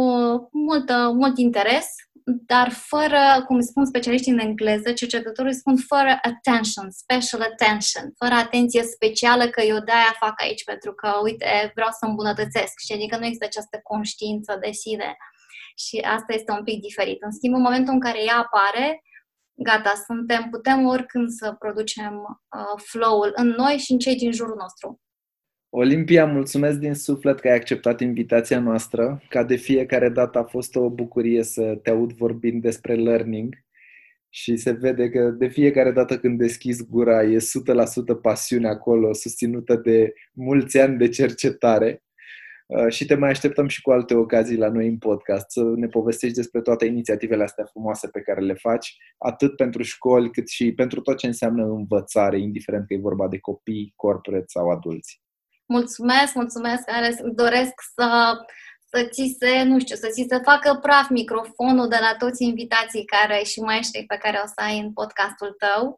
multă, 0.52 1.12
mult 1.14 1.38
interes, 1.38 1.86
dar 2.24 2.70
fără, 2.70 3.44
cum 3.46 3.60
spun 3.60 3.84
specialiștii 3.86 4.32
în 4.32 4.38
engleză, 4.38 4.92
cercetătorii 4.92 5.54
spun 5.54 5.76
fără 5.76 6.18
attention, 6.22 6.90
special 6.90 7.40
attention, 7.40 8.12
fără 8.18 8.34
atenție 8.34 8.82
specială 8.82 9.46
că 9.48 9.62
eu 9.62 9.78
de-aia 9.80 10.14
fac 10.18 10.42
aici, 10.42 10.64
pentru 10.64 10.92
că, 10.94 11.12
uite, 11.22 11.70
vreau 11.74 11.90
să 11.90 12.06
îmbunătățesc. 12.06 12.78
Și 12.86 12.92
adică 12.92 13.16
nu 13.16 13.24
există 13.24 13.46
această 13.46 13.80
conștiință 13.82 14.58
de 14.60 14.70
sine 14.70 15.16
și 15.78 15.98
asta 15.98 16.32
este 16.34 16.52
un 16.52 16.64
pic 16.64 16.80
diferit. 16.80 17.22
În 17.22 17.32
schimb, 17.32 17.54
în 17.54 17.60
momentul 17.60 17.92
în 17.92 18.00
care 18.00 18.24
ea 18.24 18.36
apare, 18.36 19.02
gata, 19.54 19.92
suntem, 20.06 20.48
putem 20.50 20.86
oricând 20.86 21.30
să 21.30 21.56
producem 21.58 22.14
uh, 22.14 22.82
flow-ul 22.84 23.32
în 23.34 23.48
noi 23.48 23.76
și 23.76 23.92
în 23.92 23.98
cei 23.98 24.16
din 24.16 24.32
jurul 24.32 24.56
nostru. 24.58 24.98
Olimpia, 25.68 26.26
mulțumesc 26.26 26.78
din 26.78 26.94
suflet 26.94 27.40
că 27.40 27.48
ai 27.48 27.54
acceptat 27.54 28.00
invitația 28.00 28.60
noastră. 28.60 29.22
Ca 29.28 29.44
de 29.44 29.56
fiecare 29.56 30.08
dată 30.08 30.38
a 30.38 30.44
fost 30.44 30.76
o 30.76 30.90
bucurie 30.90 31.42
să 31.42 31.78
te 31.82 31.90
aud 31.90 32.12
vorbind 32.12 32.62
despre 32.62 32.94
learning 32.94 33.54
și 34.28 34.56
se 34.56 34.70
vede 34.70 35.10
că 35.10 35.30
de 35.30 35.46
fiecare 35.46 35.92
dată 35.92 36.18
când 36.18 36.38
deschizi 36.38 36.86
gura 36.86 37.22
e 37.22 37.36
100% 37.36 37.40
pasiune 38.22 38.68
acolo, 38.68 39.12
susținută 39.12 39.76
de 39.76 40.12
mulți 40.32 40.78
ani 40.78 40.98
de 40.98 41.08
cercetare 41.08 42.03
Uh, 42.03 42.03
și 42.88 43.06
te 43.06 43.14
mai 43.14 43.30
așteptăm 43.30 43.68
și 43.68 43.82
cu 43.82 43.90
alte 43.90 44.14
ocazii 44.14 44.56
la 44.56 44.68
noi 44.68 44.86
în 44.88 44.98
podcast 44.98 45.50
să 45.50 45.62
ne 45.62 45.86
povestești 45.86 46.36
despre 46.36 46.60
toate 46.60 46.84
inițiativele 46.84 47.42
astea 47.42 47.64
frumoase 47.64 48.08
pe 48.08 48.20
care 48.20 48.40
le 48.40 48.54
faci, 48.54 48.96
atât 49.18 49.56
pentru 49.56 49.82
școli 49.82 50.30
cât 50.30 50.48
și 50.48 50.72
pentru 50.72 51.00
tot 51.00 51.16
ce 51.16 51.26
înseamnă 51.26 51.64
învățare, 51.64 52.38
indiferent 52.40 52.86
că 52.86 52.94
e 52.94 52.98
vorba 52.98 53.28
de 53.28 53.38
copii, 53.38 53.92
corporate 53.96 54.44
sau 54.46 54.70
adulți. 54.70 55.22
Mulțumesc, 55.66 56.34
mulțumesc, 56.34 56.90
Alex. 56.90 57.16
Doresc 57.34 57.72
să, 57.94 58.32
să 58.90 59.08
ți 59.10 59.36
se, 59.38 59.62
nu 59.62 59.78
știu, 59.78 59.96
să 59.96 60.08
ți 60.08 60.26
se 60.28 60.38
facă 60.44 60.78
praf 60.82 61.08
microfonul 61.08 61.88
de 61.88 61.98
la 62.00 62.14
toți 62.18 62.44
invitații 62.44 63.04
care 63.04 63.42
și 63.44 63.60
maestrii 63.60 64.06
pe 64.06 64.16
care 64.16 64.40
o 64.44 64.46
să 64.46 64.60
ai 64.66 64.78
în 64.78 64.92
podcastul 64.92 65.56
tău 65.58 65.96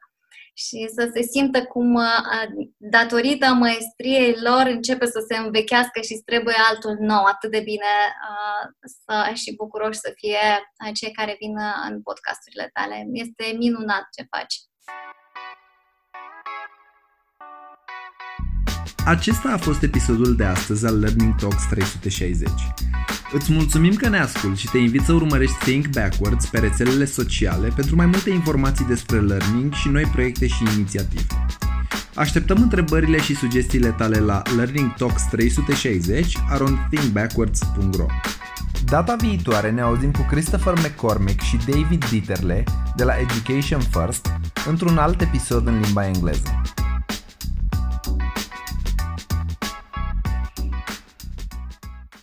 și 0.65 0.79
să 0.95 1.11
se 1.15 1.23
simtă 1.23 1.65
cum, 1.65 1.95
uh, 1.95 2.47
datorită 2.77 3.47
maestriei 3.47 4.35
lor, 4.43 4.65
începe 4.67 5.07
să 5.07 5.25
se 5.29 5.37
învechească 5.37 6.01
și 6.01 6.23
trebuie 6.25 6.55
altul 6.71 6.97
nou, 7.01 7.25
atât 7.25 7.51
de 7.51 7.61
bine 7.61 7.95
uh, 8.31 8.63
să, 9.05 9.31
și 9.35 9.57
bucuroși 9.57 9.99
să 9.99 10.13
fie 10.17 10.45
cei 10.95 11.13
care 11.13 11.37
vin 11.39 11.57
în 11.89 12.03
podcasturile 12.03 12.71
tale. 12.73 13.07
Este 13.13 13.57
minunat 13.59 14.05
ce 14.17 14.27
faci. 14.31 14.55
Acesta 19.07 19.49
a 19.53 19.57
fost 19.57 19.83
episodul 19.83 20.37
de 20.37 20.45
astăzi 20.45 20.87
al 20.87 20.99
Learning 20.99 21.35
Talks 21.41 21.67
360. 21.71 22.51
Îți 23.39 23.53
mulțumim 23.53 23.95
că 23.95 24.09
ne 24.09 24.19
asculti 24.19 24.61
și 24.61 24.69
te 24.69 24.79
invit 24.79 25.03
să 25.03 25.13
urmărești 25.13 25.57
Think 25.57 25.87
Backwards 25.87 26.47
pe 26.47 26.59
rețelele 26.59 27.05
sociale 27.05 27.69
pentru 27.69 27.97
mai 27.97 28.07
multe 28.07 28.31
informații 28.31 28.85
despre 28.85 29.21
learning 29.21 29.73
și 29.73 29.89
noi 29.89 30.05
proiecte 30.05 30.47
și 30.47 30.63
inițiative. 30.75 31.47
Așteptăm 32.15 32.63
întrebările 32.63 33.21
și 33.21 33.35
sugestiile 33.35 33.91
tale 33.91 34.19
la 34.19 34.43
Learning 34.57 34.95
Talks 34.95 35.23
360 35.23 36.37
around 36.49 36.79
thinkbackwards.ro 36.91 38.07
Data 38.85 39.17
viitoare 39.17 39.71
ne 39.71 39.81
auzim 39.81 40.11
cu 40.11 40.27
Christopher 40.31 40.75
McCormick 40.75 41.41
și 41.41 41.57
David 41.57 42.05
Dieterle 42.09 42.65
de 42.97 43.05
la 43.05 43.15
Education 43.19 43.81
First 43.81 44.33
într-un 44.69 44.99
alt 44.99 45.21
episod 45.21 45.67
în 45.67 45.81
limba 45.81 46.07
engleză. 46.07 46.63